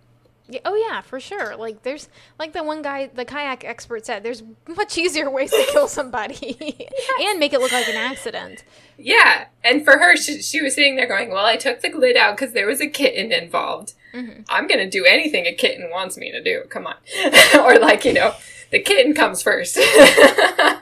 Yeah, 0.50 0.62
oh 0.66 0.76
yeah, 0.76 1.02
for 1.02 1.20
sure. 1.20 1.56
Like 1.58 1.84
there's 1.84 2.08
like 2.40 2.54
the 2.54 2.64
one 2.64 2.82
guy, 2.82 3.08
the 3.14 3.26
kayak 3.26 3.66
expert 3.66 4.06
said, 4.06 4.24
there's 4.24 4.44
much 4.68 4.98
easier 4.98 5.30
ways 5.30 5.52
to 5.52 5.66
kill 5.72 5.88
somebody 5.88 6.58
and 7.20 7.40
make 7.40 7.52
it 7.54 7.60
look 7.60 7.74
like 7.74 7.88
an 7.90 7.98
accident. 7.98 8.64
Yeah. 8.98 9.48
And 9.64 9.84
for 9.84 9.98
her, 9.98 10.16
she, 10.16 10.42
she 10.42 10.62
was 10.62 10.76
sitting 10.76 10.96
there 10.96 11.08
going, 11.08 11.30
Well, 11.32 11.46
I 11.46 11.58
took 11.58 11.82
the 11.82 11.90
lid 11.90 12.16
out 12.16 12.38
because 12.38 12.54
there 12.54 12.68
was 12.68 12.80
a 12.82 12.88
kitten 12.88 13.32
involved. 13.32 13.94
Mhm. 14.14 14.46
I'm 14.50 14.68
going 14.68 14.80
to 14.80 14.90
do 14.90 15.06
anything 15.06 15.46
a 15.46 15.54
kitten 15.54 15.90
wants 15.92 16.18
me 16.18 16.32
to 16.32 16.42
do. 16.42 16.64
Come 16.70 16.88
on. 16.88 16.96
or, 17.60 17.78
like, 17.78 18.06
you 18.06 18.14
know, 18.14 18.34
the 18.72 18.80
kitten 18.80 19.14
comes 19.14 19.42
first. 19.42 19.78
I 19.80 20.80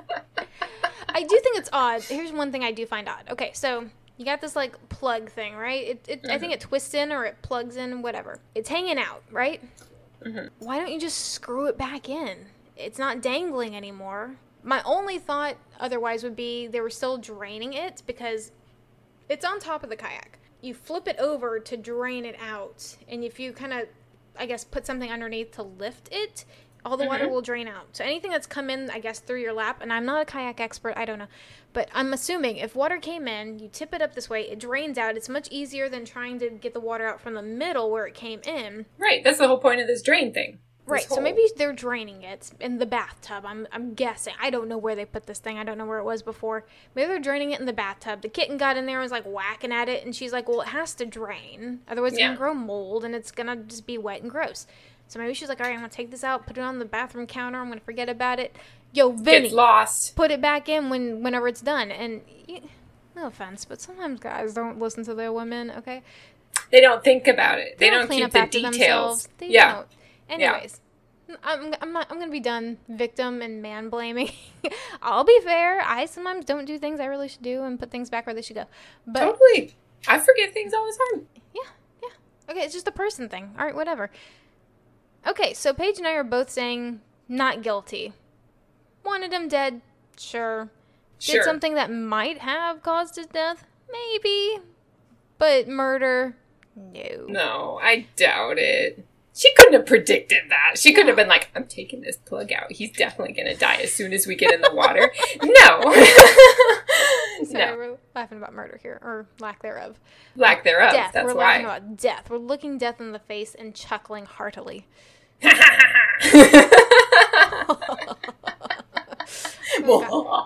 do 1.24 1.40
think 1.44 1.58
it's 1.58 1.70
odd. 1.74 2.04
Here's 2.04 2.32
one 2.32 2.52
thing 2.52 2.64
I 2.64 2.72
do 2.72 2.86
find 2.86 3.10
odd. 3.10 3.24
Okay, 3.32 3.52
so 3.54 3.86
you 4.18 4.26
got 4.26 4.42
this 4.42 4.56
like 4.56 4.90
plug 4.90 5.30
thing, 5.30 5.56
right? 5.56 5.86
It, 5.88 6.06
it 6.08 6.26
I 6.30 6.38
think 6.38 6.54
it 6.54 6.60
twists 6.62 6.94
in 6.94 7.12
or 7.12 7.26
it 7.26 7.38
plugs 7.42 7.76
in, 7.76 8.02
whatever. 8.02 8.40
It's 8.54 8.70
hanging 8.70 8.98
out, 8.98 9.24
right? 9.32 9.62
Mhm. 10.24 10.50
Why 10.60 10.80
don't 10.80 10.92
you 10.92 11.00
just 11.00 11.32
screw 11.34 11.66
it 11.68 11.78
back 11.78 12.08
in? 12.10 12.48
It's 12.78 12.98
not 13.00 13.22
dangling 13.22 13.76
anymore. 13.76 14.36
My 14.64 14.82
only 14.84 15.20
thought 15.20 15.56
otherwise 15.80 16.24
would 16.24 16.36
be 16.36 16.68
they 16.68 16.82
were 16.82 16.90
still 16.90 17.18
draining 17.18 17.74
it 17.74 18.02
because 18.08 18.52
it's 19.30 19.46
on 19.46 19.60
top 19.60 19.84
of 19.84 19.90
the 19.90 19.96
kayak. 19.96 20.40
you 20.62 20.74
flip 20.74 21.08
it 21.08 21.18
over 21.20 21.60
to 21.60 21.78
drain 21.78 22.26
it 22.26 22.36
out, 22.42 22.96
and 23.08 23.24
if 23.24 23.40
you 23.40 23.52
kind 23.54 23.72
of, 23.72 23.88
I 24.40 24.48
guess, 24.48 24.64
put 24.64 24.86
something 24.88 25.12
underneath 25.12 25.52
to 25.52 25.62
lift 25.64 26.10
it, 26.12 26.44
all 26.86 26.96
the 26.98 27.06
water 27.06 27.26
Mhm. 27.26 27.32
will 27.32 27.42
drain 27.42 27.68
out. 27.68 27.88
So 27.94 28.04
anything 28.04 28.32
that's 28.32 28.46
come 28.48 28.70
in, 28.70 28.90
I 28.92 29.00
guess, 29.00 29.20
through 29.20 29.42
your 29.42 29.54
lap, 29.54 29.80
and 29.82 29.92
I'm 29.92 30.06
not 30.06 30.22
a 30.22 30.26
kayak 30.26 30.60
expert, 30.62 30.94
I 30.96 31.04
don't 31.06 31.20
know, 31.20 31.28
but 31.74 31.90
I'm 31.94 32.14
assuming 32.14 32.58
if 32.58 32.76
water 32.76 33.00
came 33.00 33.28
in, 33.28 33.60
you 33.60 33.68
tip 33.68 33.94
it 33.94 34.02
up 34.02 34.14
this 34.14 34.30
way, 34.30 34.44
it 34.50 34.60
drains 34.60 34.98
out. 34.98 35.18
It's 35.18 35.28
much 35.30 35.48
easier 35.52 35.90
than 35.90 36.06
trying 36.06 36.40
to 36.40 36.50
get 36.52 36.74
the 36.74 36.80
water 36.80 37.08
out 37.08 37.20
from 37.20 37.34
the 37.34 37.42
middle 37.42 37.90
where 37.90 38.06
it 38.06 38.14
came 38.14 38.40
in. 38.46 38.86
Right. 38.98 39.24
That's 39.24 39.40
the 39.40 39.48
whole 39.48 39.60
point 39.60 39.82
of 39.82 39.88
this 39.88 40.02
drain 40.04 40.32
thing. 40.32 40.60
This 40.88 40.92
Right. 40.92 41.04
So 41.10 41.20
maybe 41.20 41.42
they're 41.58 41.74
draining 41.74 42.22
it 42.22 42.52
in 42.60 42.78
the 42.78 42.86
bathtub. 42.86 43.44
I'm 43.44 43.68
I'm 43.72 43.96
guessing. 43.96 44.36
I 44.40 44.52
don't 44.52 44.68
know 44.68 44.78
where 44.78 44.94
they 44.94 45.04
put 45.06 45.26
this 45.26 45.40
thing. 45.40 45.58
I 45.58 45.64
don't 45.64 45.80
know 45.80 45.86
where 45.88 45.98
it 45.98 46.04
was 46.04 46.22
before. 46.22 46.64
Maybe 46.94 47.08
they're 47.08 47.18
draining 47.20 47.50
it 47.54 47.60
in 47.60 47.66
the 47.66 47.74
bathtub. 47.74 48.22
The 48.22 48.30
kitten 48.30 48.58
got 48.58 48.78
in 48.78 48.86
there 48.86 48.98
and 48.98 49.04
was 49.04 49.12
like 49.12 49.24
whacking 49.26 49.72
at 49.72 49.90
it, 49.90 50.06
and 50.06 50.16
she's 50.16 50.32
like, 50.32 50.48
"Well, 50.48 50.62
it 50.62 50.68
has 50.68 50.94
to 50.96 51.06
drain, 51.08 51.82
otherwise 51.88 52.12
it's 52.12 52.20
Yeah. 52.20 52.28
gonna 52.28 52.38
grow 52.38 52.54
mold 52.54 53.04
and 53.04 53.16
it's 53.16 53.32
gonna 53.32 53.56
just 53.56 53.88
be 53.88 53.98
wet 53.98 54.22
and 54.22 54.30
gross." 54.30 54.68
So 55.08 55.20
maybe 55.20 55.34
she's 55.34 55.50
like, 55.50 55.60
"All 55.60 55.66
right, 55.68 55.74
I'm 55.74 55.80
gonna 55.80 55.90
take 55.90 56.12
this 56.12 56.24
out, 56.24 56.48
put 56.48 56.58
it 56.58 56.62
on 56.62 56.80
the 56.80 56.86
bathroom 56.86 57.28
counter. 57.28 57.60
I'm 57.60 57.70
gonna 57.70 57.82
forget 57.82 58.10
about 58.10 58.40
it." 58.40 58.56
Yo, 58.94 59.12
Vinny, 59.12 59.44
Gets 59.44 59.54
lost. 59.54 60.16
put 60.16 60.32
it 60.32 60.42
back 60.42 60.70
in 60.70 60.90
when 60.90 61.22
whenever 61.22 61.48
it's 61.48 61.62
done. 61.62 61.92
And 61.92 62.22
y 62.48 62.62
no 63.16 63.28
offense, 63.28 63.66
but 63.66 63.80
sometimes 63.82 64.20
guys 64.20 64.54
don't 64.54 64.80
listen 64.80 65.04
to 65.06 65.14
their 65.14 65.32
women. 65.32 65.72
Okay, 65.72 66.02
They 66.72 66.82
don't 66.82 67.04
think 67.04 67.28
about 67.28 67.60
it. 67.60 67.78
They, 67.78 67.90
don't, 67.90 68.08
clean 68.08 68.20
keep 68.26 68.36
up 68.36 68.52
the 68.52 68.62
details. 68.62 69.28
They 69.38 69.50
yeah. 69.50 69.74
don't. 69.76 69.88
Anyways, 70.30 70.82
I'm 71.44 71.74
I'm 71.82 71.92
not 71.94 72.08
I'm 72.10 72.20
gonna 72.20 72.32
be 72.32 72.40
done 72.40 72.78
victim 72.90 73.42
and 73.42 73.62
man 73.62 73.90
blaming. 73.90 74.32
I'll 75.02 75.24
be 75.24 75.40
fair. 75.42 75.82
I 75.82 76.06
sometimes 76.06 76.46
don't 76.46 76.66
do 76.66 76.78
things 76.78 77.00
I 77.00 77.06
really 77.06 77.28
should 77.28 77.42
do 77.42 77.64
and 77.64 77.80
put 77.80 77.92
things 77.92 78.10
back 78.10 78.26
where 78.26 78.34
they 78.36 78.42
should 78.42 78.56
go. 78.56 78.66
But 79.06 79.20
Totally. 79.20 79.76
I 80.08 80.20
forget 80.20 80.54
things 80.54 80.74
all 80.74 80.86
the 80.86 80.98
time. 81.14 81.28
yeah, 81.54 81.62
yeah. 82.04 82.10
Okay, 82.52 82.62
it's 82.62 82.74
just 82.74 82.88
a 82.88 82.92
person 82.92 83.28
thing. 83.30 83.54
All 83.58 83.66
right, 83.66 83.76
whatever. 83.76 84.10
Okay, 85.28 85.54
so 85.54 85.74
Paige 85.74 85.98
and 85.98 86.08
I 86.08 86.14
are 86.14 86.24
both 86.24 86.50
saying 86.50 87.02
not 87.28 87.62
guilty. 87.64 88.14
Wanted 89.04 89.34
him 89.34 89.48
dead, 89.48 89.82
sure. 90.18 90.70
Did 91.20 91.44
something 91.44 91.74
that 91.76 91.92
might 91.92 92.40
have 92.40 92.84
caused 92.84 93.16
his 93.16 93.28
death, 93.28 93.66
maybe. 93.92 94.60
But 95.38 95.68
murder, 95.68 96.36
no. 96.76 97.26
No, 97.28 97.80
I 97.82 98.08
doubt 98.16 98.58
it. 98.58 99.06
She 99.34 99.54
couldn't 99.54 99.74
have 99.74 99.86
predicted 99.86 100.44
that. 100.50 100.78
She 100.78 100.94
couldn't 100.94 101.08
have 101.08 101.18
been 101.18 101.28
like, 101.28 101.50
I'm 101.56 101.66
taking 101.66 102.02
this 102.02 102.16
plug 102.16 102.54
out. 102.54 102.72
He's 102.72 102.92
definitely 102.92 103.34
going 103.34 103.54
to 103.54 103.60
die 103.60 103.82
as 103.82 103.92
soon 103.92 104.14
as 104.14 104.26
we 104.26 104.36
get 104.36 104.54
in 104.54 104.62
the 104.62 104.74
water. 104.74 105.12
no. 105.44 105.82
Sorry, 107.44 107.66
no. 107.66 107.76
we're 107.76 107.98
laughing 108.16 108.38
about 108.38 108.54
murder 108.54 108.80
here, 108.82 108.98
or 109.02 109.28
lack 109.40 109.62
thereof. 109.62 110.00
Lack 110.38 110.64
thereof. 110.64 110.94
death. 110.94 111.12
That's 111.14 111.26
we're 111.28 111.36
why. 111.36 111.44
laughing 111.44 111.66
about 111.66 111.98
death. 111.98 112.30
We're 112.30 112.38
looking 112.38 112.78
death 112.78 113.02
in 113.02 113.12
the 113.12 113.20
face 113.20 113.56
and 113.56 113.76
chuckling 113.76 114.26
heartily. 114.26 114.88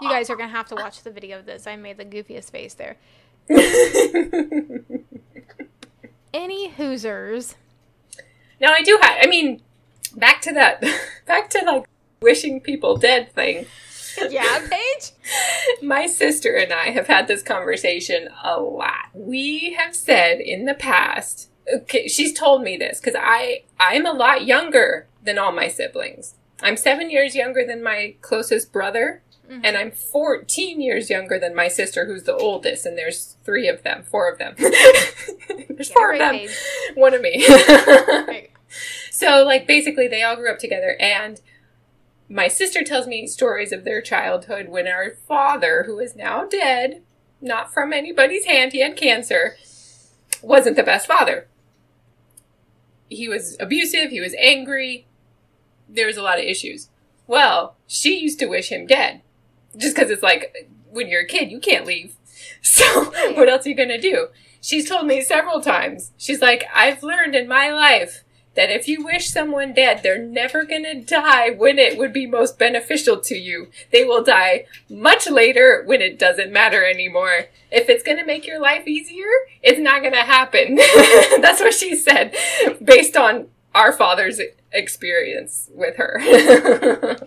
You 0.01 0.09
guys 0.09 0.29
are 0.29 0.35
gonna 0.35 0.49
have 0.49 0.67
to 0.69 0.75
watch 0.75 1.01
the 1.03 1.11
video 1.11 1.39
of 1.39 1.45
this. 1.45 1.67
I 1.67 1.75
made 1.75 1.97
the 1.97 2.05
goofiest 2.05 2.51
face 2.51 2.73
there. 2.73 2.97
Any 6.33 6.69
Hoosers? 6.71 7.55
now 8.61 8.73
I 8.73 8.81
do 8.83 8.99
have. 9.01 9.17
I 9.21 9.27
mean, 9.27 9.61
back 10.15 10.41
to 10.41 10.53
that. 10.53 10.83
Back 11.25 11.49
to 11.51 11.63
like 11.63 11.87
wishing 12.21 12.59
people 12.59 12.97
dead 12.97 13.31
thing. 13.33 13.67
Yeah, 14.29 14.67
Paige. 14.71 15.11
My 15.83 16.07
sister 16.07 16.55
and 16.55 16.73
I 16.73 16.89
have 16.89 17.05
had 17.05 17.27
this 17.27 17.43
conversation 17.43 18.29
a 18.43 18.59
lot. 18.59 19.09
We 19.13 19.73
have 19.73 19.95
said 19.95 20.39
in 20.39 20.65
the 20.65 20.73
past. 20.73 21.49
Okay, 21.73 22.07
she's 22.07 22.33
told 22.33 22.63
me 22.63 22.77
this 22.77 22.99
because 22.99 23.15
I 23.19 23.63
I'm 23.79 24.05
a 24.05 24.11
lot 24.11 24.45
younger 24.45 25.07
than 25.23 25.37
all 25.37 25.51
my 25.51 25.67
siblings. 25.67 26.35
I'm 26.61 26.77
seven 26.77 27.09
years 27.09 27.35
younger 27.35 27.65
than 27.65 27.81
my 27.83 28.15
closest 28.21 28.71
brother, 28.73 29.21
Mhm. 29.49 29.61
and 29.63 29.77
I'm 29.77 29.91
14 29.91 30.81
years 30.81 31.09
younger 31.09 31.39
than 31.39 31.55
my 31.55 31.67
sister, 31.67 32.05
who's 32.05 32.23
the 32.23 32.35
oldest. 32.35 32.85
And 32.85 32.97
there's 32.97 33.35
three 33.43 33.67
of 33.67 33.83
them, 33.83 34.03
four 34.03 34.29
of 34.31 34.37
them. 34.39 34.55
there's 34.57 35.89
Yeah, 35.89 35.93
four 35.93 36.09
right, 36.09 36.21
of 36.21 36.49
them. 36.49 36.49
One 36.95 37.13
of 37.13 37.21
me. 37.21 37.45
Right. 38.27 38.51
So, 39.11 39.43
like, 39.43 39.65
basically, 39.67 40.07
they 40.07 40.21
all 40.23 40.35
grew 40.35 40.49
up 40.51 40.59
together, 40.59 40.95
and 40.99 41.41
my 42.29 42.47
sister 42.47 42.83
tells 42.83 43.07
me 43.07 43.25
stories 43.27 43.71
of 43.71 43.83
their 43.83 44.01
childhood 44.01 44.69
when 44.69 44.87
our 44.87 45.09
father, 45.27 45.83
who 45.87 45.99
is 45.99 46.15
now 46.15 46.45
dead, 46.45 47.01
not 47.41 47.73
from 47.73 47.91
anybody's 47.91 48.45
hand, 48.45 48.71
he 48.71 48.79
had 48.81 48.95
cancer, 48.95 49.55
wasn't 50.43 50.75
the 50.75 50.83
best 50.83 51.07
father. 51.07 51.47
He 53.09 53.27
was 53.27 53.57
abusive, 53.59 54.11
he 54.11 54.21
was 54.21 54.35
angry, 54.35 55.07
there 55.87 56.07
was 56.07 56.17
a 56.17 56.21
lot 56.21 56.39
of 56.39 56.45
issues. 56.45 56.89
Well, 57.27 57.75
she 57.87 58.19
used 58.19 58.39
to 58.39 58.47
wish 58.47 58.69
him 58.69 58.87
dead. 58.87 59.21
Just 59.75 59.95
because 59.95 60.09
it's 60.09 60.23
like, 60.23 60.69
when 60.89 61.07
you're 61.07 61.21
a 61.21 61.27
kid, 61.27 61.51
you 61.51 61.59
can't 61.59 61.85
leave. 61.85 62.15
So, 62.61 63.05
what 63.35 63.47
else 63.47 63.65
are 63.65 63.69
you 63.69 63.75
going 63.75 63.89
to 63.89 64.01
do? 64.01 64.27
She's 64.59 64.89
told 64.89 65.07
me 65.07 65.21
several 65.21 65.61
times. 65.61 66.11
She's 66.17 66.41
like, 66.41 66.65
I've 66.73 67.03
learned 67.03 67.35
in 67.35 67.47
my 67.47 67.71
life 67.71 68.23
that 68.55 68.69
if 68.69 68.87
you 68.87 69.03
wish 69.03 69.29
someone 69.29 69.73
dead, 69.73 70.01
they're 70.01 70.21
never 70.21 70.63
going 70.63 70.83
to 70.83 71.01
die 71.01 71.51
when 71.51 71.77
it 71.77 71.97
would 71.97 72.11
be 72.11 72.25
most 72.25 72.57
beneficial 72.57 73.19
to 73.21 73.35
you. 73.35 73.69
They 73.91 74.03
will 74.03 74.23
die 74.23 74.65
much 74.89 75.29
later 75.29 75.83
when 75.85 76.01
it 76.01 76.19
doesn't 76.19 76.51
matter 76.51 76.85
anymore. 76.85 77.45
If 77.71 77.89
it's 77.89 78.03
going 78.03 78.17
to 78.17 78.25
make 78.25 78.47
your 78.47 78.59
life 78.59 78.87
easier, 78.87 79.27
it's 79.61 79.79
not 79.79 80.01
going 80.01 80.13
to 80.13 80.21
happen. 80.21 80.75
That's 81.41 81.61
what 81.61 81.73
she 81.73 81.95
said 81.95 82.35
based 82.83 83.15
on 83.15 83.47
our 83.75 83.91
father's 83.91 84.41
experience 84.71 85.69
with 85.73 85.97
her. 85.97 87.17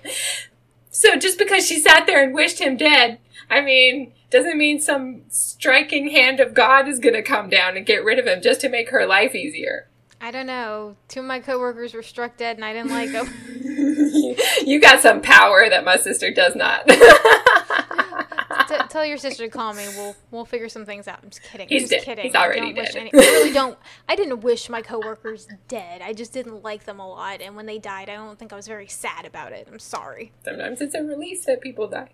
so 0.91 1.17
just 1.17 1.39
because 1.39 1.67
she 1.67 1.79
sat 1.79 2.07
there 2.07 2.23
and 2.23 2.35
wished 2.35 2.59
him 2.59 2.77
dead, 2.77 3.19
I 3.49 3.61
mean, 3.61 4.13
doesn't 4.31 4.59
mean 4.59 4.81
some 4.81 5.23
striking 5.29 6.11
hand 6.11 6.41
of 6.41 6.55
God 6.55 6.89
is 6.89 6.99
going 6.99 7.15
to 7.15 7.23
come 7.23 7.49
down 7.49 7.77
and 7.77 7.87
get 7.87 8.05
rid 8.05 8.19
of 8.19 8.27
him 8.27 8.41
just 8.43 8.61
to 8.63 8.69
make 8.69 8.91
her 8.91 9.07
life 9.07 9.35
easier. 9.35 9.89
I 10.25 10.31
don't 10.31 10.47
know. 10.47 10.95
Two 11.09 11.19
of 11.21 11.27
my 11.27 11.41
coworkers 11.41 11.95
were 11.95 12.03
struck 12.03 12.37
dead, 12.37 12.55
and 12.57 12.65
I 12.65 12.73
didn't 12.73 12.93
like 12.93 13.11
them. 13.11 13.27
you 14.65 14.81
got 14.81 15.01
some 15.01 15.21
power 15.21 15.69
that 15.69 15.85
my 15.85 15.97
sister 15.97 16.31
does 16.31 16.55
not. 16.55 16.87
T- 18.69 18.77
tell 18.89 19.05
your 19.05 19.17
sister 19.17 19.45
to 19.47 19.51
call 19.51 19.75
me. 19.75 19.85
We'll 19.97 20.15
we'll 20.31 20.45
figure 20.45 20.69
some 20.69 20.87
things 20.87 21.09
out. 21.09 21.19
I'm 21.25 21.31
just 21.31 21.43
kidding. 21.43 21.69
He's 21.69 21.83
just 21.83 21.91
dead. 21.91 22.05
kidding. 22.05 22.25
He's 22.27 22.37
already 22.37 22.69
I 22.69 22.73
dead. 22.73 22.95
Any- 22.97 23.11
I 23.13 23.17
really 23.17 23.53
don't. 23.61 23.77
I 24.09 24.15
didn't 24.15 24.41
wish 24.43 24.69
my 24.71 24.81
coworkers 24.81 25.49
dead. 25.67 26.03
I 26.03 26.13
just 26.13 26.33
didn't 26.33 26.63
like 26.63 26.85
them 26.85 27.01
a 27.01 27.09
lot, 27.09 27.43
and 27.43 27.57
when 27.57 27.67
they 27.67 27.79
died, 27.81 28.09
I 28.09 28.15
don't 28.15 28.39
think 28.39 28.53
I 28.53 28.57
was 28.57 28.69
very 28.69 28.87
sad 28.87 29.25
about 29.25 29.51
it. 29.53 29.67
I'm 29.71 29.81
sorry. 29.81 30.31
Sometimes 30.45 30.81
it's 30.81 30.95
a 30.95 31.03
release 31.03 31.45
that 31.47 31.61
people 31.61 31.89
die 31.89 32.11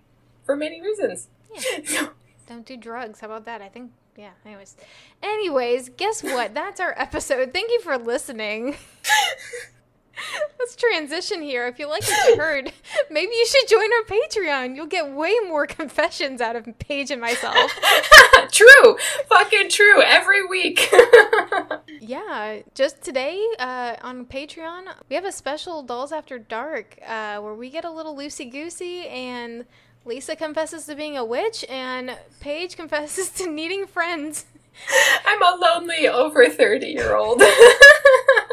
for 0.47 0.57
many 0.57 0.81
reasons. 0.81 1.29
Yeah. 1.85 2.09
Don't 2.49 2.65
do 2.65 2.79
drugs. 2.79 3.21
How 3.21 3.27
about 3.27 3.45
that? 3.45 3.61
I 3.61 3.69
think. 3.69 3.91
Yeah. 4.19 4.31
Anyways. 4.45 4.77
Anyways, 5.23 5.91
guess 5.91 6.25
what? 6.25 6.53
That's 6.53 6.81
our 6.81 6.93
episode. 6.99 7.53
Thank 7.53 7.71
you 7.71 7.81
for 7.81 7.97
listening. 7.97 8.75
Let's 10.59 10.75
transition 10.75 11.41
here. 11.41 11.69
If 11.69 11.79
you 11.79 11.89
like 11.89 12.03
what 12.03 12.29
you 12.29 12.37
heard, 12.37 12.73
maybe 13.12 13.33
you 13.33 13.47
should 13.47 13.69
join 13.69 13.89
our 13.93 14.03
Patreon. 14.09 14.75
You'll 14.75 14.87
get 14.87 15.12
way 15.12 15.33
more 15.47 15.66
confessions 15.69 16.41
out 16.41 16.57
of 16.57 16.66
Paige 16.81 17.12
and 17.12 17.21
myself. 17.21 17.71
true. 18.51 18.97
Fucking 19.29 19.69
true. 19.71 20.03
Every 20.03 20.45
week. 20.47 20.93
Yeah, 22.01 22.61
just 22.75 23.03
today 23.03 23.45
uh, 23.59 23.97
on 24.03 24.25
Patreon, 24.25 24.85
we 25.11 25.16
have 25.16 25.25
a 25.25 25.33
special 25.33 25.83
Dolls 25.83 26.12
After 26.12 26.39
Dark 26.39 26.97
uh, 27.07 27.39
where 27.39 27.55
we 27.55 27.71
get 27.71 27.85
a 27.85 27.91
little 27.91 28.16
loosey 28.16 28.51
goosey, 28.51 29.07
and 29.09 29.66
Lisa 30.05 30.37
confesses 30.37 30.87
to 30.87 30.95
being 30.95 31.17
a 31.17 31.25
witch, 31.25 31.65
and 31.69 32.17
Paige 32.41 32.77
confesses 32.77 33.31
to 33.37 33.51
needing 33.51 33.87
friends. 33.87 34.47
I'm 35.27 35.43
a 35.43 35.57
lonely 35.61 36.07
over 36.09 36.49
30 36.49 36.87
year 36.87 37.17
old. 37.17 37.43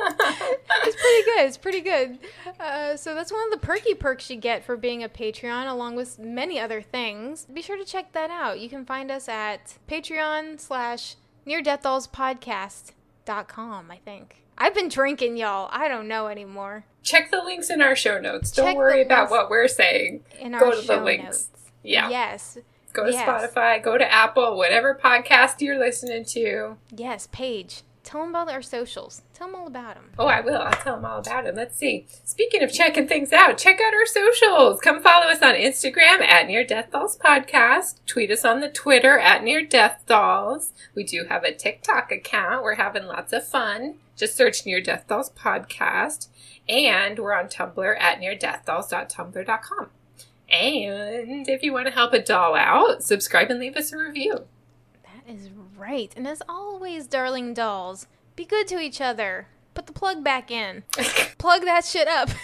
It's 0.88 0.96
pretty 1.02 1.24
good. 1.24 1.48
It's 1.48 1.58
pretty 1.58 1.82
good. 1.82 2.20
Uh, 2.60 2.96
so 2.96 3.16
that's 3.16 3.32
one 3.32 3.44
of 3.46 3.52
the 3.60 3.66
perky 3.66 3.96
perks 3.96 4.30
you 4.30 4.36
get 4.36 4.64
for 4.64 4.78
being 4.78 5.04
a 5.04 5.10
Patreon, 5.10 5.70
along 5.70 5.96
with 5.96 6.20
many 6.20 6.60
other 6.60 6.82
things. 6.82 7.46
Be 7.46 7.62
sure 7.64 7.78
to 7.78 7.86
check 7.86 8.12
that 8.12 8.30
out. 8.30 8.60
You 8.60 8.70
can 8.70 8.86
find 8.86 9.10
us 9.10 9.28
at 9.28 9.78
Patreon 9.90 10.60
slash 10.60 11.16
Near 11.46 11.62
Death 11.62 11.82
Dolls 11.84 12.08
Podcast 12.08 12.92
dot 13.26 13.48
com. 13.48 13.90
I 13.90 13.98
think 13.98 14.45
I've 14.58 14.74
been 14.74 14.90
drinking, 14.90 15.38
y'all. 15.38 15.70
I 15.72 15.88
don't 15.88 16.08
know 16.08 16.28
anymore. 16.28 16.86
Check 17.04 17.30
the 17.32 17.42
links 17.44 17.70
in 17.70 17.82
our 17.82 17.96
show 17.96 18.20
notes. 18.20 18.52
Don't 18.52 18.76
worry 18.76 19.02
about 19.02 19.30
what 19.30 19.50
we're 19.50 19.68
saying. 19.68 20.24
In 20.40 20.54
our 20.56 20.60
Go 20.60 20.80
to 20.80 20.88
the 20.88 20.98
links. 21.02 21.24
notes. 21.26 21.50
Yeah. 21.84 22.10
Yes. 22.10 22.58
Go 22.94 23.06
to 23.06 23.12
Yes. 23.12 23.28
Spotify, 23.28 23.84
go 23.84 23.98
to 23.98 24.10
Apple, 24.12 24.56
whatever 24.58 24.96
podcast 25.02 25.60
you're 25.60 25.78
listening 25.78 26.24
to. 26.26 26.78
Yes, 26.96 27.28
Paige. 27.32 27.82
Tell 28.06 28.22
them 28.22 28.30
about 28.30 28.52
our 28.52 28.62
socials. 28.62 29.24
Tell 29.34 29.48
them 29.48 29.56
all 29.56 29.66
about 29.66 29.96
them. 29.96 30.12
Oh, 30.20 30.28
I 30.28 30.40
will. 30.40 30.62
I'll 30.62 30.72
tell 30.72 30.96
them 30.96 31.06
all 31.06 31.18
about 31.18 31.44
them. 31.46 31.56
Let's 31.56 31.76
see. 31.76 32.06
Speaking 32.24 32.62
of 32.62 32.72
checking 32.72 33.08
things 33.08 33.34
out, 33.34 33.58
check 33.58 33.80
out 33.82 33.96
our 33.96 34.06
socials. 34.06 34.80
Come 34.80 35.02
follow 35.02 35.26
us 35.26 35.42
on 35.42 35.56
Instagram 35.56 36.22
at 36.22 36.46
Near 36.46 36.64
Death 36.64 36.92
Dolls 36.92 37.18
Podcast. 37.18 37.96
Tweet 38.06 38.30
us 38.30 38.46
on 38.46 38.60
the 38.60 38.70
Twitter 38.70 39.18
at 39.18 39.44
Near 39.44 39.66
Death 39.66 40.04
Dolls. 40.06 40.72
We 40.94 41.04
do 41.04 41.26
have 41.28 41.44
a 41.44 41.52
TikTok 41.52 42.12
account. 42.12 42.64
We're 42.64 42.76
having 42.76 43.08
lots 43.08 43.34
of 43.34 43.48
fun. 43.48 43.96
Just 44.16 44.38
search 44.38 44.68
Near 44.68 44.82
Death 44.82 45.08
Dolls 45.08 45.32
Podcast. 45.32 46.28
And 46.70 47.18
we're 47.18 47.34
on 47.34 47.48
Tumblr 47.48 48.00
at 48.00 48.22
neardeathdolls.tumblr.com. 48.22 49.90
And 50.48 51.50
if 51.50 51.64
you 51.64 51.74
want 51.74 51.88
to 51.88 51.92
help 51.92 52.14
a 52.14 52.22
doll 52.22 52.54
out, 52.54 53.04
subscribe 53.04 53.50
and 53.50 53.60
leave 53.60 53.76
us 53.76 53.92
a 53.92 53.98
review. 53.98 54.46
That 55.04 55.28
is 55.28 55.50
right. 55.78 56.14
And 56.16 56.28
as 56.28 56.42
always, 56.48 57.08
darling 57.08 57.54
dolls, 57.54 58.08
be 58.36 58.46
good 58.46 58.68
to 58.68 58.80
each 58.80 59.02
other. 59.02 59.48
Put 59.74 59.88
the 59.88 59.94
plug 59.94 60.24
back 60.24 60.50
in. 60.52 60.84
plug 61.38 61.64
that 61.64 61.86
shit 61.86 62.08
up. 62.08 62.30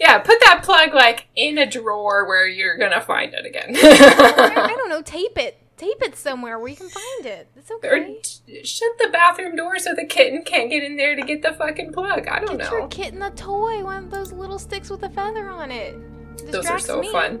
Yeah, 0.00 0.18
put 0.20 0.40
that 0.40 0.62
plug 0.64 0.94
like 0.94 1.26
in 1.36 1.58
a 1.58 1.66
drawer 1.70 2.26
where 2.26 2.48
you're 2.48 2.78
gonna 2.78 3.02
find 3.02 3.34
it 3.34 3.44
again. 3.44 3.76
I 3.76 4.74
don't 4.74 4.88
know, 4.88 5.02
tape 5.02 5.36
it. 5.36 5.58
Tape 5.76 6.00
it 6.00 6.16
somewhere 6.16 6.58
where 6.58 6.68
you 6.68 6.76
can 6.76 6.88
find 6.88 7.26
it. 7.26 7.48
It's 7.54 7.70
or 7.70 7.76
okay. 7.96 8.18
t- 8.22 8.64
shut 8.64 8.92
the 8.98 9.10
bathroom 9.12 9.56
door 9.56 9.78
so 9.78 9.94
the 9.94 10.06
kitten 10.06 10.42
can't 10.42 10.70
get 10.70 10.82
in 10.82 10.96
there 10.96 11.16
to 11.16 11.22
get 11.22 11.42
the 11.42 11.52
fucking 11.52 11.92
plug. 11.92 12.28
I 12.28 12.38
don't 12.38 12.56
Get 12.56 12.70
know. 12.70 12.78
your 12.78 12.88
kitten 12.88 13.20
a 13.20 13.30
toy, 13.32 13.84
one 13.84 14.04
of 14.04 14.10
those 14.10 14.32
little 14.32 14.58
sticks 14.58 14.88
with 14.88 15.02
a 15.02 15.10
feather 15.10 15.50
on 15.50 15.70
it. 15.70 15.96
Those 16.50 16.64
are 16.64 16.78
so 16.78 17.02
me. 17.02 17.12
fun. 17.12 17.38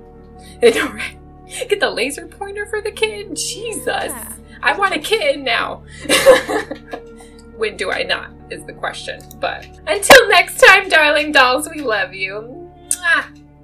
Know, 0.62 0.88
right? 0.92 1.16
Get 1.68 1.80
the 1.80 1.90
laser 1.90 2.26
pointer 2.26 2.66
for 2.66 2.80
the 2.80 2.92
kid. 2.92 3.36
Jesus. 3.36 3.86
Yeah. 3.86 4.32
I 4.62 4.76
want 4.76 4.94
a 4.94 4.98
kid 4.98 5.40
now. 5.40 5.82
when 7.56 7.76
do 7.76 7.90
I 7.90 8.02
not? 8.02 8.30
Is 8.50 8.64
the 8.64 8.72
question. 8.72 9.20
But 9.40 9.66
until 9.86 10.28
next 10.28 10.60
time, 10.60 10.88
darling 10.88 11.32
dolls, 11.32 11.68
we 11.68 11.80
love 11.82 12.14
you. 12.14 12.70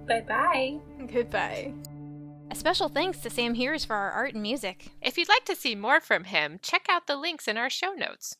Bye 0.07 0.25
bye. 0.27 0.79
Goodbye. 1.13 1.73
A 2.51 2.55
special 2.55 2.89
thanks 2.89 3.19
to 3.21 3.31
Sam 3.31 3.55
Hears 3.55 3.85
for 3.85 3.97
our 3.97 4.11
art 4.11 4.35
and 4.35 4.43
music. 4.43 4.93
If 5.03 5.19
you'd 5.19 5.29
like 5.29 5.45
to 5.47 5.57
see 5.57 5.75
more 5.75 6.01
from 6.01 6.25
him, 6.25 6.61
check 6.63 6.87
out 6.89 7.07
the 7.07 7.17
links 7.17 7.49
in 7.49 7.57
our 7.57 7.69
show 7.69 7.93
notes. 7.93 8.37